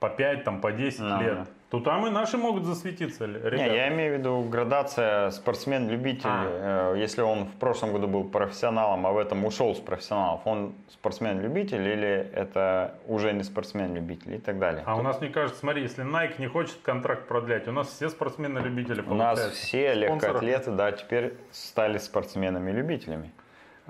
по 0.00 0.08
5, 0.08 0.44
там, 0.44 0.60
по 0.60 0.72
10 0.72 1.00
Ага. 1.00 1.22
лет, 1.22 1.48
то 1.70 1.78
там 1.78 2.06
и 2.06 2.10
наши 2.10 2.36
могут 2.36 2.64
засветиться, 2.64 3.26
ребята. 3.26 3.56
Не, 3.56 3.66
я 3.66 3.88
имею 3.88 4.16
в 4.16 4.18
виду 4.18 4.42
градация 4.42 5.30
спортсмен-любитель. 5.30 6.28
А. 6.28 6.94
Э, 6.94 6.98
Если 6.98 7.22
он 7.22 7.44
в 7.44 7.54
прошлом 7.54 7.92
году 7.92 8.08
был 8.08 8.24
профессионалом, 8.24 9.06
а 9.06 9.12
в 9.12 9.18
этом 9.18 9.44
ушел 9.44 9.74
с 9.74 9.78
профессионалов, 9.78 10.40
он 10.46 10.74
спортсмен-любитель 10.88 11.86
или 11.86 12.28
это 12.34 12.94
уже 13.06 13.32
не 13.32 13.44
спортсмен-любитель 13.44 14.34
и 14.34 14.38
так 14.38 14.58
далее. 14.58 14.82
А 14.84 14.96
у 14.96 15.02
нас, 15.02 15.20
мне 15.20 15.30
кажется, 15.30 15.60
смотри, 15.60 15.82
если 15.82 16.04
Nike 16.04 16.34
не 16.38 16.48
хочет 16.48 16.78
контракт 16.82 17.28
продлять, 17.28 17.68
у 17.68 17.72
нас 17.72 17.88
все 17.88 18.08
спортсмены-любители 18.08 19.02
У 19.02 19.14
нас 19.14 19.38
все 19.50 19.94
легкоатлеты, 19.94 20.72
да, 20.72 20.90
теперь 20.90 21.34
стали 21.52 21.98
спортсменами-любителями. 21.98 23.30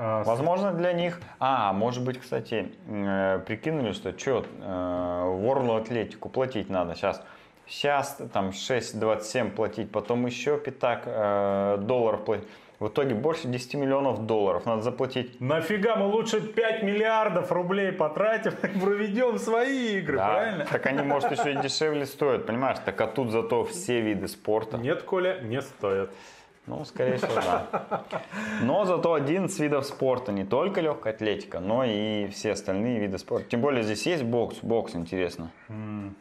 А, 0.03 0.25
Возможно, 0.25 0.73
для 0.73 0.95
них... 0.95 1.21
А, 1.39 1.75
может 1.75 2.03
быть, 2.03 2.19
кстати, 2.19 2.73
э, 2.89 3.41
прикинули, 3.47 3.93
что 3.93 4.19
что, 4.19 4.47
Ворлу 4.61 5.75
Атлетику 5.75 6.31
платить 6.31 6.71
надо 6.71 6.95
сейчас. 6.95 7.23
Сейчас 7.67 8.19
там 8.33 8.49
6,27 8.49 9.51
платить, 9.51 9.93
потом 9.93 10.25
еще 10.25 10.59
пятак 10.59 11.03
э, 11.05 11.77
долларов 11.81 12.25
платить. 12.25 12.49
В 12.79 12.89
итоге 12.89 13.15
больше 13.15 13.47
10 13.47 13.75
миллионов 13.75 14.25
долларов 14.25 14.65
надо 14.65 14.81
заплатить. 14.81 15.39
Нафига 15.39 15.97
мы 15.97 16.07
лучше 16.07 16.41
5 16.41 16.83
миллиардов 16.83 17.53
рублей 17.53 17.93
потратим 17.93 18.55
и 18.63 18.81
проведем 18.81 19.39
свои 19.39 19.99
игры, 19.99 20.17
Да, 20.17 20.29
правильно? 20.29 20.65
Так 20.65 20.87
они, 20.87 21.03
может, 21.03 21.31
еще 21.31 21.53
и 21.53 21.57
дешевле 21.57 22.07
стоят, 22.07 22.47
понимаешь? 22.47 22.79
Так 22.83 22.99
а 23.03 23.07
тут 23.07 23.31
зато 23.33 23.65
все 23.65 24.01
виды 24.01 24.29
спорта. 24.29 24.79
Нет, 24.79 25.03
Коля, 25.03 25.41
не 25.43 25.61
стоит. 25.61 26.11
Ну, 26.71 26.85
скорее 26.85 27.17
всего, 27.17 27.35
да. 27.35 28.05
Но 28.63 28.85
зато 28.85 29.13
11 29.13 29.59
видов 29.59 29.85
спорта, 29.85 30.31
не 30.31 30.45
только 30.45 30.81
легкая 30.81 31.13
атлетика, 31.13 31.59
но 31.59 31.85
и 31.85 32.29
все 32.29 32.53
остальные 32.53 33.01
виды 33.01 33.19
спорта. 33.19 33.49
Тем 33.51 33.61
более 33.61 33.83
здесь 33.83 34.07
есть 34.07 34.23
бокс, 34.23 34.59
бокс 34.63 34.95
интересно. 34.95 35.51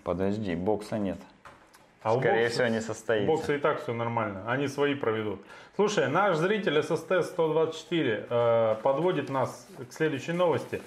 Подожди, 0.04 0.56
бокса 0.56 0.98
нет. 0.98 1.20
А 2.02 2.16
у 2.16 2.20
Скорее 2.20 2.48
бокса- 2.48 2.54
всего, 2.54 2.68
не 2.70 2.82
состоится. 2.82 3.28
Бокса 3.28 3.54
и 3.54 3.60
так 3.60 3.84
все 3.84 3.94
нормально. 3.94 4.44
Они 4.48 4.68
свои 4.68 4.96
проведут. 4.96 5.40
Слушай, 5.76 6.08
наш 6.08 6.38
зритель 6.38 6.80
ССТ-124 6.80 8.26
э, 8.30 8.76
подводит 8.82 9.30
нас 9.30 9.68
к 9.88 9.94
следующей 9.94 10.32
новости. 10.32 10.82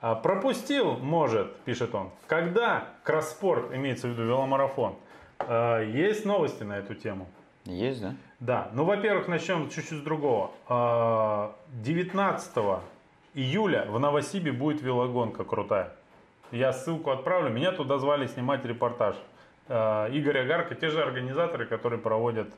А, 0.00 0.14
пропустил, 0.16 0.94
может, 0.98 1.54
пишет 1.60 1.94
он, 1.94 2.10
когда 2.26 2.88
кросспорт, 3.04 3.72
имеется 3.72 4.08
в 4.08 4.10
виду 4.10 4.24
веломарафон, 4.24 4.96
э, 5.40 5.90
есть 5.92 6.24
новости 6.24 6.64
на 6.64 6.78
эту 6.78 6.94
тему. 6.94 7.28
Есть, 7.64 8.00
да? 8.02 8.14
Да, 8.40 8.68
ну, 8.74 8.84
во-первых, 8.84 9.28
начнем 9.28 9.70
чуть-чуть 9.70 9.98
с 9.98 10.02
другого. 10.02 10.50
А, 10.68 11.54
19 11.82 12.82
июля 13.34 13.86
в 13.88 13.98
Новосибе 13.98 14.52
будет 14.52 14.82
велогонка 14.82 15.44
крутая. 15.44 15.92
Я 16.52 16.72
ссылку 16.72 17.10
отправлю. 17.10 17.50
Меня 17.50 17.72
туда 17.72 17.98
звали 17.98 18.26
снимать 18.26 18.64
репортаж. 18.64 19.16
А, 19.68 20.08
Игорь 20.08 20.40
Агарко, 20.40 20.74
те 20.74 20.90
же 20.90 21.02
организаторы, 21.02 21.64
которые 21.64 21.98
проводят 21.98 22.48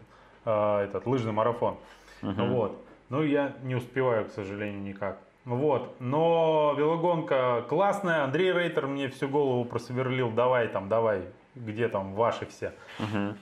а, 0.44 0.82
этот 0.82 1.06
лыжный 1.06 1.32
марафон. 1.32 1.76
Вот. 2.22 2.84
Ну, 3.08 3.22
я 3.22 3.54
не 3.62 3.76
успеваю, 3.76 4.26
к 4.26 4.30
сожалению, 4.30 4.82
никак. 4.82 5.18
Вот. 5.44 5.94
Но 6.00 6.74
велогонка 6.76 7.64
классная. 7.68 8.24
Андрей 8.24 8.52
Рейтер 8.52 8.88
мне 8.88 9.08
всю 9.08 9.28
голову 9.28 9.64
просверлил. 9.64 10.30
Давай 10.30 10.66
там, 10.66 10.88
давай. 10.88 11.22
Где 11.54 11.88
там 11.88 12.14
ваши 12.14 12.46
все? 12.46 12.72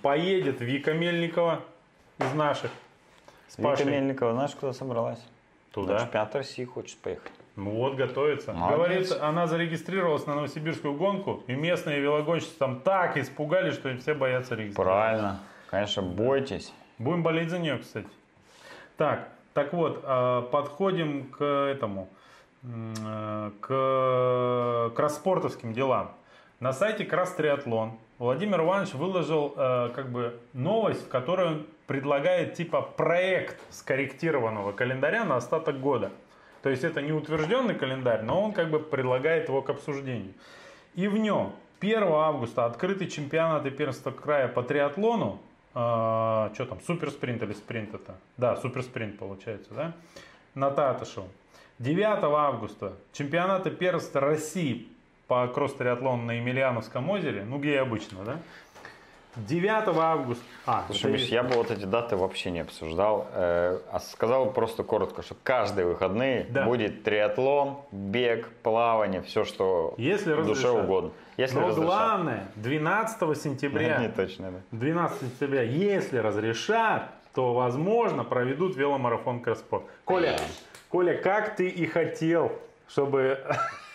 Поедет 0.03 0.61
Вика 0.61 0.93
Мельникова 0.93 1.63
из 2.19 2.33
наших. 2.35 2.71
С 3.49 3.59
Вика 3.59 3.71
Пашей. 3.71 3.87
Мельникова, 3.87 4.33
знаешь, 4.33 4.55
куда 4.55 4.73
собралась? 4.73 5.21
Туда. 5.73 5.95
На 5.95 6.01
чемпионат 6.01 6.35
России 6.35 6.65
хочет 6.65 6.99
поехать. 6.99 7.33
Ну 7.57 7.71
вот, 7.71 7.95
готовится. 7.95 8.53
Молодец. 8.53 9.09
Говорит, 9.09 9.13
она 9.23 9.47
зарегистрировалась 9.47 10.27
на 10.27 10.35
новосибирскую 10.35 10.95
гонку, 10.95 11.43
и 11.47 11.55
местные 11.55 12.01
велогонщицы 12.01 12.57
там 12.59 12.81
так 12.81 13.17
испугались, 13.17 13.75
что 13.75 13.97
все 13.97 14.15
боятся 14.15 14.55
регистрироваться. 14.55 14.83
Правильно. 14.83 15.41
Конечно, 15.71 16.03
бойтесь. 16.03 16.73
Будем 16.99 17.23
болеть 17.23 17.51
за 17.51 17.59
нее, 17.59 17.79
кстати. 17.79 18.09
Так, 18.97 19.29
так 19.53 19.73
вот, 19.73 20.01
а, 20.05 20.43
подходим 20.43 21.31
к 21.31 21.43
этому, 21.43 22.09
к 23.61 24.93
кросспортовским 24.95 25.73
делам. 25.73 26.13
На 26.61 26.73
сайте 26.73 27.05
Крас 27.05 27.35
Триатлон 27.35 27.99
Владимир 28.19 28.63
Иванович 28.63 28.95
выложил 28.95 29.53
э, 29.57 29.91
как 29.95 30.11
бы 30.11 30.41
новость, 30.55 31.05
в 31.05 31.09
которой 31.09 31.47
он 31.49 31.67
предлагает 31.87 32.55
типа 32.55 32.83
проект 32.83 33.61
скорректированного 33.71 34.73
календаря 34.73 35.25
на 35.25 35.37
остаток 35.37 35.81
года. 35.81 36.11
То 36.63 36.71
есть 36.71 36.85
это 36.85 37.01
не 37.01 37.13
утвержденный 37.13 37.75
календарь, 37.75 38.23
но 38.23 38.43
он 38.43 38.53
как 38.53 38.71
бы 38.71 38.81
предлагает 38.81 39.49
его 39.49 39.63
к 39.63 39.71
обсуждению. 39.71 40.35
И 40.95 41.07
в 41.09 41.17
нем 41.17 41.53
1 41.81 42.03
августа 42.03 42.65
открытый 42.65 43.09
чемпионат 43.09 43.67
и 43.67 43.71
первенство 43.71 44.11
края 44.11 44.49
по 44.49 44.63
триатлону. 44.63 45.41
что 45.73 46.67
там, 46.69 46.81
суперспринт 46.81 47.43
или 47.43 47.53
спринт 47.53 47.95
это? 47.95 48.15
Да, 48.39 48.57
суперспринт 48.57 49.19
получается, 49.19 49.75
да? 49.75 49.93
На 50.55 50.71
Татышеву. 50.71 51.29
9 51.79 52.25
августа 52.25 52.95
чемпионат 53.13 53.67
и 53.67 53.71
первенство 53.71 54.23
России 54.23 54.89
по 55.29 55.47
кросс-триатлону 55.49 56.23
на 56.23 56.33
Емельяновском 56.33 57.11
озере, 57.11 57.45
ну 57.45 57.59
где 57.59 57.81
обычно, 57.81 58.25
да? 58.25 58.39
9 59.37 59.89
августа. 59.99 60.43
А, 60.67 60.85
Слушай, 60.87 61.13
Миш, 61.13 61.25
я 61.27 61.43
бы 61.43 61.55
вот 61.55 61.71
эти 61.71 61.85
даты 61.85 62.17
вообще 62.17 62.51
не 62.51 62.61
обсуждал, 62.61 63.27
э, 63.33 63.79
а 63.93 64.01
сказал 64.01 64.51
просто 64.53 64.83
коротко, 64.83 65.23
что 65.23 65.37
каждые 65.43 65.87
выходные 65.87 66.47
Да. 66.51 66.65
будет 66.65 67.05
триатлон, 67.05 67.79
бег, 67.93 68.49
плавание, 68.63 69.21
все, 69.23 69.45
что 69.45 69.95
Если 69.99 70.33
душе 70.35 70.51
разрешат. 70.69 70.85
угодно. 70.85 71.11
Если 71.37 71.57
Но 71.59 71.69
разрешат. 71.69 71.85
главное, 71.85 72.47
12 72.57 73.35
сентября 73.35 73.99
Не 74.01 74.09
точно, 74.09 74.51
да. 74.53 74.59
12 74.73 75.21
сентября, 75.21 75.63
если 75.63 76.19
разрешат, 76.19 77.11
то, 77.35 77.53
возможно, 77.53 78.25
проведут 78.25 78.77
веломарафон 78.77 79.41
Кросспорт. 79.41 79.85
Коля, 80.07 80.39
Коля, 80.89 81.15
как 81.15 81.57
ты 81.57 81.69
и 81.69 81.85
хотел, 81.87 82.53
чтобы 82.89 83.39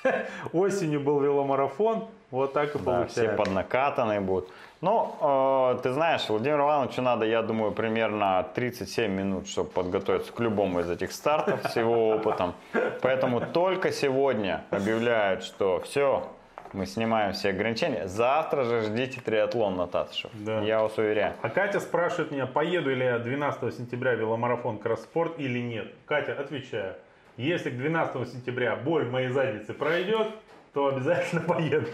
осенью 0.54 1.00
был 1.00 1.20
веломарафон, 1.20 2.08
вот 2.30 2.54
так 2.54 2.76
и 2.76 2.80
Да, 2.80 3.08
все 3.08 3.24
получается. 3.26 3.36
поднакатанные 3.38 4.20
будут. 4.20 4.48
Ну, 4.82 5.16
э, 5.22 5.80
ты 5.84 5.94
знаешь, 5.94 6.28
Владимиру 6.28 6.64
Ивановичу 6.64 7.04
надо, 7.04 7.26
я 7.26 7.44
думаю, 7.44 7.72
примерно 7.72 8.48
37 8.56 9.12
минут, 9.12 9.48
чтобы 9.48 9.70
подготовиться 9.70 10.34
к 10.34 10.40
любому 10.40 10.80
из 10.80 10.90
этих 10.90 11.12
стартов 11.12 11.64
с 11.72 11.76
его 11.76 12.10
опытом. 12.10 12.56
Поэтому 13.02 13.42
только 13.42 13.92
сегодня 13.92 14.64
объявляют, 14.72 15.44
что 15.44 15.80
все, 15.82 16.28
мы 16.74 16.88
снимаем 16.88 17.34
все 17.34 17.50
ограничения. 17.50 18.08
Завтра 18.08 18.64
же 18.64 18.82
ждите 18.82 19.22
триатлон 19.22 19.76
на 19.76 19.86
Татышев. 19.86 20.32
Да. 20.34 20.62
Я 20.62 20.82
вас 20.82 20.98
уверяю. 20.98 21.36
А 21.44 21.50
Катя 21.50 21.80
спрашивает 21.80 22.32
меня, 22.32 22.48
поеду 22.48 22.90
ли 22.90 23.06
я 23.06 23.20
12 23.20 23.76
сентября 23.76 24.14
веломарафон 24.14 24.80
Кросспорт 24.80 25.38
или 25.38 25.60
нет. 25.60 25.94
Катя, 26.06 26.34
отвечаю, 26.34 26.96
если 27.38 27.70
к 27.70 27.78
12 27.78 28.32
сентября 28.32 28.76
боль 28.76 29.06
в 29.06 29.12
моей 29.12 29.30
заднице 29.30 29.74
пройдет, 29.74 30.28
то 30.74 30.88
обязательно 30.88 31.42
поеду. 31.48 31.88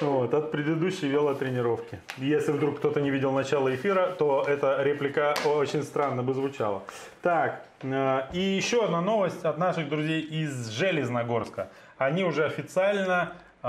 Вот, 0.00 0.32
от 0.34 0.50
предыдущей 0.52 1.08
велотренировки. 1.08 1.98
Если 2.18 2.52
вдруг 2.52 2.78
кто-то 2.78 3.00
не 3.00 3.10
видел 3.10 3.32
начало 3.32 3.74
эфира, 3.74 4.06
то 4.18 4.44
эта 4.46 4.80
реплика 4.82 5.34
очень 5.44 5.82
странно 5.82 6.22
бы 6.22 6.34
звучала. 6.34 6.82
Так, 7.22 7.64
э, 7.82 8.20
и 8.32 8.38
еще 8.38 8.84
одна 8.84 9.00
новость 9.00 9.44
от 9.44 9.58
наших 9.58 9.88
друзей 9.88 10.20
из 10.20 10.68
Железногорска. 10.68 11.68
Они 11.96 12.22
уже 12.22 12.44
официально 12.44 13.32
э, 13.62 13.68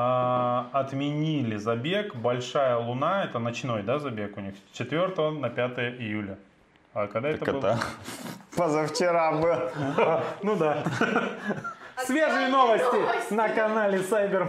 отменили 0.74 1.56
забег 1.58 2.16
«Большая 2.16 2.78
луна». 2.78 3.24
Это 3.24 3.40
ночной, 3.40 3.82
да, 3.82 3.98
забег 3.98 4.38
у 4.38 4.42
них? 4.42 4.54
С 4.72 4.78
4 4.78 5.32
на 5.32 5.50
5 5.50 5.80
июля. 6.00 6.38
А 6.94 7.08
когда 7.08 7.30
это 7.30 7.46
Так 7.46 7.56
было? 7.56 7.60
это 7.60 7.80
позавчера 8.56 9.32
был. 9.32 9.56
Ну 10.44 10.56
да. 10.56 10.84
Свежие 12.06 12.48
новости 12.48 12.96
новости. 12.96 13.34
на 13.34 13.50
канале 13.50 14.00
Сайбер. 14.00 14.48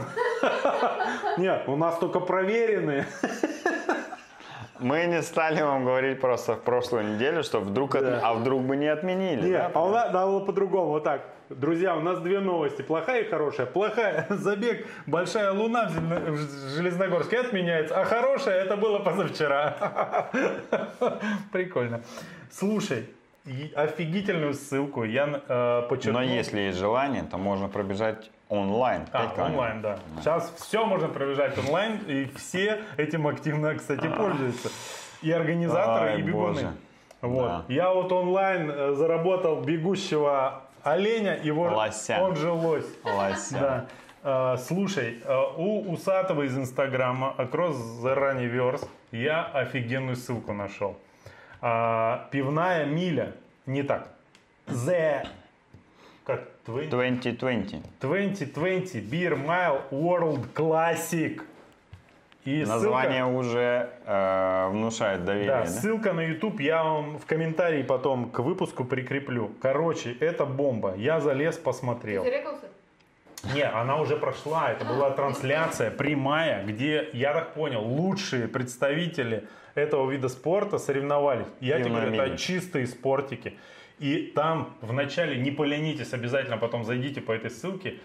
Нет, 1.38 1.64
у 1.66 1.76
нас 1.76 1.98
только 1.98 2.20
проверенные. 2.20 3.06
Мы 4.78 5.04
не 5.04 5.20
стали 5.22 5.60
вам 5.60 5.84
говорить 5.84 6.20
просто 6.20 6.54
в 6.54 6.62
прошлую 6.62 7.14
неделю, 7.14 7.42
что 7.42 7.60
вдруг, 7.60 7.92
Да. 7.92 8.20
а 8.22 8.32
вдруг 8.34 8.62
бы 8.62 8.76
не 8.76 8.86
отменили. 8.88 9.48
Не, 9.48 9.52
да? 9.58 9.70
а 9.74 9.84
у 9.84 9.90
нас 9.90 10.06
надо 10.12 10.26
было 10.26 10.40
по-другому, 10.40 10.86
вот 10.92 11.04
так. 11.04 11.20
Друзья, 11.50 11.96
у 11.96 12.00
нас 12.00 12.20
две 12.20 12.40
новости, 12.40 12.80
плохая 12.80 13.22
и 13.22 13.28
хорошая. 13.28 13.66
Плохая, 13.66 14.26
забег 14.30 14.86
«Большая 15.06 15.52
луна» 15.52 15.90
в 15.90 16.36
Железногорске 16.76 17.40
отменяется, 17.40 18.00
а 18.00 18.04
хорошая, 18.04 18.62
это 18.64 18.76
было 18.76 19.00
позавчера. 19.00 20.30
Прикольно. 21.52 22.00
Слушай, 22.50 23.10
офигительную 23.74 24.54
ссылку 24.54 25.04
я 25.04 25.42
э, 25.48 25.82
подчеркнул. 25.88 26.22
Но 26.22 26.28
если 26.28 26.60
есть 26.60 26.78
желание, 26.78 27.22
то 27.22 27.38
можно 27.38 27.68
пробежать 27.68 28.30
онлайн. 28.48 29.06
А, 29.12 29.32
онлайн, 29.38 29.80
да. 29.80 29.98
Сейчас 30.20 30.52
все 30.58 30.84
можно 30.84 31.08
пробежать 31.08 31.56
онлайн, 31.58 31.98
и 32.06 32.26
все 32.36 32.82
этим 32.96 33.26
активно, 33.26 33.74
кстати, 33.74 34.06
пользуются. 34.08 34.70
И 35.22 35.30
организаторы, 35.30 36.10
Ай, 36.10 36.18
и 36.18 36.22
бегуны. 36.22 36.52
боже. 36.52 36.72
Вот. 37.20 37.46
Да. 37.46 37.64
Я 37.68 37.92
вот 37.92 38.10
онлайн 38.12 38.70
э, 38.70 38.94
заработал 38.94 39.60
бегущего 39.60 40.62
оленя, 40.82 41.38
его 41.42 41.64
Лося. 41.64 42.18
он 42.20 42.36
же 42.36 42.50
лось. 42.50 42.86
Лося. 43.04 43.86
Да. 44.22 44.54
Э, 44.54 44.56
слушай, 44.58 45.20
э, 45.22 45.42
у 45.56 45.92
Усатого 45.92 46.42
из 46.42 46.56
Инстаграма 46.56 47.34
Across 47.38 48.02
the 48.02 48.16
Runniverse 48.16 48.86
я 49.12 49.44
офигенную 49.44 50.16
ссылку 50.16 50.52
нашел. 50.52 50.96
А, 51.60 52.28
пивная 52.30 52.86
миля. 52.86 53.34
Не 53.66 53.82
так. 53.82 54.08
The 54.66 55.26
как 56.24 56.48
20? 56.66 56.90
2020. 56.90 57.82
2020 58.00 59.04
Beer 59.04 59.34
Mile 59.34 59.82
World 59.90 60.52
Classic. 60.54 61.42
И 62.44 62.64
Название 62.64 63.26
уже 63.26 63.90
э, 64.06 64.68
внушает 64.70 65.24
доверие. 65.24 65.66
Ссылка, 65.66 65.66
да, 65.66 65.74
да? 65.74 65.80
ссылка 65.80 66.12
на 66.14 66.20
YouTube 66.20 66.60
я 66.60 66.82
вам 66.82 67.18
в 67.18 67.26
комментарии 67.26 67.82
потом 67.82 68.30
к 68.30 68.38
выпуску 68.38 68.84
прикреплю. 68.84 69.50
Короче, 69.60 70.16
это 70.20 70.46
бомба. 70.46 70.94
Я 70.96 71.20
залез, 71.20 71.58
посмотрел. 71.58 72.24
Зарекался? 72.24 72.69
Не, 73.54 73.62
она 73.62 73.96
уже 74.00 74.16
прошла. 74.16 74.70
Это 74.70 74.84
была 74.84 75.10
трансляция 75.10 75.90
прямая, 75.90 76.64
где, 76.64 77.08
я 77.12 77.32
так 77.32 77.54
понял, 77.54 77.82
лучшие 77.82 78.48
представители 78.48 79.48
этого 79.74 80.10
вида 80.10 80.28
спорта 80.28 80.78
соревновались. 80.78 81.46
Я 81.60 81.78
тебе 81.80 81.90
говорю, 81.90 82.14
это 82.14 82.36
чистые 82.36 82.86
спортики. 82.86 83.56
И 83.98 84.32
там 84.34 84.74
вначале 84.80 85.36
не 85.36 85.50
поленитесь, 85.50 86.12
обязательно 86.12 86.56
потом 86.56 86.84
зайдите 86.84 87.20
по 87.20 87.32
этой 87.32 87.50
ссылке. 87.50 87.98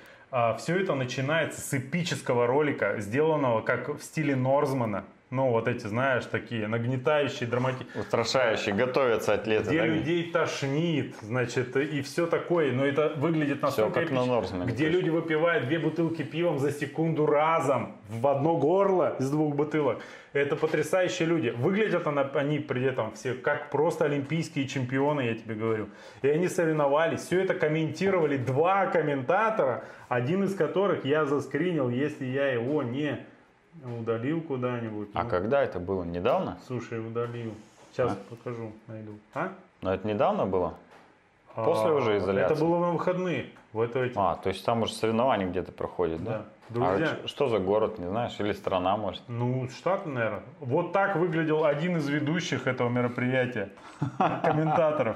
все 0.58 0.80
это 0.80 0.96
начинается 0.96 1.62
с 1.62 1.74
эпического 1.74 2.48
ролика, 2.48 3.00
сделанного 3.00 3.62
как 3.62 3.90
в 3.90 4.02
стиле 4.02 4.36
Норзмана. 4.36 5.06
Ну, 5.36 5.50
вот 5.50 5.68
эти, 5.68 5.86
знаешь, 5.86 6.24
такие 6.26 6.66
нагнетающие, 6.66 7.50
драматические. 7.50 8.02
Устрашающий. 8.02 8.72
Готовятся 8.72 9.34
атлеты. 9.34 9.68
Где 9.68 9.80
да? 9.80 9.86
людей 9.86 10.32
тошнит, 10.32 11.16
значит, 11.22 11.76
и 11.76 12.02
все 12.04 12.26
такое. 12.26 12.72
Но 12.72 12.86
это 12.86 13.10
выглядит 13.18 13.62
настолько 13.62 14.00
как 14.00 14.12
на 14.12 14.20
эпично. 14.20 14.34
Норсмане, 14.34 14.72
Где 14.72 14.86
точно. 14.86 14.98
люди 14.98 15.10
выпивают 15.10 15.66
две 15.66 15.80
бутылки 15.80 16.22
пивом 16.24 16.60
за 16.60 16.72
секунду 16.72 17.26
разом 17.26 17.98
в 18.08 18.26
одно 18.28 18.56
горло 18.56 19.18
из 19.20 19.30
двух 19.30 19.56
бутылок. 19.56 20.00
Это 20.32 20.56
потрясающие 20.56 21.28
люди. 21.28 21.50
Выглядят 21.50 22.08
они 22.08 22.60
при 22.60 22.84
этом 22.84 23.12
все 23.12 23.34
как 23.34 23.72
просто 23.72 24.06
олимпийские 24.06 24.70
чемпионы, 24.70 25.22
я 25.22 25.36
тебе 25.36 25.56
говорю. 25.56 25.90
И 26.22 26.30
они 26.30 26.48
соревновались. 26.48 27.22
Все 27.22 27.42
это 27.42 27.56
комментировали 27.56 28.38
два 28.38 28.86
комментатора, 28.86 29.84
один 30.08 30.46
из 30.46 30.56
которых 30.56 31.04
я 31.04 31.26
заскринил, 31.26 31.90
если 31.90 32.26
я 32.26 32.48
его 32.48 32.84
не 32.84 33.26
удалил 33.84 34.42
куда-нибудь. 34.42 35.10
А 35.14 35.24
Ну, 35.24 35.30
когда 35.30 35.62
это 35.64 35.80
было? 35.80 36.04
Недавно? 36.04 36.58
Слушай, 36.68 37.00
удалил. 37.06 37.54
Сейчас 37.92 38.18
покажу, 38.30 38.72
найду. 38.88 39.14
А? 39.34 39.50
Но 39.82 39.94
это 39.94 40.08
недавно 40.08 40.46
было? 40.46 40.74
После 41.56 41.90
А, 41.90 41.94
уже 41.94 42.18
изоляции? 42.18 42.54
Это 42.56 42.64
было 42.66 42.80
на 42.80 42.92
выходные. 42.92 43.48
В 43.72 43.82
это 43.82 44.00
эти. 44.04 44.14
А, 44.18 44.36
то 44.36 44.50
есть 44.50 44.66
там 44.66 44.82
уже 44.82 44.94
соревнования 44.94 45.48
где-то 45.48 45.72
проходят, 45.72 46.24
да? 46.24 46.32
Да. 46.32 46.46
Друзья. 46.70 47.18
А 47.24 47.28
что 47.28 47.48
за 47.48 47.60
город, 47.60 48.00
не 48.00 48.08
знаешь? 48.08 48.36
Или 48.40 48.52
страна, 48.54 48.98
может? 48.98 49.22
Ну, 49.28 49.70
штат, 49.70 50.06
наверное. 50.08 50.42
Вот 50.60 50.94
так 50.94 51.16
выглядел 51.16 51.64
один 51.64 51.98
из 51.98 52.08
ведущих 52.10 52.66
этого 52.68 52.90
мероприятия. 52.90 53.70
Комментаторов. 54.44 55.16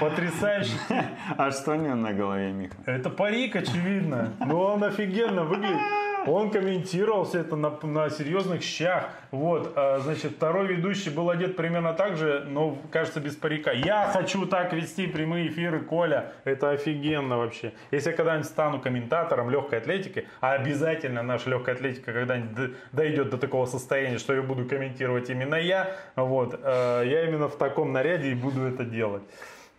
Потрясающий. 0.00 0.78
А 1.36 1.50
что 1.50 1.72
у 1.72 1.74
него 1.74 1.94
на 1.96 2.12
голове, 2.12 2.52
Миха? 2.52 2.76
Это 2.86 3.10
парик, 3.10 3.56
очевидно. 3.56 4.32
Но 4.38 4.74
он 4.74 4.84
офигенно 4.84 5.44
выглядит. 5.44 5.80
Он 6.26 6.50
комментировал 6.50 7.24
все 7.24 7.40
это 7.40 7.56
на, 7.56 7.70
на 7.82 8.10
серьезных 8.10 8.62
щах. 8.62 9.10
Вот, 9.30 9.72
а, 9.76 9.98
значит, 10.00 10.32
второй 10.32 10.66
ведущий 10.66 11.10
был 11.10 11.30
одет 11.30 11.56
примерно 11.56 11.92
так 11.92 12.16
же, 12.16 12.44
но, 12.48 12.76
кажется, 12.90 13.20
без 13.20 13.36
парика. 13.36 13.72
Я 13.72 14.10
хочу 14.12 14.46
так 14.46 14.72
вести 14.72 15.06
прямые 15.06 15.48
эфиры, 15.48 15.80
Коля. 15.80 16.32
Это 16.44 16.70
офигенно 16.70 17.38
вообще. 17.38 17.72
Если 17.90 18.10
я 18.10 18.16
когда-нибудь 18.16 18.46
стану 18.46 18.80
комментатором 18.80 19.50
легкой 19.50 19.78
атлетики, 19.78 20.26
а 20.40 20.52
обязательно 20.52 21.22
наша 21.22 21.50
легкая 21.50 21.74
атлетика 21.74 22.12
когда-нибудь 22.12 22.74
дойдет 22.92 23.30
до 23.30 23.38
такого 23.38 23.66
состояния, 23.66 24.18
что 24.18 24.34
я 24.34 24.42
буду 24.42 24.66
комментировать 24.66 25.30
именно 25.30 25.54
я, 25.54 25.96
вот, 26.16 26.58
э, 26.62 27.02
я 27.06 27.24
именно 27.24 27.48
в 27.48 27.56
таком 27.56 27.92
наряде 27.92 28.30
и 28.30 28.34
буду 28.34 28.62
это 28.62 28.84
делать. 28.84 29.22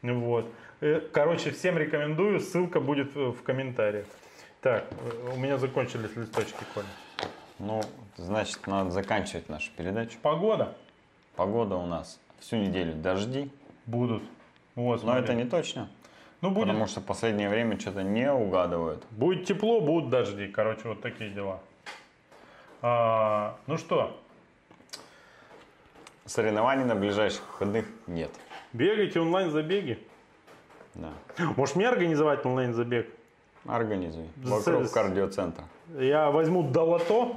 Вот. 0.01 0.51
Э, 0.79 1.01
Короче, 1.11 1.51
всем 1.51 1.77
рекомендую, 1.77 2.39
ссылка 2.39 2.79
будет 2.79 3.15
в 3.15 3.41
комментариях. 3.43 4.05
Так, 4.61 4.85
э, 4.91 5.31
у 5.33 5.37
меня 5.37 5.57
закончились 5.57 6.15
листочки, 6.15 6.63
Коля. 6.73 6.85
Ну, 7.59 7.81
значит, 8.17 8.65
надо 8.67 8.91
заканчивать 8.91 9.49
нашу 9.49 9.71
передачу. 9.75 10.17
Погода 10.21 10.75
Погода 11.35 11.75
у 11.75 11.85
нас 11.85 12.19
всю 12.39 12.57
неделю 12.57 12.93
дожди. 12.93 13.51
будут. 13.85 14.21
Вот, 14.75 14.97
Но 15.03 15.11
смотри. 15.13 15.23
это 15.23 15.33
не 15.33 15.45
точно. 15.45 15.89
Ну, 16.41 16.49
будет, 16.51 16.67
Потому 16.67 16.87
что 16.87 17.01
в 17.01 17.05
последнее 17.05 17.49
время 17.49 17.79
что-то 17.79 18.03
не 18.03 18.31
угадывают. 18.31 19.03
будет 19.11 19.45
тепло, 19.45 19.79
будут 19.81 20.09
дожди. 20.09 20.47
Короче, 20.47 20.87
вот 20.87 21.01
такие 21.01 21.29
дела. 21.29 21.59
А, 22.81 23.57
ну 23.67 23.77
что, 23.77 24.19
Соревнований 26.25 26.85
на 26.85 26.95
ближайших 26.95 27.41
выходных 27.47 27.85
нет. 28.07 28.31
бегайте 28.73 29.19
онлайн-забеги. 29.19 29.99
Да. 30.95 31.11
Может, 31.57 31.75
мне 31.75 31.87
организовать 31.89 32.45
онлайн-забег? 32.45 33.07
Организуй. 33.67 34.27
Вокруг 34.37 34.85
с- 34.85 34.91
кардиоцентра. 34.91 35.63
Я 35.97 36.31
возьму 36.31 36.63
долото, 36.63 37.35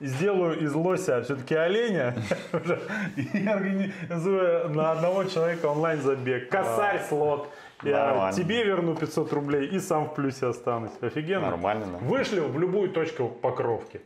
сделаю 0.00 0.58
из 0.60 0.74
лося 0.74 1.22
все-таки 1.22 1.54
оленя 1.54 2.16
и 3.16 3.46
организую 3.46 4.70
на 4.70 4.92
одного 4.92 5.24
человека 5.24 5.66
онлайн-забег. 5.66 6.48
Косарь 6.50 7.02
слот. 7.08 7.48
Я 7.82 8.06
Нормально. 8.08 8.36
тебе 8.36 8.62
верну 8.64 8.94
500 8.94 9.32
рублей 9.32 9.66
и 9.68 9.78
сам 9.78 10.06
в 10.10 10.14
плюсе 10.14 10.46
останусь. 10.48 10.90
Офигенно. 11.00 11.46
Нормально, 11.50 11.86
да? 11.92 11.98
Вышлю 12.06 12.44
в 12.48 12.58
любую 12.58 12.90
точку 12.90 13.28
покровки. 13.28 14.02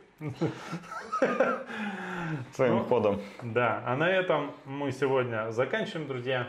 Своим 2.53 2.75
Ну, 2.77 2.83
ходом. 2.85 3.21
Да, 3.41 3.81
а 3.85 3.95
на 3.97 4.09
этом 4.09 4.51
мы 4.65 4.91
сегодня 4.93 5.51
заканчиваем, 5.51 6.07
друзья. 6.07 6.47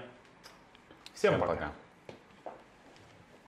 Всем 1.14 1.32
Всем 1.34 1.40
пока. 1.40 1.52
пока. 1.54 1.68